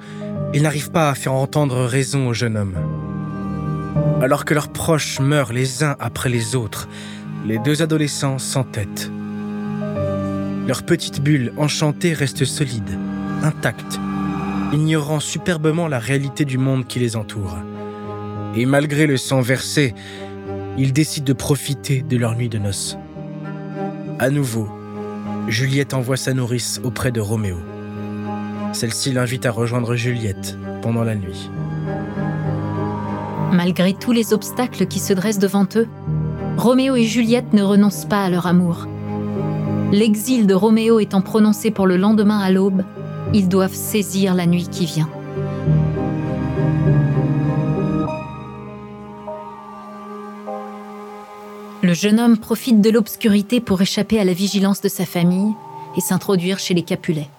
il 0.54 0.62
n'arrive 0.62 0.92
pas 0.92 1.10
à 1.10 1.16
faire 1.16 1.34
entendre 1.34 1.84
raison 1.84 2.28
au 2.28 2.34
jeune 2.34 2.58
homme. 2.58 2.76
Alors 4.22 4.46
que 4.46 4.54
leurs 4.54 4.70
proches 4.70 5.20
meurent 5.20 5.54
les 5.54 5.84
uns 5.84 5.96
après 6.00 6.30
les 6.30 6.56
autres, 6.56 6.88
les 7.46 7.58
deux 7.60 7.82
adolescents 7.82 8.38
s'entêtent. 8.38 9.12
Leur 10.68 10.84
petite 10.84 11.22
bulle 11.22 11.54
enchantée 11.58 12.13
reste 12.13 12.46
solide, 12.46 13.00
intacte, 13.42 14.00
ignorant 14.73 15.19
superbement 15.19 15.88
la 15.88 15.99
réalité 15.99 16.45
du 16.45 16.58
monde 16.58 16.88
qui 16.88 16.99
les 16.99 17.15
entoure. 17.15 17.58
Et 18.56 18.65
malgré 18.65 19.08
le 19.08 19.17
sang 19.17 19.41
versé, 19.41 19.93
ils 20.77 20.93
décident 20.93 21.25
de 21.25 21.34
profiter 21.34 22.01
de 22.01 22.17
leur 22.17 22.36
nuit 22.36 22.49
de 22.49 22.58
noces. 22.58 22.97
À 24.19 24.30
nouveau, 24.30 24.67
Juliette 25.47 25.93
envoie 25.93 26.17
sa 26.17 26.34
nourrice 26.34 26.82
auprès 26.84 27.12
de 27.12 27.21
Roméo. 27.21 27.58
Celle-ci 28.73 29.13
l'invite 29.13 29.45
à 29.45 29.51
rejoindre 29.51 29.95
Juliette 29.95 30.58
pendant 30.82 31.03
la 31.03 31.15
nuit. 31.15 31.49
Malgré 33.53 33.93
tous 33.93 34.12
les 34.12 34.34
obstacles 34.34 34.88
qui 34.88 34.99
se 34.99 35.13
dressent 35.13 35.39
devant 35.39 35.67
eux, 35.75 35.88
Roméo 36.58 36.95
et 36.95 37.06
Juliette 37.06 37.53
ne 37.53 37.63
renoncent 37.63 38.06
pas 38.06 38.23
à 38.23 38.30
leur 38.30 38.45
amour. 38.45 38.88
L'exil 39.91 40.47
de 40.47 40.53
Roméo 40.53 40.99
étant 40.99 41.21
prononcé 41.21 41.71
pour 41.71 41.88
le 41.88 41.95
lendemain 41.95 42.39
à 42.39 42.51
l'aube, 42.51 42.84
ils 43.34 43.50
doivent 43.50 43.74
saisir 43.74 44.34
la 44.34 44.46
nuit 44.46 44.68
qui 44.68 44.86
vient. 44.86 45.10
Le 51.84 51.94
jeune 51.94 52.20
homme 52.20 52.38
profite 52.38 52.82
de 52.82 52.90
l'obscurité 52.90 53.62
pour 53.62 53.82
échapper 53.82 54.20
à 54.20 54.26
la 54.26 54.34
vigilance 54.34 54.82
de 54.82 54.90
sa 54.90 55.06
famille 55.06 55.54
et 55.96 56.02
s'introduire 56.02 56.60
chez 56.60 56.74
les 56.74 56.84
Capulets. 56.84 57.30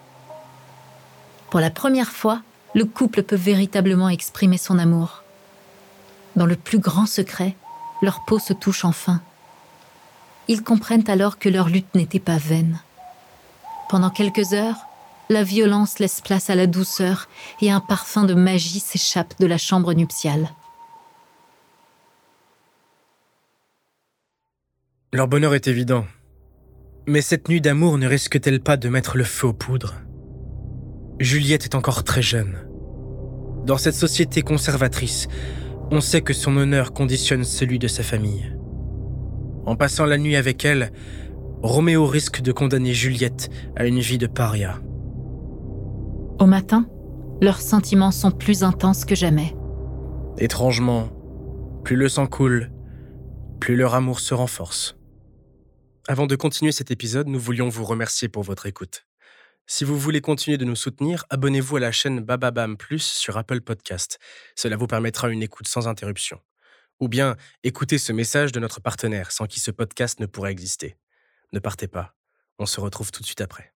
Pour 1.49 1.59
la 1.59 1.69
première 1.69 2.09
fois, 2.09 2.41
le 2.73 2.85
couple 2.85 3.23
peut 3.23 3.35
véritablement 3.35 4.09
exprimer 4.09 4.57
son 4.57 4.79
amour. 4.79 5.23
Dans 6.35 6.45
le 6.45 6.55
plus 6.55 6.79
grand 6.79 7.05
secret, 7.05 7.55
leur 8.01 8.23
peau 8.25 8.39
se 8.39 8.53
touche 8.53 8.85
enfin. 8.85 9.21
Ils 10.47 10.63
comprennent 10.63 11.09
alors 11.09 11.37
que 11.37 11.49
leur 11.49 11.69
lutte 11.69 11.93
n'était 11.93 12.19
pas 12.19 12.37
vaine. 12.37 12.79
Pendant 13.89 14.09
quelques 14.09 14.53
heures, 14.53 14.88
la 15.29 15.43
violence 15.43 15.99
laisse 15.99 16.21
place 16.21 16.49
à 16.49 16.55
la 16.55 16.65
douceur 16.65 17.29
et 17.61 17.69
un 17.69 17.79
parfum 17.79 18.23
de 18.23 18.33
magie 18.33 18.79
s'échappe 18.79 19.39
de 19.39 19.45
la 19.45 19.59
chambre 19.59 19.93
nuptiale. 19.93 20.49
Leur 25.13 25.27
bonheur 25.27 25.53
est 25.53 25.67
évident. 25.67 26.05
Mais 27.07 27.21
cette 27.21 27.47
nuit 27.47 27.61
d'amour 27.61 27.97
ne 27.97 28.07
risque-t-elle 28.07 28.59
pas 28.59 28.77
de 28.77 28.89
mettre 28.89 29.17
le 29.17 29.23
feu 29.23 29.47
aux 29.47 29.53
poudres? 29.53 29.95
Juliette 31.19 31.65
est 31.65 31.75
encore 31.75 32.03
très 32.03 32.21
jeune. 32.21 32.57
Dans 33.65 33.77
cette 33.77 33.95
société 33.95 34.41
conservatrice, 34.41 35.27
on 35.91 36.01
sait 36.01 36.21
que 36.21 36.33
son 36.33 36.57
honneur 36.57 36.93
conditionne 36.93 37.43
celui 37.43 37.77
de 37.77 37.87
sa 37.87 38.03
famille. 38.03 38.55
En 39.65 39.75
passant 39.75 40.05
la 40.05 40.17
nuit 40.17 40.35
avec 40.35 40.65
elle, 40.65 40.91
Roméo 41.61 42.05
risque 42.05 42.41
de 42.41 42.51
condamner 42.51 42.93
Juliette 42.93 43.49
à 43.75 43.85
une 43.85 43.99
vie 43.99 44.17
de 44.17 44.27
paria. 44.27 44.79
Au 46.39 46.45
matin, 46.45 46.87
leurs 47.41 47.59
sentiments 47.59 48.11
sont 48.11 48.31
plus 48.31 48.63
intenses 48.63 49.03
que 49.03 49.13
jamais. 49.13 49.53
Étrangement, 50.37 51.09
plus 51.83 51.97
le 51.97 52.07
sang 52.07 52.27
coule, 52.27 52.71
plus 53.59 53.75
leur 53.75 53.93
amour 53.93 54.21
se 54.21 54.33
renforce. 54.33 54.95
Avant 56.07 56.27
de 56.27 56.37
continuer 56.37 56.71
cet 56.71 56.91
épisode, 56.91 57.27
nous 57.27 57.39
voulions 57.39 57.67
vous 57.67 57.83
remercier 57.83 58.29
pour 58.29 58.43
votre 58.43 58.67
écoute. 58.67 59.05
Si 59.67 59.83
vous 59.83 59.99
voulez 59.99 60.21
continuer 60.21 60.57
de 60.57 60.63
nous 60.63 60.77
soutenir, 60.77 61.25
abonnez-vous 61.29 61.75
à 61.75 61.81
la 61.81 61.91
chaîne 61.91 62.21
Bababam 62.21 62.77
Plus 62.77 63.03
sur 63.03 63.37
Apple 63.37 63.59
Podcast. 63.59 64.17
Cela 64.55 64.77
vous 64.77 64.87
permettra 64.87 65.27
une 65.29 65.43
écoute 65.43 65.67
sans 65.67 65.89
interruption. 65.89 66.39
Ou 67.01 67.09
bien 67.09 67.35
écoutez 67.63 67.97
ce 67.97 68.13
message 68.13 68.53
de 68.53 68.61
notre 68.61 68.79
partenaire 68.79 69.33
sans 69.33 69.45
qui 69.45 69.59
ce 69.59 69.71
podcast 69.71 70.21
ne 70.21 70.25
pourrait 70.25 70.53
exister. 70.53 70.95
Ne 71.51 71.59
partez 71.59 71.89
pas. 71.89 72.15
On 72.59 72.65
se 72.65 72.79
retrouve 72.79 73.11
tout 73.11 73.21
de 73.21 73.27
suite 73.27 73.41
après. 73.41 73.73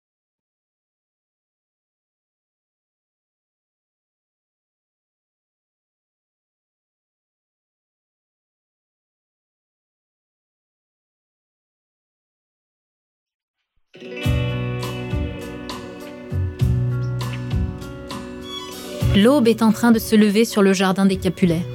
L'aube 19.14 19.46
est 19.46 19.60
en 19.60 19.72
train 19.72 19.92
de 19.92 19.98
se 19.98 20.16
lever 20.16 20.46
sur 20.46 20.62
le 20.62 20.72
jardin 20.72 21.04
des 21.04 21.16
Capulets. 21.16 21.66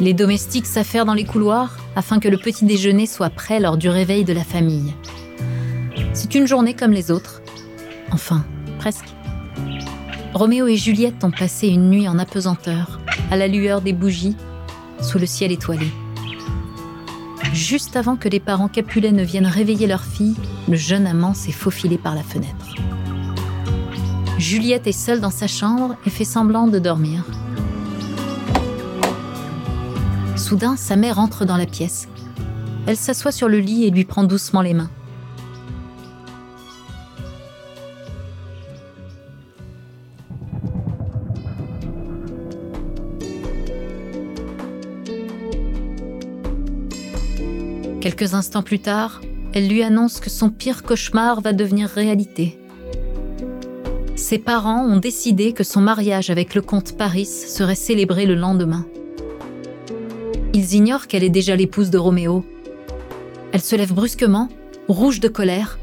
Les 0.00 0.14
domestiques 0.14 0.64
s'affairent 0.64 1.04
dans 1.04 1.12
les 1.12 1.26
couloirs 1.26 1.76
afin 1.94 2.20
que 2.20 2.28
le 2.28 2.38
petit 2.38 2.64
déjeuner 2.64 3.04
soit 3.04 3.28
prêt 3.28 3.60
lors 3.60 3.76
du 3.76 3.90
réveil 3.90 4.24
de 4.24 4.32
la 4.32 4.44
famille. 4.44 4.94
C'est 6.14 6.34
une 6.34 6.46
journée 6.46 6.72
comme 6.72 6.92
les 6.92 7.10
autres. 7.10 7.42
Enfin, 8.12 8.46
presque. 8.78 9.04
Roméo 10.32 10.66
et 10.68 10.76
Juliette 10.76 11.22
ont 11.22 11.30
passé 11.30 11.68
une 11.68 11.90
nuit 11.90 12.08
en 12.08 12.18
apesanteur, 12.18 12.98
à 13.30 13.36
la 13.36 13.46
lueur 13.46 13.82
des 13.82 13.92
bougies, 13.92 14.36
sous 15.02 15.18
le 15.18 15.26
ciel 15.26 15.52
étoilé. 15.52 15.88
Juste 17.52 17.94
avant 17.94 18.16
que 18.16 18.28
les 18.30 18.40
parents 18.40 18.68
Capulet 18.68 19.12
ne 19.12 19.22
viennent 19.22 19.46
réveiller 19.46 19.86
leur 19.86 20.02
fille, 20.02 20.36
le 20.66 20.76
jeune 20.76 21.06
amant 21.06 21.34
s'est 21.34 21.52
faufilé 21.52 21.98
par 21.98 22.14
la 22.14 22.22
fenêtre. 22.22 22.74
Juliette 24.38 24.86
est 24.86 24.92
seule 24.92 25.20
dans 25.20 25.32
sa 25.32 25.48
chambre 25.48 25.96
et 26.06 26.10
fait 26.10 26.24
semblant 26.24 26.68
de 26.68 26.78
dormir. 26.78 27.24
Soudain, 30.36 30.76
sa 30.76 30.94
mère 30.94 31.18
entre 31.18 31.44
dans 31.44 31.56
la 31.56 31.66
pièce. 31.66 32.08
Elle 32.86 32.96
s'assoit 32.96 33.32
sur 33.32 33.48
le 33.48 33.58
lit 33.58 33.84
et 33.84 33.90
lui 33.90 34.04
prend 34.04 34.22
doucement 34.22 34.62
les 34.62 34.74
mains. 34.74 34.90
Quelques 48.00 48.34
instants 48.34 48.62
plus 48.62 48.78
tard, 48.78 49.20
elle 49.52 49.68
lui 49.68 49.82
annonce 49.82 50.20
que 50.20 50.30
son 50.30 50.50
pire 50.50 50.84
cauchemar 50.84 51.40
va 51.40 51.52
devenir 51.52 51.88
réalité. 51.88 52.57
Ses 54.28 54.38
parents 54.38 54.84
ont 54.84 54.98
décidé 54.98 55.54
que 55.54 55.64
son 55.64 55.80
mariage 55.80 56.28
avec 56.28 56.54
le 56.54 56.60
comte 56.60 56.98
Paris 56.98 57.24
serait 57.24 57.74
célébré 57.74 58.26
le 58.26 58.34
lendemain. 58.34 58.84
Ils 60.52 60.74
ignorent 60.74 61.06
qu'elle 61.06 61.24
est 61.24 61.30
déjà 61.30 61.56
l'épouse 61.56 61.88
de 61.88 61.96
Roméo. 61.96 62.44
Elle 63.52 63.62
se 63.62 63.74
lève 63.74 63.94
brusquement, 63.94 64.50
rouge 64.86 65.20
de 65.20 65.28
colère. 65.28 65.78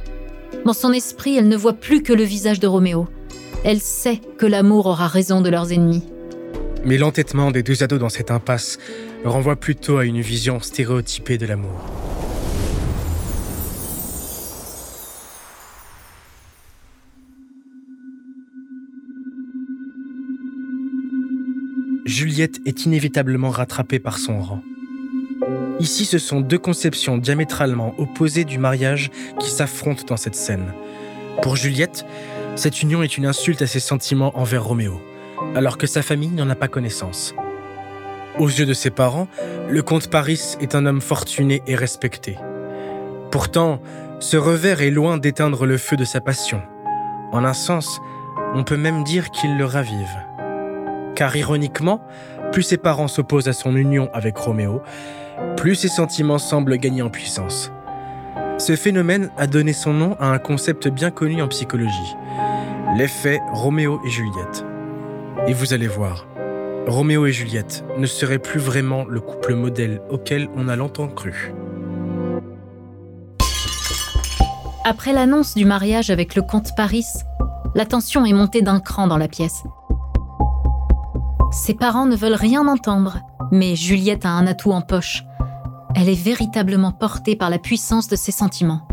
Dans 0.64 0.74
son 0.74 0.94
esprit, 0.94 1.36
elle 1.36 1.48
ne 1.48 1.58
voit 1.58 1.74
plus 1.74 2.04
que 2.04 2.14
le 2.14 2.22
visage 2.22 2.60
de 2.60 2.68
Roméo. 2.68 3.08
Elle 3.64 3.82
sait 3.82 4.22
que 4.38 4.46
l'amour 4.46 4.86
aura 4.86 5.08
raison 5.08 5.42
de 5.42 5.50
leurs 5.50 5.72
ennemis. 5.72 6.04
Mais 6.86 7.00
l'entêtement 7.00 7.50
des 7.50 7.64
deux 7.64 7.82
ados 7.82 8.00
dans 8.00 8.10
cette 8.10 8.30
impasse 8.30 8.78
renvoie 9.24 9.56
plutôt 9.56 9.98
à 9.98 10.06
une 10.06 10.22
vision 10.22 10.60
stéréotypée 10.60 11.40
de 11.40 11.48
l'amour. 11.48 12.05
Juliette 22.16 22.62
est 22.66 22.86
inévitablement 22.86 23.50
rattrapée 23.50 24.00
par 24.00 24.20
son 24.20 24.40
rang. 24.40 24.62
Ici, 25.82 26.06
ce 26.06 26.18
sont 26.18 26.40
deux 26.40 26.58
conceptions 26.58 27.18
diamétralement 27.18 27.94
opposées 27.98 28.46
du 28.46 28.58
mariage 28.58 29.12
qui 29.38 29.50
s'affrontent 29.50 30.06
dans 30.08 30.16
cette 30.16 30.36
scène. 30.36 30.72
Pour 31.42 31.58
Juliette, 31.58 32.06
cette 32.56 32.82
union 32.82 33.04
est 33.04 33.18
une 33.18 33.26
insulte 33.26 33.62
à 33.62 33.68
ses 33.68 33.82
sentiments 33.82 34.32
envers 34.40 34.64
Roméo, 34.64 35.02
alors 35.56 35.78
que 35.78 35.88
sa 35.88 36.02
famille 36.02 36.30
n'en 36.30 36.50
a 36.50 36.56
pas 36.56 36.70
connaissance. 36.70 37.36
Aux 38.40 38.48
yeux 38.48 38.66
de 38.66 38.74
ses 38.74 38.92
parents, 38.92 39.28
le 39.68 39.82
comte 39.82 40.10
Paris 40.10 40.56
est 40.62 40.74
un 40.74 40.86
homme 40.86 41.02
fortuné 41.02 41.64
et 41.68 41.76
respecté. 41.76 42.38
Pourtant, 43.30 43.82
ce 44.22 44.38
revers 44.38 44.82
est 44.82 44.90
loin 44.90 45.18
d'éteindre 45.18 45.66
le 45.66 45.78
feu 45.78 45.98
de 45.98 46.06
sa 46.06 46.22
passion. 46.22 46.62
En 47.34 47.44
un 47.44 47.54
sens, 47.54 48.00
on 48.54 48.64
peut 48.64 48.78
même 48.78 49.04
dire 49.04 49.32
qu'il 49.32 49.58
le 49.58 49.66
ravive 49.66 50.25
car 51.16 51.36
ironiquement, 51.36 52.02
plus 52.52 52.64
ses 52.64 52.78
parents 52.78 53.08
s'opposent 53.08 53.48
à 53.48 53.54
son 53.54 53.76
union 53.76 54.10
avec 54.14 54.38
Roméo, 54.38 54.82
plus 55.58 55.76
ses 55.76 55.88
sentiments 55.88 56.38
semblent 56.38 56.78
gagner 56.78 57.02
en 57.02 57.10
puissance. 57.10 57.72
Ce 58.58 58.76
phénomène 58.76 59.32
a 59.38 59.48
donné 59.48 59.74
son 59.74 59.94
nom 59.94 60.16
à 60.20 60.28
un 60.28 60.38
concept 60.38 60.88
bien 60.88 61.12
connu 61.12 61.42
en 61.42 61.48
psychologie, 61.48 62.16
l'effet 62.96 63.42
Roméo 63.52 64.00
et 64.06 64.10
Juliette. 64.10 64.66
Et 65.48 65.54
vous 65.54 65.74
allez 65.74 65.88
voir, 65.88 66.28
Roméo 66.88 67.26
et 67.26 67.32
Juliette 67.32 67.84
ne 67.98 68.06
seraient 68.06 68.40
plus 68.40 68.60
vraiment 68.60 69.06
le 69.06 69.20
couple 69.20 69.56
modèle 69.56 70.02
auquel 70.10 70.50
on 70.56 70.68
a 70.68 70.76
longtemps 70.76 71.08
cru. 71.08 71.54
Après 74.86 75.14
l'annonce 75.14 75.56
du 75.56 75.66
mariage 75.66 76.12
avec 76.12 76.36
le 76.36 76.44
comte 76.44 76.76
Paris, 76.78 77.06
la 77.74 77.86
tension 77.86 78.24
est 78.24 78.34
montée 78.34 78.62
d'un 78.62 78.80
cran 78.80 79.08
dans 79.08 79.18
la 79.18 79.28
pièce. 79.28 79.64
Ses 81.52 81.74
parents 81.74 82.06
ne 82.06 82.16
veulent 82.16 82.34
rien 82.34 82.68
entendre, 82.68 83.20
mais 83.52 83.76
Juliette 83.76 84.26
a 84.26 84.30
un 84.30 84.48
atout 84.48 84.72
en 84.72 84.82
poche. 84.82 85.24
Elle 85.96 86.10
est 86.10 86.22
véritablement 86.22 86.92
portée 86.92 87.36
par 87.36 87.50
la 87.50 87.60
puissance 87.60 88.08
de 88.08 88.16
ses 88.16 88.32
sentiments. 88.32 88.88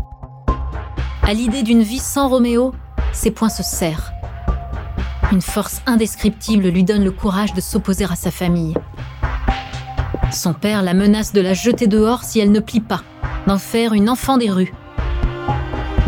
À 1.23 1.33
l'idée 1.33 1.63
d'une 1.63 1.81
vie 1.81 1.99
sans 1.99 2.29
Roméo, 2.29 2.73
ses 3.11 3.31
poings 3.31 3.49
se 3.49 3.63
serrent. 3.63 4.11
Une 5.31 5.41
force 5.41 5.81
indescriptible 5.85 6.67
lui 6.67 6.83
donne 6.83 7.03
le 7.03 7.11
courage 7.11 7.53
de 7.53 7.61
s'opposer 7.61 8.05
à 8.05 8.15
sa 8.15 8.31
famille. 8.31 8.75
Son 10.31 10.53
père 10.53 10.81
la 10.81 10.93
menace 10.93 11.33
de 11.33 11.41
la 11.41 11.53
jeter 11.53 11.87
dehors 11.87 12.23
si 12.23 12.39
elle 12.39 12.51
ne 12.51 12.59
plie 12.59 12.79
pas, 12.79 13.01
d'en 13.47 13.57
faire 13.57 13.93
une 13.93 14.09
enfant 14.09 14.37
des 14.37 14.49
rues. 14.49 14.73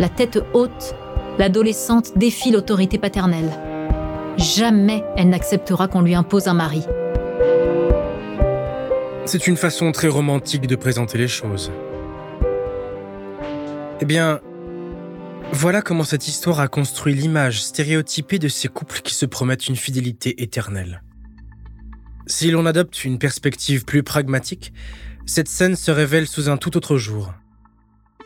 La 0.00 0.08
tête 0.08 0.38
haute, 0.52 0.94
l'adolescente 1.38 2.16
défie 2.16 2.50
l'autorité 2.50 2.98
paternelle. 2.98 3.50
Jamais 4.36 5.02
elle 5.16 5.30
n'acceptera 5.30 5.88
qu'on 5.88 6.02
lui 6.02 6.14
impose 6.14 6.46
un 6.46 6.54
mari. 6.54 6.82
C'est 9.24 9.46
une 9.46 9.56
façon 9.56 9.90
très 9.92 10.08
romantique 10.08 10.66
de 10.66 10.76
présenter 10.76 11.18
les 11.18 11.28
choses. 11.28 11.72
Eh 14.00 14.04
bien, 14.04 14.40
voilà 15.52 15.80
comment 15.80 16.04
cette 16.04 16.28
histoire 16.28 16.60
a 16.60 16.68
construit 16.68 17.14
l'image 17.14 17.62
stéréotypée 17.62 18.38
de 18.38 18.48
ces 18.48 18.68
couples 18.68 19.00
qui 19.00 19.14
se 19.14 19.26
promettent 19.26 19.68
une 19.68 19.76
fidélité 19.76 20.42
éternelle. 20.42 21.02
Si 22.26 22.50
l'on 22.50 22.66
adopte 22.66 23.04
une 23.04 23.18
perspective 23.18 23.84
plus 23.84 24.02
pragmatique, 24.02 24.72
cette 25.24 25.48
scène 25.48 25.76
se 25.76 25.90
révèle 25.90 26.26
sous 26.26 26.48
un 26.50 26.56
tout 26.56 26.76
autre 26.76 26.98
jour. 26.98 27.32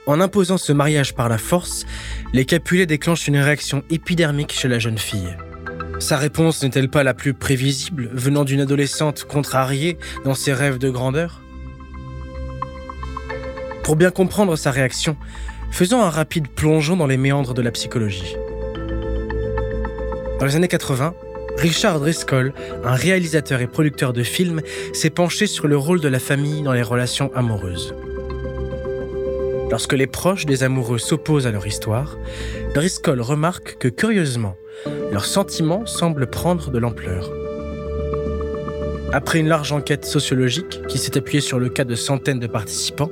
En 0.06 0.20
imposant 0.20 0.58
ce 0.58 0.72
mariage 0.72 1.14
par 1.14 1.28
la 1.28 1.38
force, 1.38 1.86
les 2.32 2.44
Capulets 2.44 2.86
déclenchent 2.86 3.28
une 3.28 3.36
réaction 3.36 3.84
épidermique 3.90 4.52
chez 4.52 4.68
la 4.68 4.78
jeune 4.78 4.98
fille. 4.98 5.36
Sa 6.00 6.16
réponse 6.16 6.62
n'est-elle 6.62 6.88
pas 6.88 7.04
la 7.04 7.12
plus 7.12 7.34
prévisible 7.34 8.08
venant 8.12 8.44
d'une 8.44 8.60
adolescente 8.60 9.24
contrariée 9.24 9.98
dans 10.24 10.34
ses 10.34 10.54
rêves 10.54 10.78
de 10.78 10.88
grandeur? 10.88 11.42
Pour 13.84 13.96
bien 13.96 14.10
comprendre 14.10 14.56
sa 14.56 14.70
réaction, 14.70 15.16
faisons 15.70 16.00
un 16.00 16.08
rapide 16.08 16.48
plongeon 16.48 16.96
dans 16.96 17.06
les 17.06 17.18
méandres 17.18 17.52
de 17.52 17.60
la 17.60 17.70
psychologie. 17.70 18.34
Dans 20.40 20.46
les 20.46 20.56
années 20.56 20.68
80, 20.68 21.14
Richard 21.58 22.00
Driscoll, 22.00 22.54
un 22.82 22.94
réalisateur 22.94 23.60
et 23.60 23.66
producteur 23.66 24.14
de 24.14 24.22
films, 24.22 24.62
s'est 24.94 25.10
penché 25.10 25.46
sur 25.46 25.68
le 25.68 25.76
rôle 25.76 26.00
de 26.00 26.08
la 26.08 26.18
famille 26.18 26.62
dans 26.62 26.72
les 26.72 26.82
relations 26.82 27.30
amoureuses. 27.34 27.94
Lorsque 29.70 29.92
les 29.92 30.06
proches 30.06 30.46
des 30.46 30.62
amoureux 30.62 30.98
s'opposent 30.98 31.46
à 31.46 31.52
leur 31.52 31.66
histoire, 31.66 32.16
Driscoll 32.74 33.20
remarque 33.20 33.76
que 33.78 33.88
curieusement, 33.88 34.56
leurs 35.12 35.24
sentiments 35.24 35.86
semblent 35.86 36.26
prendre 36.26 36.70
de 36.70 36.78
l'ampleur. 36.78 37.30
Après 39.12 39.40
une 39.40 39.48
large 39.48 39.72
enquête 39.72 40.04
sociologique 40.04 40.82
qui 40.86 40.98
s'est 40.98 41.18
appuyée 41.18 41.40
sur 41.40 41.58
le 41.58 41.68
cas 41.68 41.84
de 41.84 41.96
centaines 41.96 42.38
de 42.38 42.46
participants, 42.46 43.10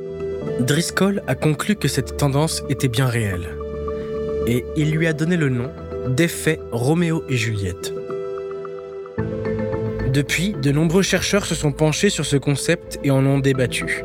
Driscoll 0.60 1.22
a 1.26 1.34
conclu 1.34 1.74
que 1.76 1.88
cette 1.88 2.16
tendance 2.16 2.62
était 2.68 2.88
bien 2.88 3.06
réelle. 3.06 3.48
Et 4.46 4.64
il 4.76 4.92
lui 4.92 5.06
a 5.06 5.12
donné 5.12 5.36
le 5.36 5.48
nom 5.48 5.70
d'effet 6.08 6.60
Roméo 6.72 7.24
et 7.28 7.36
Juliette. 7.36 7.92
Depuis, 10.12 10.52
de 10.52 10.72
nombreux 10.72 11.02
chercheurs 11.02 11.44
se 11.44 11.54
sont 11.54 11.72
penchés 11.72 12.10
sur 12.10 12.24
ce 12.24 12.36
concept 12.36 12.98
et 13.04 13.10
en 13.10 13.26
ont 13.26 13.38
débattu. 13.38 14.04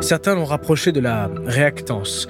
Certains 0.00 0.34
l'ont 0.34 0.44
rapproché 0.44 0.90
de 0.90 1.00
la 1.00 1.30
réactance, 1.46 2.28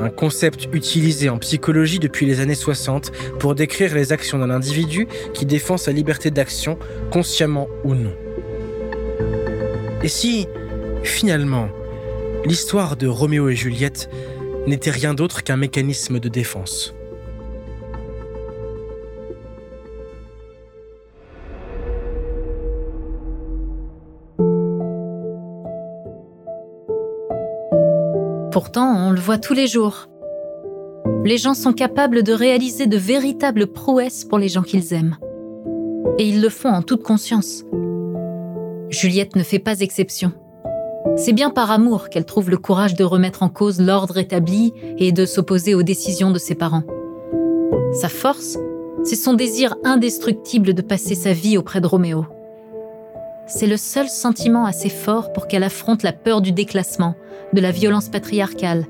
un 0.00 0.10
concept 0.10 0.68
utilisé 0.72 1.28
en 1.28 1.38
psychologie 1.38 1.98
depuis 1.98 2.26
les 2.26 2.40
années 2.40 2.54
60 2.54 3.12
pour 3.38 3.54
décrire 3.54 3.94
les 3.94 4.12
actions 4.12 4.38
d'un 4.38 4.50
individu 4.50 5.06
qui 5.32 5.46
défend 5.46 5.76
sa 5.76 5.92
liberté 5.92 6.30
d'action, 6.30 6.78
consciemment 7.10 7.68
ou 7.84 7.94
non. 7.94 8.12
Et 10.02 10.08
si, 10.08 10.46
finalement, 11.02 11.68
l'histoire 12.44 12.96
de 12.96 13.06
Roméo 13.06 13.48
et 13.48 13.56
Juliette 13.56 14.08
n'était 14.66 14.90
rien 14.90 15.14
d'autre 15.14 15.42
qu'un 15.42 15.56
mécanisme 15.56 16.20
de 16.20 16.28
défense? 16.28 16.93
Pourtant, 28.54 29.08
on 29.08 29.10
le 29.10 29.18
voit 29.18 29.38
tous 29.38 29.52
les 29.52 29.66
jours. 29.66 30.06
Les 31.24 31.38
gens 31.38 31.54
sont 31.54 31.72
capables 31.72 32.22
de 32.22 32.32
réaliser 32.32 32.86
de 32.86 32.96
véritables 32.96 33.66
prouesses 33.66 34.24
pour 34.24 34.38
les 34.38 34.48
gens 34.48 34.62
qu'ils 34.62 34.92
aiment. 34.94 35.16
Et 36.20 36.28
ils 36.28 36.40
le 36.40 36.48
font 36.50 36.68
en 36.68 36.82
toute 36.82 37.02
conscience. 37.02 37.64
Juliette 38.90 39.34
ne 39.34 39.42
fait 39.42 39.58
pas 39.58 39.80
exception. 39.80 40.30
C'est 41.16 41.32
bien 41.32 41.50
par 41.50 41.72
amour 41.72 42.10
qu'elle 42.10 42.26
trouve 42.26 42.48
le 42.48 42.56
courage 42.56 42.94
de 42.94 43.02
remettre 43.02 43.42
en 43.42 43.48
cause 43.48 43.80
l'ordre 43.80 44.18
établi 44.18 44.72
et 44.98 45.10
de 45.10 45.26
s'opposer 45.26 45.74
aux 45.74 45.82
décisions 45.82 46.30
de 46.30 46.38
ses 46.38 46.54
parents. 46.54 46.84
Sa 47.94 48.08
force, 48.08 48.56
c'est 49.02 49.16
son 49.16 49.34
désir 49.34 49.74
indestructible 49.82 50.74
de 50.74 50.82
passer 50.82 51.16
sa 51.16 51.32
vie 51.32 51.58
auprès 51.58 51.80
de 51.80 51.88
Roméo. 51.88 52.26
C'est 53.46 53.66
le 53.66 53.76
seul 53.76 54.08
sentiment 54.08 54.64
assez 54.64 54.88
fort 54.88 55.32
pour 55.32 55.46
qu'elle 55.46 55.64
affronte 55.64 56.02
la 56.02 56.12
peur 56.12 56.40
du 56.40 56.52
déclassement, 56.52 57.14
de 57.52 57.60
la 57.60 57.70
violence 57.72 58.08
patriarcale 58.08 58.86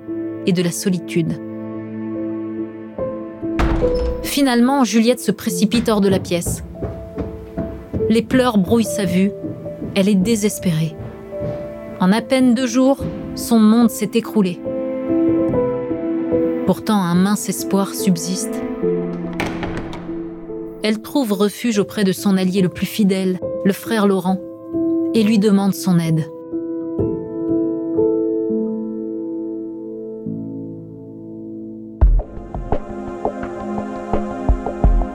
et 0.46 0.52
de 0.52 0.62
la 0.62 0.70
solitude. 0.70 1.32
Finalement, 4.22 4.84
Juliette 4.84 5.20
se 5.20 5.32
précipite 5.32 5.88
hors 5.88 6.00
de 6.00 6.08
la 6.08 6.20
pièce. 6.20 6.62
Les 8.08 8.22
pleurs 8.22 8.58
brouillent 8.58 8.84
sa 8.84 9.04
vue. 9.04 9.32
Elle 9.96 10.08
est 10.08 10.14
désespérée. 10.14 10.96
En 12.00 12.12
à 12.12 12.20
peine 12.20 12.54
deux 12.54 12.66
jours, 12.66 12.98
son 13.34 13.58
monde 13.58 13.90
s'est 13.90 14.10
écroulé. 14.14 14.60
Pourtant, 16.66 17.02
un 17.02 17.14
mince 17.14 17.48
espoir 17.48 17.92
subsiste. 17.94 18.54
Elle 20.82 21.00
trouve 21.00 21.32
refuge 21.32 21.78
auprès 21.78 22.04
de 22.04 22.12
son 22.12 22.36
allié 22.36 22.60
le 22.60 22.68
plus 22.68 22.86
fidèle, 22.86 23.38
le 23.64 23.72
frère 23.72 24.06
Laurent, 24.06 24.38
et 25.14 25.22
lui 25.22 25.38
demande 25.38 25.74
son 25.74 25.98
aide. 25.98 26.30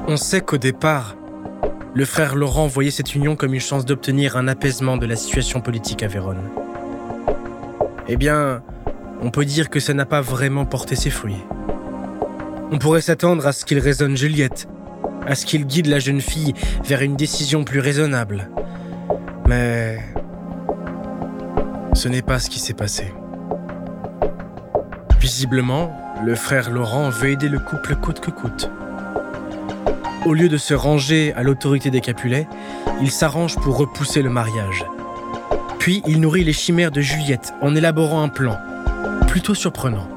On 0.08 0.18
sait 0.18 0.42
qu'au 0.42 0.58
départ, 0.58 1.16
le 1.94 2.06
frère 2.06 2.36
Laurent 2.36 2.66
voyait 2.66 2.90
cette 2.90 3.14
union 3.14 3.36
comme 3.36 3.54
une 3.54 3.60
chance 3.60 3.86
d'obtenir 3.86 4.36
un 4.36 4.48
apaisement 4.48 4.98
de 4.98 5.06
la 5.06 5.16
situation 5.16 5.62
politique 5.62 6.02
à 6.02 6.08
Vérone. 6.08 6.42
Eh 8.08 8.18
bien, 8.18 8.64
on 9.22 9.30
peut 9.30 9.46
dire 9.46 9.70
que 9.70 9.80
ça 9.80 9.94
n'a 9.94 10.06
pas 10.06 10.22
vraiment 10.22 10.66
porté 10.66 10.96
ses 10.96 11.12
fruits. 11.12 11.44
On 12.72 12.80
pourrait 12.80 13.02
s'attendre 13.02 13.46
à 13.46 13.52
ce 13.52 13.64
qu'il 13.64 13.78
raisonne 13.78 14.18
Juliette, 14.18 14.68
à 15.28 15.36
ce 15.36 15.46
qu'il 15.46 15.66
guide 15.66 15.88
la 15.88 16.00
jeune 16.00 16.22
fille 16.22 16.54
vers 16.84 17.02
une 17.02 17.16
décision 17.16 17.64
plus 17.64 17.80
raisonnable. 17.80 18.50
Mais 19.48 20.00
ce 21.94 22.08
n'est 22.08 22.22
pas 22.22 22.40
ce 22.40 22.50
qui 22.50 22.60
s'est 22.60 22.74
passé. 22.74 23.14
Visiblement, 25.20 25.92
le 26.24 26.36
frère 26.36 26.70
Laurent 26.70 27.10
veut 27.10 27.32
aider 27.32 27.50
le 27.50 27.60
couple 27.60 27.96
coûte 27.96 28.20
que 28.20 28.32
coûte. 28.32 28.70
Au 30.26 30.34
lieu 30.34 30.50
de 30.50 30.58
se 30.58 30.74
ranger 30.74 31.34
à 31.36 31.44
l'autorité 31.44 31.90
des 31.90 32.02
Capulets, 32.02 32.48
il 33.02 33.12
s'arrange 33.12 33.56
pour 33.56 33.78
repousser 33.78 34.22
le 34.22 34.30
mariage. 34.30 34.86
Puis 35.80 36.04
il 36.08 36.20
nourrit 36.20 36.44
les 36.44 36.54
chimères 36.54 36.92
de 36.92 37.02
Juliette 37.02 37.54
en 37.62 37.76
élaborant 37.76 38.22
un 38.22 38.30
plan, 38.30 38.58
plutôt 39.28 39.56
surprenant. 39.56 40.08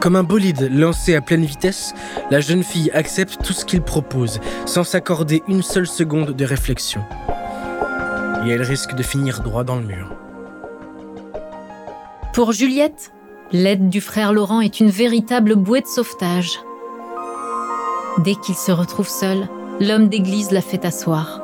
Comme 0.00 0.14
un 0.14 0.22
bolide 0.22 0.70
lancé 0.72 1.16
à 1.16 1.20
pleine 1.20 1.44
vitesse, 1.44 1.92
la 2.30 2.40
jeune 2.40 2.62
fille 2.62 2.90
accepte 2.92 3.42
tout 3.42 3.52
ce 3.52 3.64
qu'il 3.64 3.82
propose, 3.82 4.38
sans 4.64 4.84
s'accorder 4.84 5.42
une 5.48 5.62
seule 5.62 5.88
seconde 5.88 6.36
de 6.36 6.44
réflexion. 6.44 7.02
Et 8.46 8.50
elle 8.50 8.62
risque 8.62 8.94
de 8.94 9.02
finir 9.02 9.42
droit 9.42 9.64
dans 9.64 9.76
le 9.76 9.82
mur. 9.82 10.14
Pour 12.32 12.52
Juliette, 12.52 13.12
l'aide 13.50 13.88
du 13.88 14.00
frère 14.00 14.32
Laurent 14.32 14.60
est 14.60 14.78
une 14.78 14.90
véritable 14.90 15.56
bouée 15.56 15.80
de 15.80 15.86
sauvetage. 15.86 16.60
Dès 18.18 18.36
qu'il 18.36 18.54
se 18.54 18.70
retrouve 18.70 19.08
seul, 19.08 19.48
l'homme 19.80 20.08
d'église 20.08 20.52
la 20.52 20.60
fait 20.60 20.84
asseoir. 20.84 21.42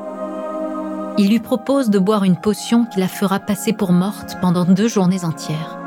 Il 1.18 1.28
lui 1.28 1.40
propose 1.40 1.90
de 1.90 1.98
boire 1.98 2.22
une 2.22 2.40
potion 2.40 2.86
qui 2.86 3.00
la 3.00 3.08
fera 3.08 3.40
passer 3.40 3.72
pour 3.72 3.90
morte 3.90 4.36
pendant 4.40 4.64
deux 4.64 4.88
journées 4.88 5.24
entières. 5.24 5.83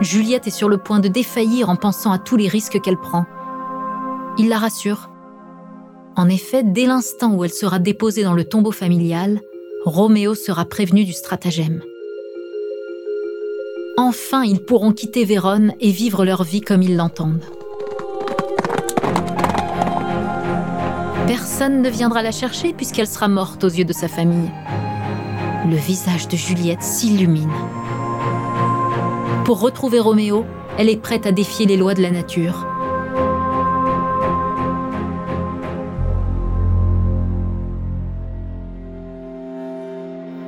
Juliette 0.00 0.46
est 0.46 0.50
sur 0.50 0.68
le 0.68 0.78
point 0.78 1.00
de 1.00 1.08
défaillir 1.08 1.70
en 1.70 1.76
pensant 1.76 2.12
à 2.12 2.18
tous 2.18 2.36
les 2.36 2.48
risques 2.48 2.80
qu'elle 2.80 2.98
prend. 2.98 3.24
Il 4.38 4.48
la 4.48 4.58
rassure. 4.58 5.10
En 6.16 6.28
effet, 6.28 6.62
dès 6.62 6.86
l'instant 6.86 7.34
où 7.34 7.44
elle 7.44 7.52
sera 7.52 7.78
déposée 7.78 8.24
dans 8.24 8.34
le 8.34 8.44
tombeau 8.44 8.72
familial, 8.72 9.40
Roméo 9.84 10.34
sera 10.34 10.64
prévenu 10.64 11.04
du 11.04 11.12
stratagème. 11.12 11.82
Enfin, 13.96 14.42
ils 14.42 14.60
pourront 14.60 14.92
quitter 14.92 15.24
Vérone 15.24 15.72
et 15.80 15.90
vivre 15.90 16.24
leur 16.24 16.42
vie 16.42 16.60
comme 16.60 16.82
ils 16.82 16.96
l'entendent. 16.96 17.44
Personne 21.26 21.80
ne 21.80 21.88
viendra 21.88 22.22
la 22.22 22.32
chercher 22.32 22.72
puisqu'elle 22.72 23.06
sera 23.06 23.28
morte 23.28 23.62
aux 23.64 23.68
yeux 23.68 23.84
de 23.84 23.92
sa 23.92 24.08
famille. 24.08 24.50
Le 25.70 25.76
visage 25.76 26.28
de 26.28 26.36
Juliette 26.36 26.82
s'illumine. 26.82 27.50
Pour 29.44 29.60
retrouver 29.60 30.00
Roméo, 30.00 30.46
elle 30.78 30.88
est 30.88 30.96
prête 30.96 31.26
à 31.26 31.32
défier 31.32 31.66
les 31.66 31.76
lois 31.76 31.92
de 31.92 32.00
la 32.00 32.10
nature. 32.10 32.66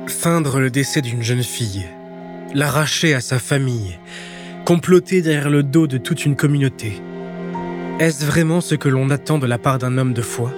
Feindre 0.07 0.59
le 0.59 0.71
décès 0.71 1.01
d'une 1.01 1.21
jeune 1.21 1.43
fille, 1.43 1.85
l'arracher 2.55 3.13
à 3.13 3.21
sa 3.21 3.37
famille, 3.37 3.99
comploter 4.65 5.21
derrière 5.21 5.51
le 5.51 5.61
dos 5.61 5.85
de 5.85 5.99
toute 5.99 6.25
une 6.25 6.35
communauté. 6.35 6.99
Est-ce 7.99 8.25
vraiment 8.25 8.61
ce 8.61 8.73
que 8.73 8.89
l'on 8.89 9.11
attend 9.11 9.37
de 9.37 9.45
la 9.45 9.59
part 9.59 9.77
d'un 9.77 9.99
homme 9.99 10.13
de 10.13 10.23
foi? 10.23 10.51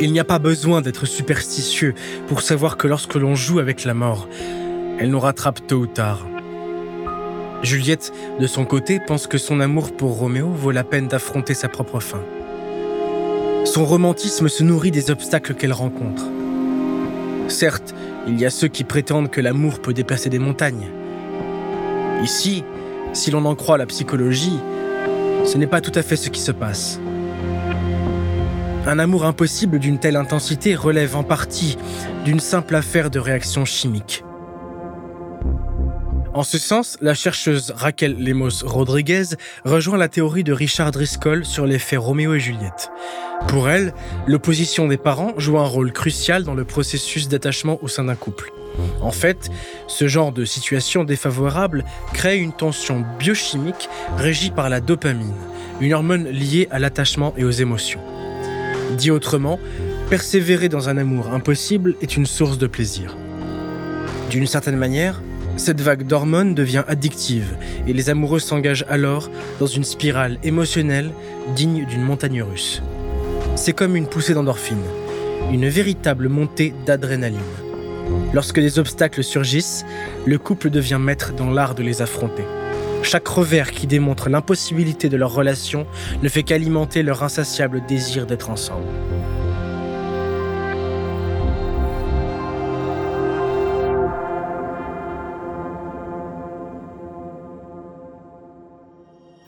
Il 0.00 0.12
n'y 0.12 0.18
a 0.18 0.24
pas 0.24 0.40
besoin 0.40 0.80
d'être 0.80 1.06
superstitieux 1.06 1.94
pour 2.26 2.42
savoir 2.42 2.76
que 2.76 2.88
lorsque 2.88 3.14
l'on 3.14 3.36
joue 3.36 3.60
avec 3.60 3.84
la 3.84 3.94
mort, 3.94 4.28
elle 4.98 5.10
nous 5.10 5.20
rattrape 5.20 5.64
tôt 5.68 5.76
ou 5.76 5.86
tard. 5.86 6.26
Juliette, 7.62 8.12
de 8.40 8.46
son 8.46 8.64
côté, 8.64 9.00
pense 9.06 9.26
que 9.26 9.36
son 9.36 9.60
amour 9.60 9.92
pour 9.92 10.16
Roméo 10.16 10.48
vaut 10.48 10.70
la 10.70 10.82
peine 10.82 11.08
d'affronter 11.08 11.52
sa 11.52 11.68
propre 11.68 12.00
fin. 12.00 12.22
Son 13.66 13.84
romantisme 13.84 14.48
se 14.48 14.64
nourrit 14.64 14.90
des 14.90 15.10
obstacles 15.10 15.54
qu'elle 15.54 15.74
rencontre. 15.74 16.24
Certes, 17.48 17.94
il 18.26 18.40
y 18.40 18.46
a 18.46 18.50
ceux 18.50 18.68
qui 18.68 18.84
prétendent 18.84 19.30
que 19.30 19.42
l'amour 19.42 19.80
peut 19.80 19.92
déplacer 19.92 20.30
des 20.30 20.38
montagnes. 20.38 20.88
Ici, 22.22 22.64
si 23.12 23.30
l'on 23.30 23.44
en 23.44 23.54
croit 23.54 23.76
la 23.76 23.86
psychologie, 23.86 24.58
ce 25.44 25.58
n'est 25.58 25.66
pas 25.66 25.82
tout 25.82 25.92
à 25.94 26.02
fait 26.02 26.16
ce 26.16 26.30
qui 26.30 26.40
se 26.40 26.52
passe. 26.52 26.98
Un 28.86 28.98
amour 28.98 29.26
impossible 29.26 29.78
d'une 29.78 29.98
telle 29.98 30.16
intensité 30.16 30.74
relève 30.74 31.14
en 31.14 31.24
partie 31.24 31.76
d'une 32.24 32.40
simple 32.40 32.74
affaire 32.74 33.10
de 33.10 33.18
réaction 33.18 33.66
chimique. 33.66 34.24
En 36.32 36.44
ce 36.44 36.58
sens, 36.58 36.96
la 37.00 37.14
chercheuse 37.14 37.72
Raquel 37.76 38.16
Lemos 38.16 38.62
Rodriguez 38.64 39.24
rejoint 39.64 39.98
la 39.98 40.08
théorie 40.08 40.44
de 40.44 40.52
Richard 40.52 40.92
Driscoll 40.92 41.44
sur 41.44 41.66
l'effet 41.66 41.96
Roméo 41.96 42.34
et 42.34 42.40
Juliette. 42.40 42.90
Pour 43.48 43.68
elle, 43.68 43.92
l'opposition 44.28 44.86
des 44.86 44.96
parents 44.96 45.32
joue 45.38 45.58
un 45.58 45.66
rôle 45.66 45.92
crucial 45.92 46.44
dans 46.44 46.54
le 46.54 46.64
processus 46.64 47.28
d'attachement 47.28 47.80
au 47.82 47.88
sein 47.88 48.04
d'un 48.04 48.14
couple. 48.14 48.52
En 49.00 49.10
fait, 49.10 49.50
ce 49.88 50.06
genre 50.06 50.30
de 50.30 50.44
situation 50.44 51.02
défavorable 51.02 51.84
crée 52.12 52.38
une 52.38 52.52
tension 52.52 53.04
biochimique 53.18 53.88
régie 54.16 54.50
par 54.50 54.68
la 54.68 54.80
dopamine, 54.80 55.34
une 55.80 55.94
hormone 55.94 56.28
liée 56.28 56.68
à 56.70 56.78
l'attachement 56.78 57.34
et 57.36 57.42
aux 57.42 57.50
émotions. 57.50 58.00
Dit 58.96 59.10
autrement, 59.10 59.58
persévérer 60.08 60.68
dans 60.68 60.88
un 60.88 60.96
amour 60.96 61.32
impossible 61.32 61.96
est 62.00 62.16
une 62.16 62.26
source 62.26 62.58
de 62.58 62.68
plaisir. 62.68 63.16
D'une 64.30 64.46
certaine 64.46 64.76
manière, 64.76 65.20
cette 65.60 65.82
vague 65.82 66.06
d'hormones 66.06 66.54
devient 66.54 66.84
addictive 66.88 67.54
et 67.86 67.92
les 67.92 68.08
amoureux 68.08 68.38
s'engagent 68.38 68.86
alors 68.88 69.30
dans 69.60 69.66
une 69.66 69.84
spirale 69.84 70.38
émotionnelle 70.42 71.10
digne 71.54 71.84
d'une 71.84 72.02
montagne 72.02 72.42
russe. 72.42 72.82
C'est 73.56 73.74
comme 73.74 73.94
une 73.94 74.06
poussée 74.06 74.32
d'endorphine, 74.32 74.82
une 75.52 75.68
véritable 75.68 76.30
montée 76.30 76.74
d'adrénaline. 76.86 77.38
Lorsque 78.32 78.58
des 78.58 78.78
obstacles 78.78 79.22
surgissent, 79.22 79.84
le 80.24 80.38
couple 80.38 80.70
devient 80.70 80.98
maître 80.98 81.34
dans 81.34 81.50
l'art 81.50 81.74
de 81.74 81.82
les 81.82 82.00
affronter. 82.00 82.44
Chaque 83.02 83.28
revers 83.28 83.70
qui 83.70 83.86
démontre 83.86 84.30
l'impossibilité 84.30 85.10
de 85.10 85.16
leur 85.18 85.34
relation 85.34 85.86
ne 86.22 86.28
fait 86.30 86.42
qu'alimenter 86.42 87.02
leur 87.02 87.22
insatiable 87.22 87.82
désir 87.86 88.26
d'être 88.26 88.48
ensemble. 88.48 88.86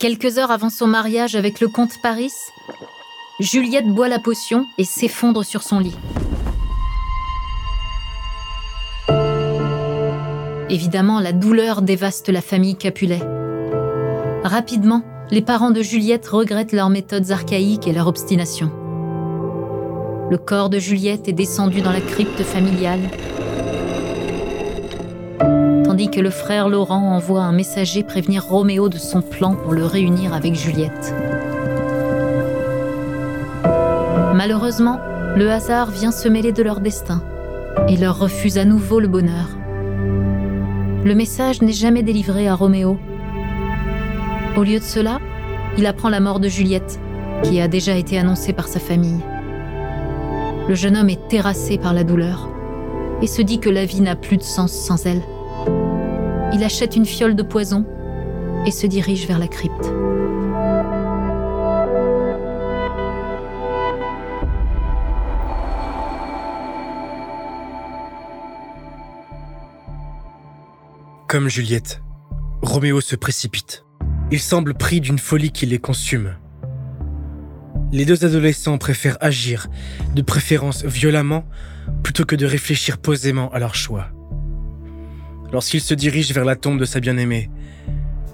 Quelques 0.03 0.37
heures 0.37 0.51
avant 0.51 0.69
son 0.69 0.85
mariage 0.85 1.37
avec 1.37 1.61
le 1.61 1.69
comte 1.69 2.01
Paris, 2.01 2.33
Juliette 3.39 3.87
boit 3.87 4.09
la 4.09 4.19
potion 4.19 4.65
et 4.77 4.83
s'effondre 4.83 5.45
sur 5.45 5.63
son 5.63 5.79
lit. 5.79 5.95
Évidemment, 10.69 11.21
la 11.21 11.31
douleur 11.31 11.81
dévaste 11.81 12.27
la 12.27 12.41
famille 12.41 12.75
Capulet. 12.75 13.21
Rapidement, 14.43 15.03
les 15.31 15.41
parents 15.41 15.71
de 15.71 15.81
Juliette 15.81 16.27
regrettent 16.27 16.73
leurs 16.73 16.89
méthodes 16.89 17.31
archaïques 17.31 17.87
et 17.87 17.93
leur 17.93 18.07
obstination. 18.07 18.73
Le 20.29 20.37
corps 20.37 20.69
de 20.69 20.79
Juliette 20.79 21.29
est 21.29 21.31
descendu 21.31 21.79
dans 21.79 21.93
la 21.93 22.01
crypte 22.01 22.43
familiale, 22.43 23.09
tandis 25.93 26.09
que 26.09 26.19
le 26.19 26.31
frère 26.31 26.69
Laurent 26.69 27.13
envoie 27.13 27.43
un 27.43 27.51
messager 27.51 28.01
prévenir 28.01 28.47
Roméo 28.47 28.89
de 28.89 28.97
son 28.97 29.21
plan 29.21 29.53
pour 29.53 29.73
le 29.73 29.85
réunir 29.85 30.33
avec 30.33 30.55
Juliette. 30.55 31.13
Malheureusement, 34.33 34.99
le 35.35 35.51
hasard 35.51 35.91
vient 35.91 36.09
se 36.09 36.27
mêler 36.27 36.51
de 36.51 36.63
leur 36.63 36.79
destin 36.79 37.21
et 37.87 37.95
leur 37.95 38.17
refuse 38.17 38.57
à 38.57 38.65
nouveau 38.65 38.99
le 38.99 39.07
bonheur. 39.07 39.49
Le 41.05 41.13
message 41.13 41.61
n'est 41.61 41.71
jamais 41.71 42.01
délivré 42.01 42.47
à 42.47 42.55
Roméo. 42.55 42.97
Au 44.57 44.63
lieu 44.63 44.79
de 44.79 44.83
cela, 44.83 45.19
il 45.77 45.85
apprend 45.85 46.09
la 46.09 46.19
mort 46.19 46.39
de 46.39 46.47
Juliette, 46.47 46.99
qui 47.43 47.61
a 47.61 47.67
déjà 47.67 47.95
été 47.95 48.17
annoncée 48.17 48.53
par 48.53 48.67
sa 48.67 48.79
famille. 48.79 49.21
Le 50.67 50.73
jeune 50.73 50.97
homme 50.97 51.11
est 51.11 51.27
terrassé 51.27 51.77
par 51.77 51.93
la 51.93 52.03
douleur 52.03 52.49
et 53.21 53.27
se 53.27 53.43
dit 53.43 53.59
que 53.59 53.69
la 53.69 53.85
vie 53.85 54.01
n'a 54.01 54.15
plus 54.15 54.37
de 54.37 54.41
sens 54.41 54.71
sans 54.71 55.05
elle. 55.05 55.21
Il 56.53 56.63
achète 56.63 56.95
une 56.95 57.05
fiole 57.05 57.35
de 57.35 57.41
poison 57.41 57.83
et 58.67 58.71
se 58.71 58.85
dirige 58.85 59.25
vers 59.25 59.39
la 59.39 59.47
crypte. 59.47 59.91
Comme 71.27 71.49
Juliette, 71.49 72.03
Roméo 72.61 73.01
se 73.01 73.15
précipite. 73.15 73.83
Il 74.29 74.39
semble 74.39 74.75
pris 74.75 75.01
d'une 75.01 75.17
folie 75.17 75.51
qui 75.51 75.65
les 75.65 75.79
consume. 75.79 76.35
Les 77.91 78.05
deux 78.05 78.23
adolescents 78.23 78.77
préfèrent 78.77 79.17
agir, 79.19 79.67
de 80.13 80.21
préférence 80.21 80.85
violemment, 80.85 81.45
plutôt 82.03 82.25
que 82.25 82.35
de 82.35 82.45
réfléchir 82.45 82.99
posément 82.99 83.51
à 83.51 83.57
leur 83.57 83.73
choix. 83.73 84.09
Lorsqu'ils 85.53 85.81
se 85.81 85.93
dirigent 85.93 86.33
vers 86.33 86.45
la 86.45 86.55
tombe 86.55 86.79
de 86.79 86.85
sa 86.85 86.99
bien-aimée, 86.99 87.51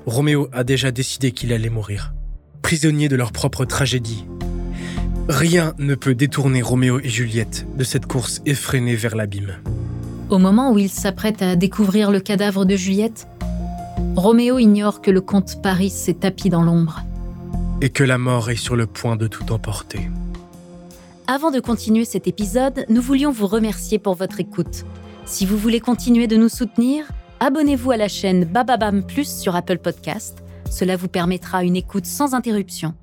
Roméo 0.05 0.47
a 0.53 0.63
déjà 0.63 0.89
décidé 0.89 1.31
qu'il 1.31 1.51
allait 1.51 1.69
mourir, 1.69 2.13
prisonnier 2.61 3.09
de 3.09 3.17
leur 3.17 3.33
propre 3.33 3.65
tragédie. 3.65 4.23
Rien 5.27 5.73
ne 5.79 5.95
peut 5.95 6.15
détourner 6.15 6.61
Roméo 6.61 7.01
et 7.01 7.09
Juliette 7.09 7.67
de 7.77 7.83
cette 7.83 8.05
course 8.05 8.41
effrénée 8.45 8.95
vers 8.95 9.17
l'abîme. 9.17 9.57
Au 10.29 10.37
moment 10.37 10.71
où 10.71 10.77
il 10.77 10.89
s'apprête 10.89 11.41
à 11.41 11.57
découvrir 11.57 12.09
le 12.09 12.21
cadavre 12.21 12.63
de 12.63 12.77
Juliette, 12.77 13.27
Roméo 14.15 14.57
ignore 14.57 15.01
que 15.01 15.11
le 15.11 15.19
comte 15.19 15.61
Paris 15.61 15.89
s'est 15.89 16.13
tapi 16.13 16.49
dans 16.49 16.63
l'ombre. 16.63 17.01
Et 17.81 17.89
que 17.89 18.05
la 18.05 18.17
mort 18.17 18.49
est 18.49 18.55
sur 18.55 18.77
le 18.77 18.87
point 18.87 19.17
de 19.17 19.27
tout 19.27 19.51
emporter. 19.51 20.09
Avant 21.27 21.51
de 21.51 21.59
continuer 21.59 22.05
cet 22.05 22.27
épisode, 22.27 22.85
nous 22.87 23.01
voulions 23.01 23.31
vous 23.31 23.47
remercier 23.47 23.99
pour 23.99 24.15
votre 24.15 24.39
écoute. 24.39 24.85
Si 25.29 25.45
vous 25.45 25.57
voulez 25.59 25.79
continuer 25.79 26.25
de 26.25 26.35
nous 26.35 26.49
soutenir, 26.49 27.05
abonnez-vous 27.39 27.91
à 27.91 27.97
la 27.97 28.07
chaîne 28.07 28.45
Bababam 28.45 29.03
Plus 29.03 29.39
sur 29.39 29.55
Apple 29.55 29.77
Podcast. 29.77 30.43
Cela 30.71 30.95
vous 30.95 31.07
permettra 31.07 31.63
une 31.63 31.75
écoute 31.75 32.07
sans 32.07 32.33
interruption. 32.33 32.95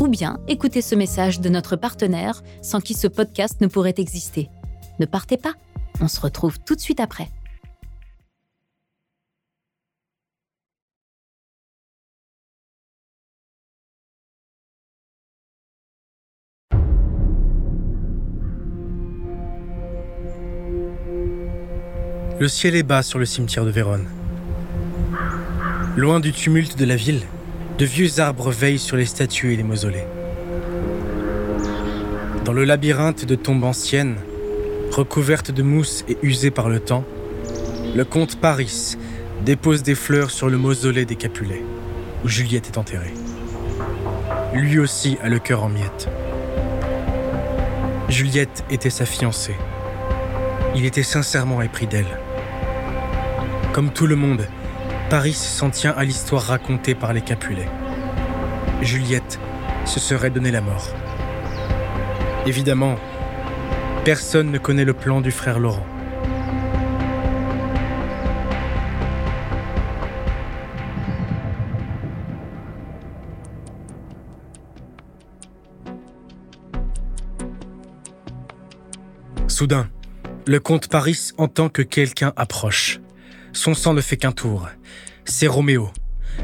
Ou 0.00 0.06
bien 0.06 0.38
écoutez 0.46 0.82
ce 0.82 0.94
message 0.94 1.40
de 1.40 1.48
notre 1.48 1.74
partenaire 1.74 2.44
sans 2.62 2.80
qui 2.80 2.94
ce 2.94 3.08
podcast 3.08 3.60
ne 3.60 3.66
pourrait 3.66 3.96
exister. 3.98 4.50
Ne 5.00 5.06
partez 5.06 5.36
pas 5.36 5.54
on 6.00 6.08
se 6.08 6.20
retrouve 6.20 6.58
tout 6.60 6.74
de 6.74 6.80
suite 6.80 7.00
après. 7.00 7.28
Le 22.40 22.46
ciel 22.46 22.76
est 22.76 22.84
bas 22.84 23.02
sur 23.02 23.18
le 23.18 23.24
cimetière 23.24 23.64
de 23.64 23.70
Vérone. 23.70 24.06
Loin 25.96 26.20
du 26.20 26.32
tumulte 26.32 26.78
de 26.78 26.84
la 26.84 26.94
ville, 26.94 27.22
de 27.78 27.84
vieux 27.84 28.20
arbres 28.20 28.52
veillent 28.52 28.78
sur 28.78 28.96
les 28.96 29.06
statues 29.06 29.54
et 29.54 29.56
les 29.56 29.64
mausolées. 29.64 30.06
Dans 32.44 32.52
le 32.52 32.62
labyrinthe 32.62 33.24
de 33.24 33.34
tombes 33.34 33.64
anciennes, 33.64 34.14
recouverte 34.92 35.50
de 35.50 35.64
mousse 35.64 36.04
et 36.08 36.16
usée 36.22 36.52
par 36.52 36.68
le 36.68 36.78
temps, 36.78 37.04
le 37.96 38.04
comte 38.04 38.40
Paris 38.40 38.96
dépose 39.44 39.82
des 39.82 39.96
fleurs 39.96 40.30
sur 40.30 40.48
le 40.48 40.58
mausolée 40.58 41.06
des 41.06 41.16
Capulets, 41.16 41.64
où 42.24 42.28
Juliette 42.28 42.68
est 42.68 42.78
enterrée. 42.78 43.14
Lui 44.54 44.78
aussi 44.78 45.18
a 45.24 45.28
le 45.28 45.40
cœur 45.40 45.64
en 45.64 45.70
miettes. 45.70 46.08
Juliette 48.08 48.62
était 48.70 48.90
sa 48.90 49.06
fiancée. 49.06 49.56
Il 50.76 50.84
était 50.84 51.02
sincèrement 51.02 51.62
épris 51.62 51.88
d'elle. 51.88 52.06
Comme 53.78 53.92
tout 53.92 54.08
le 54.08 54.16
monde, 54.16 54.44
Paris 55.08 55.34
s'en 55.34 55.70
tient 55.70 55.92
à 55.92 56.02
l'histoire 56.02 56.42
racontée 56.42 56.96
par 56.96 57.12
les 57.12 57.20
Capulets. 57.20 57.68
Juliette 58.82 59.38
se 59.84 60.00
serait 60.00 60.30
donné 60.30 60.50
la 60.50 60.60
mort. 60.60 60.88
Évidemment, 62.44 62.96
Personne 64.04 64.50
ne 64.50 64.58
connaît 64.58 64.84
le 64.84 64.94
plan 64.94 65.20
du 65.20 65.30
frère 65.30 65.60
Laurent. 65.60 65.86
Soudain, 79.46 79.88
le 80.48 80.58
comte 80.58 80.88
Paris 80.88 81.30
entend 81.38 81.68
que 81.68 81.82
quelqu'un 81.82 82.32
approche. 82.34 82.98
Son 83.58 83.74
sang 83.74 83.92
ne 83.92 84.00
fait 84.00 84.16
qu'un 84.16 84.30
tour. 84.30 84.68
C'est 85.24 85.48
Roméo, 85.48 85.90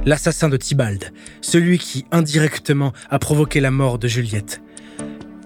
l'assassin 0.04 0.48
de 0.48 0.56
Tybalt, 0.56 1.12
celui 1.42 1.78
qui 1.78 2.06
indirectement 2.10 2.92
a 3.08 3.20
provoqué 3.20 3.60
la 3.60 3.70
mort 3.70 4.00
de 4.00 4.08
Juliette. 4.08 4.60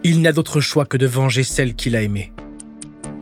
Il 0.02 0.22
n'a 0.22 0.32
d'autre 0.32 0.62
choix 0.62 0.86
que 0.86 0.96
de 0.96 1.04
venger 1.04 1.42
celle 1.42 1.74
qu'il 1.74 1.94
a 1.94 2.00
aimée. 2.00 2.32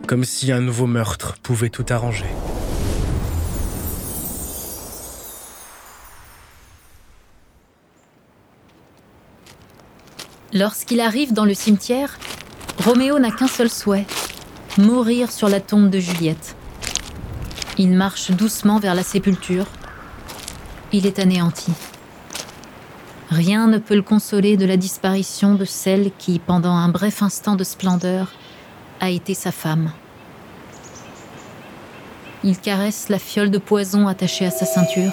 Comme 0.07 0.22
si 0.22 0.53
un 0.53 0.61
nouveau 0.61 0.86
meurtre 0.86 1.38
pouvait 1.42 1.70
tout 1.70 1.86
arranger. 1.88 2.24
Lorsqu'il 10.53 11.01
arrive 11.01 11.32
dans 11.32 11.44
le 11.44 11.55
cimetière, 11.55 12.16
Roméo 12.84 13.18
n'a 13.18 13.32
qu'un 13.32 13.49
seul 13.49 13.68
souhait, 13.68 14.07
mourir 14.78 15.32
sur 15.32 15.49
la 15.49 15.59
tombe 15.59 15.90
de 15.90 15.99
Juliette. 15.99 16.56
Il 17.79 17.93
marche 17.93 18.31
doucement 18.31 18.79
vers 18.79 18.95
la 18.95 19.03
sépulture. 19.03 19.66
Il 20.93 21.07
est 21.07 21.18
anéanti. 21.18 21.72
Rien 23.29 23.66
ne 23.66 23.77
peut 23.77 23.95
le 23.95 24.03
consoler 24.03 24.57
de 24.57 24.64
la 24.64 24.79
disparition 24.79 25.55
de 25.55 25.66
celle 25.66 26.11
qui, 26.16 26.39
pendant 26.39 26.72
un 26.72 26.89
bref 26.89 27.22
instant 27.22 27.55
de 27.55 27.64
splendeur, 27.64 28.33
a 29.01 29.11
été 29.11 29.35
sa 29.35 29.53
femme. 29.53 29.91
Il 32.45 32.59
caresse 32.59 33.11
la 33.11 33.18
fiole 33.18 33.51
de 33.51 33.59
poison 33.59 34.09
attachée 34.09 34.47
à 34.47 34.51
sa 34.51 34.64
ceinture. 34.64 35.12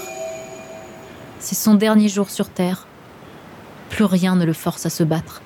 C'est 1.39 1.55
son 1.55 1.74
dernier 1.74 2.07
jour 2.07 2.30
sur 2.30 2.47
Terre. 2.47 2.88
Plus 3.89 4.05
rien 4.05 4.38
ne 4.38 4.45
le 4.45 4.53
force 4.53 4.86
à 4.86 4.89
se 4.89 5.03
battre. 5.03 5.41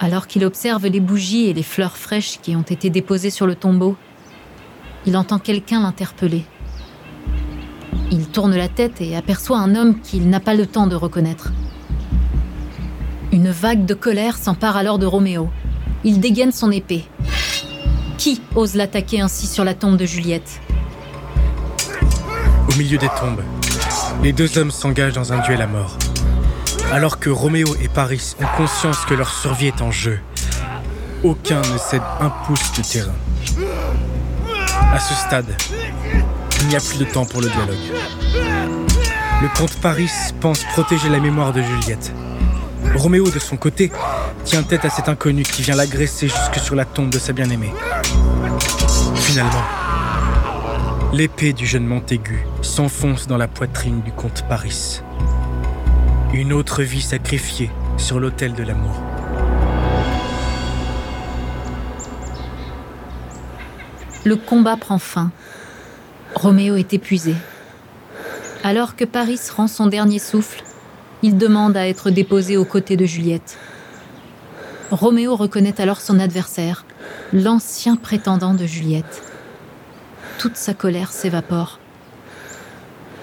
Alors 0.00 0.26
qu'il 0.26 0.44
observe 0.44 0.86
les 0.86 0.98
bougies 0.98 1.46
et 1.46 1.54
les 1.54 1.62
fleurs 1.62 1.96
fraîches 1.96 2.40
qui 2.42 2.56
ont 2.56 2.62
été 2.62 2.90
déposées 2.90 3.30
sur 3.30 3.46
le 3.46 3.54
tombeau, 3.54 3.96
il 5.06 5.16
entend 5.16 5.38
quelqu'un 5.38 5.80
l'interpeller. 5.80 6.44
Il 8.10 8.28
tourne 8.28 8.56
la 8.56 8.68
tête 8.68 9.00
et 9.00 9.16
aperçoit 9.16 9.58
un 9.58 9.74
homme 9.74 10.00
qu'il 10.00 10.28
n'a 10.28 10.40
pas 10.40 10.54
le 10.54 10.66
temps 10.66 10.86
de 10.86 10.96
reconnaître. 10.96 11.52
Une 13.32 13.50
vague 13.50 13.86
de 13.86 13.94
colère 13.94 14.36
s'empare 14.36 14.76
alors 14.76 14.98
de 14.98 15.06
Roméo. 15.06 15.48
Il 16.02 16.20
dégaine 16.20 16.52
son 16.52 16.70
épée. 16.70 17.04
Qui 18.18 18.42
ose 18.54 18.74
l'attaquer 18.74 19.20
ainsi 19.20 19.46
sur 19.46 19.64
la 19.64 19.74
tombe 19.74 19.96
de 19.96 20.04
Juliette? 20.04 20.60
Au 22.68 22.76
milieu 22.76 22.98
des 22.98 23.08
tombes, 23.08 23.42
Les 24.22 24.32
deux 24.32 24.58
hommes 24.58 24.70
s'engagent 24.70 25.14
dans 25.14 25.32
un 25.32 25.38
duel 25.38 25.62
à 25.62 25.66
mort. 25.66 25.96
Alors 26.92 27.18
que 27.18 27.30
Roméo 27.30 27.74
et 27.80 27.88
Paris 27.88 28.34
ont 28.40 28.56
conscience 28.56 29.04
que 29.06 29.14
leur 29.14 29.30
survie 29.30 29.68
est 29.68 29.80
en 29.80 29.90
jeu, 29.90 30.18
aucun 31.22 31.60
ne 31.60 31.78
cède 31.78 32.02
un 32.20 32.30
pouce 32.30 32.72
de 32.76 32.82
terrain. 32.82 33.14
À 34.92 34.98
ce 34.98 35.14
stade, 35.14 35.54
il 36.60 36.68
n'y 36.68 36.76
a 36.76 36.80
plus 36.80 36.98
de 36.98 37.04
temps 37.04 37.24
pour 37.24 37.40
le 37.40 37.48
dialogue. 37.48 37.76
Le 39.42 39.48
comte 39.56 39.74
Paris 39.80 40.10
pense 40.40 40.64
protéger 40.64 41.08
la 41.08 41.20
mémoire 41.20 41.52
de 41.52 41.62
Juliette. 41.62 42.12
Roméo, 42.96 43.30
de 43.30 43.38
son 43.38 43.56
côté, 43.56 43.90
tient 44.44 44.62
tête 44.62 44.84
à 44.84 44.90
cet 44.90 45.08
inconnu 45.08 45.42
qui 45.42 45.62
vient 45.62 45.76
l'agresser 45.76 46.28
jusque 46.28 46.58
sur 46.58 46.74
la 46.74 46.84
tombe 46.84 47.10
de 47.10 47.18
sa 47.18 47.32
bien-aimée. 47.32 47.72
Finalement, 49.14 49.64
l'épée 51.12 51.52
du 51.52 51.66
jeune 51.66 51.86
Montaigu 51.86 52.44
s'enfonce 52.62 53.26
dans 53.26 53.38
la 53.38 53.48
poitrine 53.48 54.00
du 54.02 54.12
comte 54.12 54.44
Paris. 54.48 55.02
Une 56.32 56.52
autre 56.52 56.82
vie 56.82 57.02
sacrifiée 57.02 57.70
sur 57.96 58.20
l'autel 58.20 58.54
de 58.54 58.62
l'amour. 58.62 59.09
Le 64.22 64.36
combat 64.36 64.76
prend 64.76 64.98
fin. 64.98 65.30
Roméo 66.34 66.76
est 66.76 66.92
épuisé. 66.92 67.34
Alors 68.62 68.94
que 68.94 69.06
Paris 69.06 69.40
rend 69.56 69.66
son 69.66 69.86
dernier 69.86 70.18
souffle, 70.18 70.62
il 71.22 71.38
demande 71.38 71.74
à 71.74 71.88
être 71.88 72.10
déposé 72.10 72.58
aux 72.58 72.66
côtés 72.66 72.98
de 72.98 73.06
Juliette. 73.06 73.56
Roméo 74.90 75.36
reconnaît 75.36 75.80
alors 75.80 76.02
son 76.02 76.20
adversaire, 76.20 76.84
l'ancien 77.32 77.96
prétendant 77.96 78.52
de 78.52 78.66
Juliette. 78.66 79.22
Toute 80.38 80.56
sa 80.56 80.74
colère 80.74 81.12
s'évapore. 81.12 81.78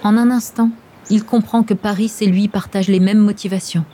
En 0.02 0.18
un 0.18 0.32
instant, 0.32 0.72
il 1.12 1.24
comprend 1.24 1.62
que 1.62 1.76
Paris 1.76 2.12
et 2.22 2.26
lui 2.26 2.48
partagent 2.48 2.90
les 2.90 3.00
mêmes 3.00 3.20
motivations. 3.20 3.86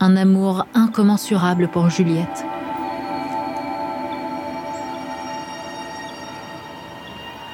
Un 0.00 0.16
amour 0.16 0.66
incommensurable 0.74 1.68
pour 1.68 1.90
Juliette. 1.90 2.46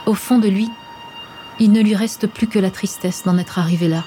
Au 0.09 0.15
fond 0.15 0.39
de 0.39 0.49
lui, 0.49 0.71
il 1.61 1.71
ne 1.71 1.83
lui 1.83 1.95
reste 1.95 2.29
plus 2.29 2.47
que 2.47 2.59
la 2.59 2.71
tristesse 2.71 3.25
d'en 3.25 3.37
être 3.37 3.59
arrivé 3.59 3.89
là, 3.89 4.05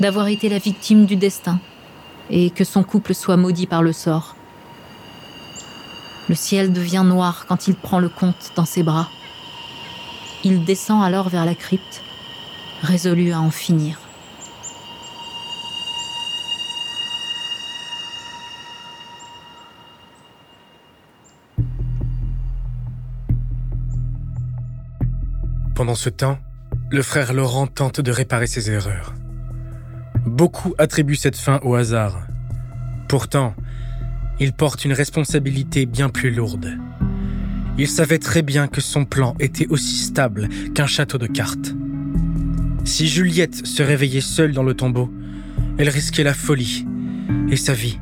d'avoir 0.00 0.28
été 0.28 0.48
la 0.48 0.56
victime 0.56 1.04
du 1.04 1.16
destin 1.16 1.60
et 2.30 2.48
que 2.48 2.64
son 2.64 2.82
couple 2.82 3.12
soit 3.12 3.36
maudit 3.36 3.66
par 3.66 3.82
le 3.82 3.92
sort. 3.92 4.36
Le 6.30 6.34
ciel 6.34 6.72
devient 6.72 7.02
noir 7.04 7.44
quand 7.46 7.68
il 7.68 7.74
prend 7.74 7.98
le 7.98 8.08
comte 8.08 8.52
dans 8.56 8.64
ses 8.64 8.82
bras. 8.82 9.10
Il 10.44 10.64
descend 10.64 11.04
alors 11.04 11.28
vers 11.28 11.44
la 11.44 11.54
crypte, 11.54 12.00
résolu 12.80 13.32
à 13.32 13.40
en 13.40 13.50
finir. 13.50 13.99
Pendant 25.80 25.94
ce 25.94 26.10
temps, 26.10 26.38
le 26.90 27.00
frère 27.00 27.32
Laurent 27.32 27.66
tente 27.66 28.02
de 28.02 28.10
réparer 28.10 28.46
ses 28.46 28.70
erreurs. 28.70 29.14
Beaucoup 30.26 30.74
attribuent 30.76 31.16
cette 31.16 31.38
fin 31.38 31.58
au 31.62 31.74
hasard. 31.74 32.26
Pourtant, 33.08 33.54
il 34.40 34.52
porte 34.52 34.84
une 34.84 34.92
responsabilité 34.92 35.86
bien 35.86 36.10
plus 36.10 36.32
lourde. 36.32 36.76
Il 37.78 37.88
savait 37.88 38.18
très 38.18 38.42
bien 38.42 38.68
que 38.68 38.82
son 38.82 39.06
plan 39.06 39.34
était 39.40 39.68
aussi 39.68 39.96
stable 39.96 40.50
qu'un 40.74 40.86
château 40.86 41.16
de 41.16 41.26
cartes. 41.26 41.74
Si 42.84 43.08
Juliette 43.08 43.66
se 43.66 43.82
réveillait 43.82 44.20
seule 44.20 44.52
dans 44.52 44.64
le 44.64 44.74
tombeau, 44.74 45.10
elle 45.78 45.88
risquait 45.88 46.24
la 46.24 46.34
folie 46.34 46.84
et 47.48 47.56
sa 47.56 47.72
vie. 47.72 47.98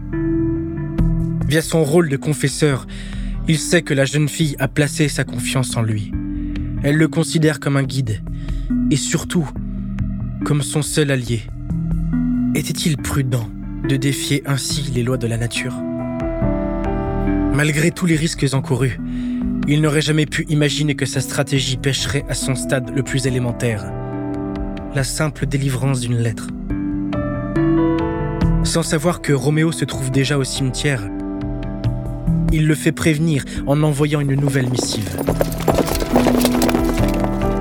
Via 1.47 1.63
son 1.63 1.85
rôle 1.85 2.09
de 2.09 2.17
confesseur, 2.17 2.89
il 3.47 3.61
sait 3.61 3.83
que 3.83 3.95
la 3.95 4.05
jeune 4.05 4.29
fille 4.29 4.57
a 4.59 4.67
placé 4.67 5.09
sa 5.09 5.23
confiance 5.23 5.77
en 5.77 5.83
lui. 5.83 6.11
Elle 6.83 6.97
le 6.97 7.09
considère 7.09 7.59
comme 7.59 7.77
un 7.77 7.83
guide 7.83 8.23
et 8.91 8.97
surtout 8.97 9.49
comme 10.45 10.63
son 10.63 10.83
seul 10.83 11.11
allié. 11.11 11.43
Était-il 12.55 12.97
prudent 12.97 13.49
de 13.89 13.97
défier 13.97 14.43
ainsi 14.47 14.91
les 14.93 15.03
lois 15.03 15.17
de 15.17 15.27
la 15.27 15.37
nature? 15.37 15.75
Malgré 17.53 17.91
tous 17.91 18.07
les 18.07 18.15
risques 18.15 18.47
encourus, 18.53 19.01
il 19.67 19.81
n'aurait 19.81 20.01
jamais 20.01 20.27
pu 20.27 20.47
imaginer 20.49 20.95
que 20.95 21.05
sa 21.05 21.21
stratégie 21.21 21.77
pêcherait 21.77 22.25
à 22.29 22.35
son 22.35 22.55
stade 22.55 22.93
le 22.95 23.03
plus 23.03 23.27
élémentaire, 23.27 23.85
la 24.95 25.03
simple 25.03 25.47
délivrance 25.47 26.01
d'une 26.01 26.19
lettre. 26.19 26.47
Sans 28.63 28.85
savoir 28.85 29.21
que 29.21 29.33
Roméo 29.33 29.73
se 29.73 29.85
trouve 29.85 30.11
déjà 30.13 30.39
au 30.39 30.45
cimetière, 30.45 31.03
il 32.53 32.67
le 32.67 32.75
fait 32.75 32.93
prévenir 32.93 33.45
en 33.67 33.83
envoyant 33.83 34.21
une 34.21 34.35
nouvelle 34.37 34.71
missive. 34.71 35.11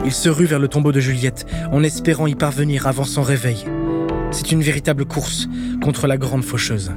Il 0.08 0.14
se 0.14 0.30
rue 0.30 0.45
vers 0.45 0.60
le 0.60 0.70
tombeau 0.70 0.93
de 0.93 1.01
Juliette 1.01 1.45
en 1.70 1.84
espérant 1.84 2.28
y 2.28 2.36
parvenir 2.36 2.88
avant 2.88 3.03
son 3.03 3.24
réveil. 3.24 3.66
C'est 4.32 4.53
une 4.53 4.62
véritable 4.62 5.03
course 5.03 5.49
contre 5.84 6.08
la 6.08 6.16
grande 6.16 6.45
faucheuse. 6.45 6.93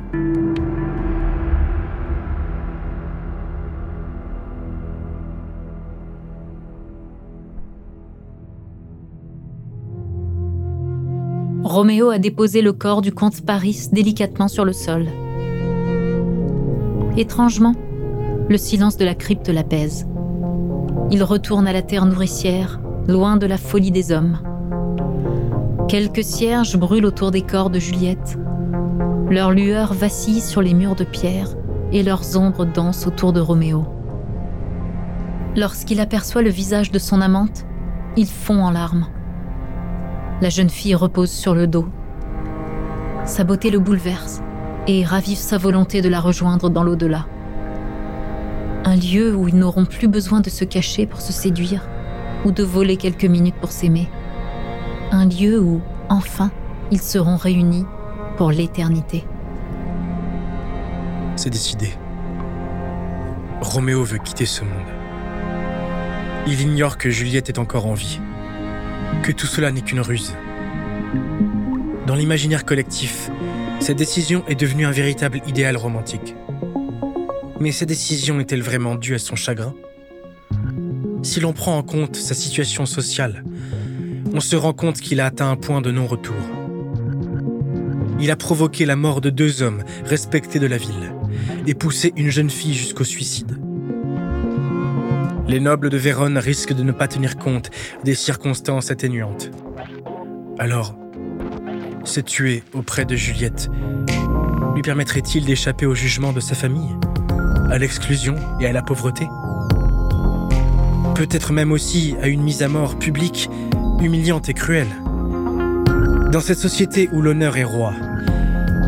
Roméo 11.65 12.11
a 12.11 12.21
déposé 12.21 12.63
le 12.63 12.73
corps 12.73 13.03
du 13.03 13.11
comte 13.11 13.45
Paris 13.45 13.89
délicatement 13.91 14.47
sur 14.47 14.65
le 14.65 14.73
sol. 14.73 15.09
Étrangement, 17.17 17.75
le 18.49 18.57
silence 18.57 18.97
de 18.97 19.05
la 19.05 19.17
crypte 19.17 19.49
l'apaise. 19.49 20.07
Il 21.11 21.25
retourne 21.25 21.67
à 21.67 21.73
la 21.73 21.83
terre 21.83 22.07
nourricière 22.07 22.81
loin 23.11 23.37
de 23.37 23.47
la 23.47 23.59
folie 23.59 23.91
des 23.91 24.13
hommes. 24.13 24.39
Quelques 25.89 26.23
cierges 26.23 26.77
brûlent 26.77 27.07
autour 27.07 27.33
des 27.33 27.43
corps 27.43 27.69
de 27.69 27.81
Juliette. 27.81 28.39
Leurs 29.29 29.51
lueurs 29.51 29.93
vacillent 29.93 30.41
sur 30.41 30.63
les 30.63 30.75
murs 30.75 30.95
de 30.95 31.05
pierre 31.05 31.49
et 31.93 32.03
leurs 32.03 32.37
ombres 32.39 32.65
dansent 32.65 33.07
autour 33.07 33.33
de 33.33 33.41
Roméo. 33.41 33.85
Lorsqu'il 35.57 36.01
aperçoit 36.01 36.43
le 36.43 36.51
visage 36.51 36.93
de 36.93 37.01
son 37.01 37.21
amante, 37.21 37.67
il 38.17 38.29
fond 38.29 38.63
en 38.63 38.71
larmes. 38.71 39.07
La 40.41 40.49
jeune 40.49 40.71
fille 40.71 40.95
repose 40.95 41.31
sur 41.31 41.55
le 41.55 41.67
dos. 41.67 41.87
Sa 43.25 43.43
beauté 43.43 43.71
le 43.71 43.81
bouleverse 43.81 44.41
et 44.87 45.05
ravive 45.05 45.37
sa 45.37 45.59
volonté 45.59 46.01
de 46.01 46.09
la 46.09 46.21
rejoindre 46.21 46.71
dans 46.71 46.85
l'au-delà. 46.85 47.27
Un 48.85 48.97
lieu 48.97 49.35
où 49.35 49.49
ils 49.49 49.57
n'auront 49.57 49.85
plus 49.85 50.09
besoin 50.09 50.41
de 50.41 50.49
se 50.49 50.65
cacher 50.65 51.07
pour 51.07 51.21
se 51.21 51.33
séduire 51.33 51.83
ou 52.45 52.53
de 52.53 52.63
voler 52.63 52.97
quelques 52.97 53.25
minutes 53.25 53.57
pour 53.61 53.73
s'aimer. 53.73 54.09
Un 55.11 55.27
lieu 55.27 55.61
où, 55.61 55.81
enfin, 56.09 56.51
ils 56.91 57.01
seront 57.01 57.37
réunis 57.37 57.85
pour 58.37 58.51
l'éternité. 58.51 59.25
C'est 61.37 61.51
décidé. 61.51 61.91
Roméo 63.61 64.05
veut 64.05 64.19
quitter 64.19 64.47
ce 64.47 64.63
monde. 64.63 64.71
Il 66.47 66.61
ignore 66.61 66.97
que 66.97 67.11
Juliette 67.11 67.49
est 67.49 67.59
encore 67.59 67.87
en 67.87 67.95
vie, 67.95 68.21
que 69.23 69.33
tout 69.33 69.47
cela 69.47 69.71
n'est 69.71 69.83
qu'une 69.83 70.01
ruse. 70.01 70.35
Dans 72.07 72.15
l'imaginaire 72.15 72.65
collectif, 72.65 73.31
cette 73.79 73.99
décision 73.99 74.43
est 74.49 74.55
devenue 74.55 74.87
un 74.87 74.91
véritable 74.91 75.41
idéal 75.47 75.77
romantique. 75.77 76.35
Mais 77.61 77.73
cette 77.73 77.89
décision 77.89 78.41
est-elle 78.41 78.63
vraiment 78.63 78.95
due 78.95 79.15
à 79.15 79.19
son 79.19 79.37
chagrin? 79.37 79.75
Si 81.23 81.41
l'on 81.41 81.53
prend 81.53 81.77
en 81.77 81.83
compte 81.83 82.17
sa 82.17 82.35
situation 82.35 82.87
sociale, 82.87 83.45
on 84.33 84.41
se 84.41 84.57
rend 84.57 84.73
compte 84.73 85.01
qu'il 85.01 85.21
a 85.21 85.27
atteint 85.27 85.51
un 85.51 85.57
point 85.57 85.81
de 85.81 85.91
non-retour. 85.91 86.37
Il 88.21 88.31
a 88.31 88.37
provoqué 88.37 88.87
la 88.87 88.97
mort 88.97 89.21
de 89.21 89.31
deux 89.31 89.63
hommes 89.63 89.83
respectés 90.05 90.59
de 90.59 90.67
la 90.67 90.77
ville 90.77 91.15
et 91.67 91.75
poussé 91.75 92.13
une 92.17 92.31
jeune 92.31 92.51
fille 92.51 92.75
jusqu'au 92.75 93.05
suicide. 93.05 93.59
Les 95.49 95.59
nobles 95.59 95.91
de 95.91 95.97
Vérone 95.97 96.39
risquent 96.39 96.75
de 96.75 96.85
ne 96.85 96.93
pas 96.93 97.09
tenir 97.09 97.37
compte 97.37 97.71
des 98.05 98.15
circonstances 98.15 98.91
atténuantes. 98.91 99.51
Alors, 100.59 100.95
se 102.05 102.21
tuer 102.21 102.63
auprès 102.73 103.05
de 103.05 103.17
Juliette 103.17 103.69
lui 104.75 104.83
permettrait-il 104.83 105.45
d'échapper 105.45 105.87
au 105.87 105.95
jugement 105.95 106.33
de 106.33 106.41
sa 106.41 106.55
famille, 106.55 106.95
à 107.71 107.79
l'exclusion 107.79 108.37
et 108.61 108.67
à 108.67 108.73
la 108.73 108.83
pauvreté? 108.83 109.27
Peut-être 111.21 111.53
même 111.53 111.71
aussi 111.71 112.15
à 112.23 112.29
une 112.29 112.41
mise 112.41 112.63
à 112.63 112.69
mort 112.69 112.99
publique, 112.99 113.51
humiliante 114.01 114.49
et 114.49 114.55
cruelle. 114.55 114.89
Dans 116.33 116.41
cette 116.41 116.57
société 116.57 117.11
où 117.13 117.21
l'honneur 117.21 117.59
est 117.59 117.65
roi, 117.65 117.93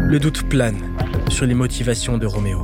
le 0.07 0.19
doute 0.19 0.49
plane 0.49 0.79
sur 1.29 1.45
les 1.45 1.53
motivations 1.53 2.17
de 2.17 2.25
Roméo. 2.25 2.63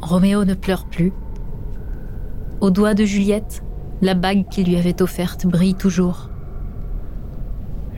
Roméo 0.00 0.46
ne 0.46 0.54
pleure 0.54 0.86
plus, 0.86 1.12
Au 2.62 2.70
doigt 2.70 2.94
de 2.94 3.04
Juliette, 3.04 3.62
la 4.00 4.14
bague 4.14 4.48
qu'il 4.48 4.66
lui 4.66 4.76
avait 4.76 5.02
offerte 5.02 5.44
brille 5.44 5.74
toujours. 5.74 6.30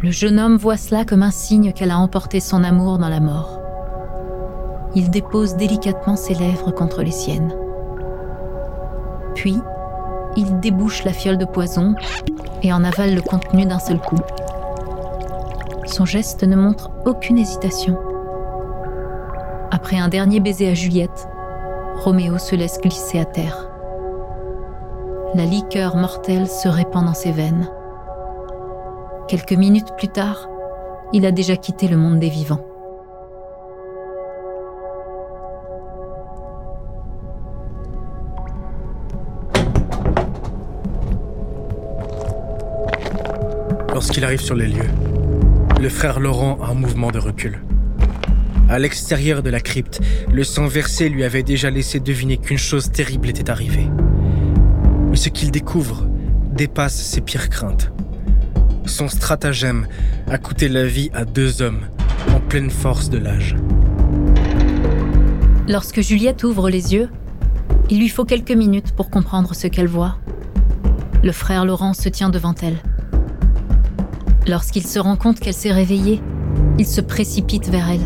Le 0.02 0.10
jeune 0.10 0.40
homme 0.40 0.56
voit 0.56 0.76
cela 0.76 1.04
comme 1.04 1.22
un 1.22 1.30
signe 1.30 1.72
qu'elle 1.72 1.92
a 1.92 1.98
emporté 1.98 2.40
son 2.40 2.64
amour 2.64 2.98
dans 2.98 3.08
la 3.08 3.20
mort. 3.20 3.61
Il 4.94 5.10
dépose 5.10 5.56
délicatement 5.56 6.16
ses 6.16 6.34
lèvres 6.34 6.70
contre 6.70 7.02
les 7.02 7.10
siennes. 7.10 7.54
Puis, 9.34 9.58
il 10.36 10.60
débouche 10.60 11.04
la 11.04 11.12
fiole 11.12 11.38
de 11.38 11.44
poison 11.44 11.94
et 12.62 12.72
en 12.72 12.84
avale 12.84 13.14
le 13.14 13.22
contenu 13.22 13.64
d'un 13.64 13.78
seul 13.78 13.98
coup. 14.00 14.18
Son 15.86 16.04
geste 16.04 16.44
ne 16.44 16.56
montre 16.56 16.90
aucune 17.06 17.38
hésitation. 17.38 17.96
Après 19.70 19.98
un 19.98 20.08
dernier 20.08 20.40
baiser 20.40 20.68
à 20.68 20.74
Juliette, 20.74 21.28
Roméo 21.96 22.38
se 22.38 22.54
laisse 22.54 22.78
glisser 22.80 23.18
à 23.18 23.24
terre. 23.24 23.68
La 25.34 25.46
liqueur 25.46 25.96
mortelle 25.96 26.46
se 26.46 26.68
répand 26.68 27.06
dans 27.06 27.14
ses 27.14 27.32
veines. 27.32 27.70
Quelques 29.28 29.52
minutes 29.52 29.96
plus 29.96 30.08
tard, 30.08 30.48
il 31.14 31.24
a 31.24 31.32
déjà 31.32 31.56
quitté 31.56 31.88
le 31.88 31.96
monde 31.96 32.18
des 32.18 32.28
vivants. 32.28 32.60
Lorsqu'il 44.12 44.26
arrive 44.26 44.42
sur 44.42 44.56
les 44.56 44.68
lieux, 44.68 44.90
le 45.80 45.88
frère 45.88 46.20
Laurent 46.20 46.58
a 46.60 46.72
un 46.72 46.74
mouvement 46.74 47.10
de 47.10 47.18
recul. 47.18 47.62
À 48.68 48.78
l'extérieur 48.78 49.42
de 49.42 49.48
la 49.48 49.58
crypte, 49.58 50.02
le 50.30 50.44
sang 50.44 50.66
versé 50.66 51.08
lui 51.08 51.24
avait 51.24 51.42
déjà 51.42 51.70
laissé 51.70 51.98
deviner 51.98 52.36
qu'une 52.36 52.58
chose 52.58 52.90
terrible 52.90 53.30
était 53.30 53.48
arrivée. 53.48 53.88
Mais 55.08 55.16
ce 55.16 55.30
qu'il 55.30 55.50
découvre 55.50 56.06
dépasse 56.52 56.94
ses 56.94 57.22
pires 57.22 57.48
craintes. 57.48 57.90
Son 58.84 59.08
stratagème 59.08 59.86
a 60.28 60.36
coûté 60.36 60.68
la 60.68 60.84
vie 60.84 61.08
à 61.14 61.24
deux 61.24 61.62
hommes 61.62 61.86
en 62.34 62.38
pleine 62.38 62.68
force 62.68 63.08
de 63.08 63.16
l'âge. 63.16 63.56
Lorsque 65.68 66.02
Juliette 66.02 66.44
ouvre 66.44 66.68
les 66.68 66.92
yeux, 66.92 67.08
il 67.88 67.98
lui 67.98 68.10
faut 68.10 68.26
quelques 68.26 68.52
minutes 68.52 68.92
pour 68.92 69.08
comprendre 69.08 69.54
ce 69.54 69.68
qu'elle 69.68 69.88
voit. 69.88 70.18
Le 71.24 71.32
frère 71.32 71.64
Laurent 71.64 71.94
se 71.94 72.10
tient 72.10 72.28
devant 72.28 72.54
elle. 72.60 72.76
Lorsqu'il 74.48 74.86
se 74.86 74.98
rend 74.98 75.16
compte 75.16 75.38
qu'elle 75.38 75.54
s'est 75.54 75.72
réveillée, 75.72 76.20
il 76.78 76.86
se 76.86 77.00
précipite 77.00 77.68
vers 77.68 77.88
elle. 77.88 78.00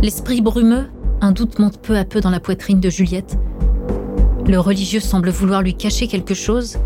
L'esprit 0.00 0.40
brumeux, 0.40 0.86
un 1.20 1.32
doute 1.32 1.58
monte 1.58 1.78
peu 1.78 1.96
à 1.96 2.04
peu 2.04 2.20
dans 2.20 2.30
la 2.30 2.38
poitrine 2.38 2.80
de 2.80 2.88
Juliette. 2.88 3.36
Le 4.46 4.60
religieux 4.60 5.00
semble 5.00 5.30
vouloir 5.30 5.62
lui 5.62 5.74
cacher 5.74 6.06
quelque 6.06 6.34
chose, 6.34 6.78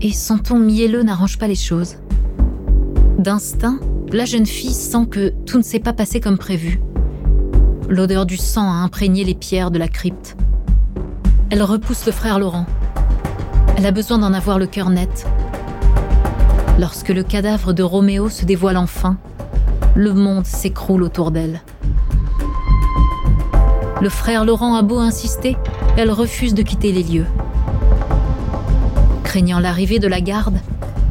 et 0.00 0.12
son 0.12 0.38
ton 0.38 0.58
mielleux 0.58 1.02
n'arrange 1.02 1.38
pas 1.38 1.46
les 1.46 1.54
choses. 1.54 1.96
D'instinct, 3.18 3.80
la 4.12 4.24
jeune 4.24 4.46
fille 4.46 4.72
sent 4.72 5.06
que 5.10 5.34
tout 5.44 5.58
ne 5.58 5.62
s'est 5.62 5.78
pas 5.78 5.92
passé 5.92 6.20
comme 6.20 6.38
prévu. 6.38 6.80
L'odeur 7.88 8.24
du 8.24 8.36
sang 8.36 8.70
a 8.70 8.76
imprégné 8.76 9.24
les 9.24 9.34
pierres 9.34 9.70
de 9.70 9.78
la 9.78 9.88
crypte. 9.88 10.36
Elle 11.50 11.62
repousse 11.62 12.06
le 12.06 12.12
frère 12.12 12.38
Laurent. 12.38 12.66
Elle 13.76 13.86
a 13.86 13.92
besoin 13.92 14.18
d'en 14.18 14.32
avoir 14.32 14.58
le 14.58 14.66
cœur 14.66 14.88
net. 14.88 15.26
Lorsque 16.78 17.08
le 17.08 17.24
cadavre 17.24 17.72
de 17.72 17.82
Roméo 17.82 18.28
se 18.28 18.44
dévoile 18.44 18.76
enfin, 18.76 19.16
le 19.96 20.14
monde 20.14 20.46
s'écroule 20.46 21.02
autour 21.02 21.32
d'elle. 21.32 21.60
Le 24.00 24.08
frère 24.08 24.44
Laurent 24.44 24.76
a 24.76 24.82
beau 24.82 25.00
insister, 25.00 25.56
elle 25.96 26.12
refuse 26.12 26.54
de 26.54 26.62
quitter 26.62 26.92
les 26.92 27.02
lieux. 27.02 27.26
Craignant 29.24 29.58
l'arrivée 29.58 29.98
de 29.98 30.06
la 30.06 30.20
garde, 30.20 30.60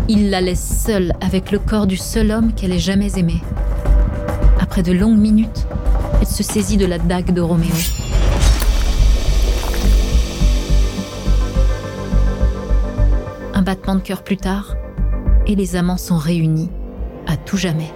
il 0.08 0.30
la 0.30 0.40
laisse 0.40 0.86
seule 0.86 1.12
avec 1.20 1.52
le 1.52 1.60
corps 1.60 1.86
du 1.86 1.98
seul 1.98 2.32
homme 2.32 2.54
qu'elle 2.54 2.72
ait 2.72 2.80
jamais 2.80 3.20
aimé. 3.20 3.42
Après 4.62 4.84
de 4.84 4.94
longues 4.94 5.18
minutes, 5.18 5.68
elle 6.22 6.28
se 6.28 6.44
saisit 6.44 6.78
de 6.78 6.86
la 6.86 6.98
dague 6.98 7.34
de 7.34 7.42
Roméo. 7.42 7.76
Un 13.54 13.62
battement 13.64 13.96
de 13.96 14.02
cœur 14.02 14.24
plus 14.24 14.38
tard, 14.38 14.77
et 15.48 15.56
les 15.56 15.76
amants 15.76 15.98
sont 15.98 16.18
réunis 16.18 16.70
à 17.26 17.38
tout 17.38 17.58
jamais. 17.58 17.92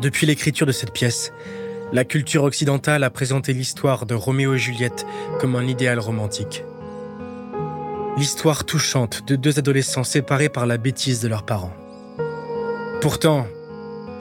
Depuis 0.00 0.26
l'écriture 0.26 0.66
de 0.66 0.72
cette 0.72 0.92
pièce, 0.92 1.32
la 1.92 2.04
culture 2.04 2.44
occidentale 2.44 3.04
a 3.04 3.10
présenté 3.10 3.54
l'histoire 3.54 4.04
de 4.04 4.14
Roméo 4.14 4.54
et 4.54 4.58
Juliette 4.58 5.06
comme 5.40 5.56
un 5.56 5.66
idéal 5.66 5.98
romantique. 5.98 6.62
L'histoire 8.18 8.64
touchante 8.64 9.26
de 9.26 9.34
deux 9.34 9.58
adolescents 9.58 10.04
séparés 10.04 10.50
par 10.50 10.66
la 10.66 10.76
bêtise 10.76 11.20
de 11.20 11.28
leurs 11.28 11.44
parents. 11.44 11.72
Pourtant, 13.04 13.46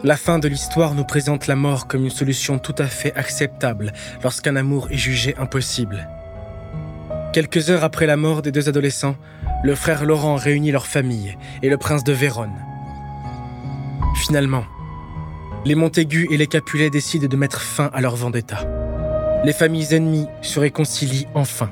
la 0.04 0.18
fin 0.18 0.40
de 0.40 0.50
l'histoire 0.50 0.94
nous 0.94 1.06
présente 1.06 1.48
la 1.48 1.56
mort 1.56 1.88
comme 1.88 2.04
une 2.04 2.10
solution 2.10 2.60
tout 2.60 2.76
à 2.78 2.86
fait 2.86 3.16
acceptable 3.16 3.94
lorsqu'un 4.22 4.58
amour 4.58 4.90
est 4.92 4.98
jugé 4.98 5.36
impossible. 5.38 6.10
Quelques 7.32 7.70
heures 7.70 7.86
après 7.86 8.08
la 8.08 8.18
mort 8.18 8.42
des 8.42 8.52
deux 8.52 8.68
adolescents, 8.68 9.16
le 9.64 9.74
frère 9.74 10.04
Laurent 10.04 10.36
réunit 10.36 10.74
leur 10.74 10.86
famille 10.86 11.38
et 11.62 11.70
le 11.70 11.78
prince 11.78 12.04
de 12.04 12.12
Vérone. 12.12 12.60
Finalement, 14.18 14.66
les 15.64 15.76
Montaigu 15.76 16.28
et 16.30 16.36
les 16.36 16.48
Capulet 16.48 16.90
décident 16.90 17.30
de 17.30 17.38
mettre 17.38 17.62
fin 17.62 17.90
à 17.94 18.02
leur 18.02 18.18
vendetta. 18.18 18.68
Les 19.46 19.54
familles 19.54 19.96
ennemies 19.96 20.28
se 20.42 20.60
réconcilient 20.60 21.28
enfin 21.36 21.70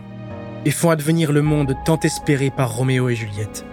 et 0.63 0.71
font 0.71 0.91
advenir 0.91 1.33
le 1.33 1.41
monde 1.41 1.75
tant 1.83 1.99
espéré 1.99 2.51
par 2.51 2.73
Roméo 2.73 3.09
et 3.09 3.15
Juliette. 3.15 3.65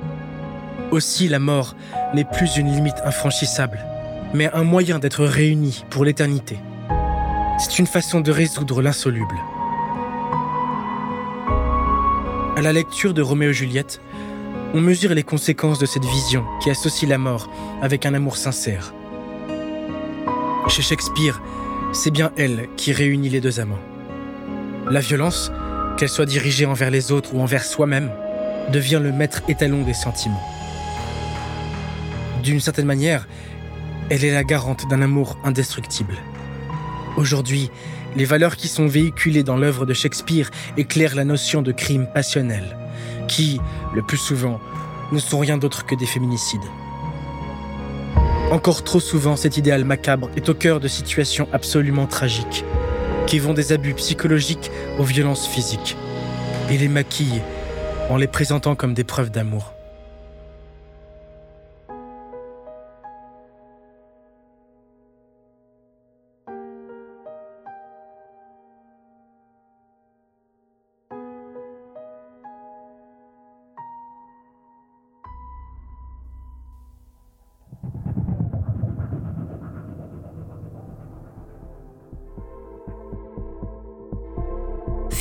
Aussi, 0.90 1.28
la 1.28 1.38
mort 1.38 1.74
n'est 2.14 2.24
plus 2.24 2.56
une 2.56 2.72
limite 2.72 2.96
infranchissable, 3.04 3.78
mais 4.32 4.50
un 4.54 4.64
moyen 4.64 4.98
d'être 4.98 5.24
réunis 5.24 5.84
pour 5.90 6.04
l'éternité. 6.04 6.58
C'est 7.58 7.78
une 7.78 7.86
façon 7.86 8.20
de 8.20 8.30
résoudre 8.30 8.80
l'insoluble. 8.80 9.34
À 12.56 12.62
la 12.62 12.72
lecture 12.72 13.12
de 13.12 13.20
Roméo 13.20 13.50
et 13.50 13.54
Juliette, 13.54 14.00
on 14.72 14.80
mesure 14.80 15.14
les 15.14 15.22
conséquences 15.22 15.78
de 15.78 15.86
cette 15.86 16.04
vision 16.04 16.44
qui 16.62 16.70
associe 16.70 17.08
la 17.08 17.18
mort 17.18 17.50
avec 17.82 18.06
un 18.06 18.14
amour 18.14 18.36
sincère. 18.36 18.94
Chez 20.68 20.82
Shakespeare, 20.82 21.40
c'est 21.92 22.10
bien 22.10 22.32
elle 22.36 22.68
qui 22.76 22.92
réunit 22.92 23.28
les 23.28 23.40
deux 23.40 23.60
amants. 23.60 23.78
La 24.90 25.00
violence, 25.00 25.52
qu'elle 25.96 26.08
soit 26.08 26.26
dirigée 26.26 26.66
envers 26.66 26.90
les 26.90 27.12
autres 27.12 27.34
ou 27.34 27.40
envers 27.40 27.64
soi-même, 27.64 28.10
devient 28.72 29.00
le 29.02 29.12
maître 29.12 29.42
étalon 29.48 29.82
des 29.82 29.94
sentiments. 29.94 30.42
D'une 32.42 32.60
certaine 32.60 32.86
manière, 32.86 33.26
elle 34.10 34.24
est 34.24 34.32
la 34.32 34.44
garante 34.44 34.88
d'un 34.88 35.02
amour 35.02 35.36
indestructible. 35.44 36.14
Aujourd'hui, 37.16 37.70
les 38.16 38.24
valeurs 38.24 38.56
qui 38.56 38.68
sont 38.68 38.86
véhiculées 38.86 39.42
dans 39.42 39.56
l'œuvre 39.56 39.86
de 39.86 39.92
Shakespeare 39.92 40.50
éclairent 40.76 41.16
la 41.16 41.24
notion 41.24 41.62
de 41.62 41.72
crime 41.72 42.06
passionnel, 42.12 42.76
qui, 43.26 43.60
le 43.94 44.02
plus 44.02 44.16
souvent, 44.16 44.60
ne 45.12 45.18
sont 45.18 45.38
rien 45.38 45.58
d'autre 45.58 45.84
que 45.84 45.94
des 45.94 46.06
féminicides. 46.06 46.60
Encore 48.50 48.82
trop 48.82 49.00
souvent, 49.00 49.36
cet 49.36 49.56
idéal 49.56 49.84
macabre 49.84 50.30
est 50.36 50.48
au 50.48 50.54
cœur 50.54 50.80
de 50.80 50.88
situations 50.88 51.48
absolument 51.52 52.06
tragiques, 52.06 52.64
qui 53.26 53.38
vont 53.38 53.52
des 53.52 53.72
abus 53.72 53.94
psychologiques 53.94 54.70
aux 54.98 55.04
violences 55.04 55.46
physiques, 55.46 55.96
et 56.70 56.78
les 56.78 56.88
maquillent 56.88 57.42
en 58.08 58.16
les 58.16 58.26
présentant 58.26 58.74
comme 58.74 58.94
des 58.94 59.04
preuves 59.04 59.30
d'amour. 59.30 59.74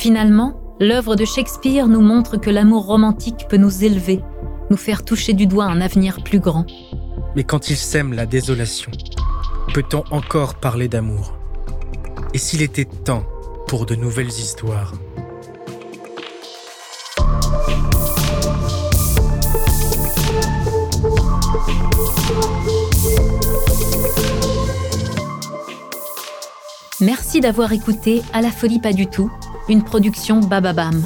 Finalement, 0.08 0.58
l'œuvre 0.80 1.16
de 1.16 1.26
Shakespeare 1.26 1.86
nous 1.86 2.00
montre 2.00 2.38
que 2.38 2.48
l'amour 2.48 2.86
romantique 2.86 3.44
peut 3.50 3.58
nous 3.58 3.84
élever, 3.84 4.22
nous 4.70 4.78
faire 4.78 5.04
toucher 5.04 5.34
du 5.34 5.46
doigt 5.46 5.66
un 5.66 5.82
avenir 5.82 6.24
plus 6.24 6.40
grand. 6.40 6.64
Mais 7.36 7.44
quand 7.44 7.68
il 7.68 7.76
sème 7.76 8.14
la 8.14 8.24
désolation, 8.24 8.90
peut-on 9.74 10.04
encore 10.10 10.54
parler 10.54 10.88
d'amour? 10.88 11.36
Et 12.32 12.38
s'il 12.38 12.62
était 12.62 12.86
temps 12.86 13.24
pour 13.66 13.84
de 13.84 13.96
nouvelles 13.96 14.28
histoires? 14.28 14.94
Merci 27.02 27.40
d'avoir 27.42 27.72
écouté 27.72 28.22
À 28.32 28.40
la 28.40 28.50
folie 28.50 28.80
pas 28.80 28.94
du 28.94 29.06
tout 29.06 29.30
une 29.68 29.82
production 29.82 30.40
Bababam. 30.40 31.04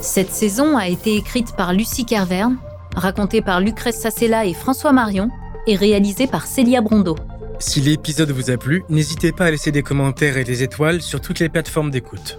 Cette 0.00 0.30
saison 0.30 0.76
a 0.76 0.88
été 0.88 1.16
écrite 1.16 1.54
par 1.56 1.72
Lucie 1.72 2.06
Kerverne, 2.06 2.56
racontée 2.94 3.42
par 3.42 3.60
Lucrèce 3.60 4.00
Sassella 4.00 4.46
et 4.46 4.54
François 4.54 4.92
Marion, 4.92 5.28
et 5.66 5.76
réalisée 5.76 6.26
par 6.26 6.46
Célia 6.46 6.80
Brondeau. 6.80 7.16
Si 7.58 7.80
l'épisode 7.80 8.30
vous 8.30 8.50
a 8.50 8.56
plu, 8.56 8.84
n'hésitez 8.88 9.32
pas 9.32 9.46
à 9.46 9.50
laisser 9.50 9.72
des 9.72 9.82
commentaires 9.82 10.38
et 10.38 10.44
des 10.44 10.62
étoiles 10.62 11.02
sur 11.02 11.20
toutes 11.20 11.40
les 11.40 11.48
plateformes 11.48 11.90
d'écoute. 11.90 12.38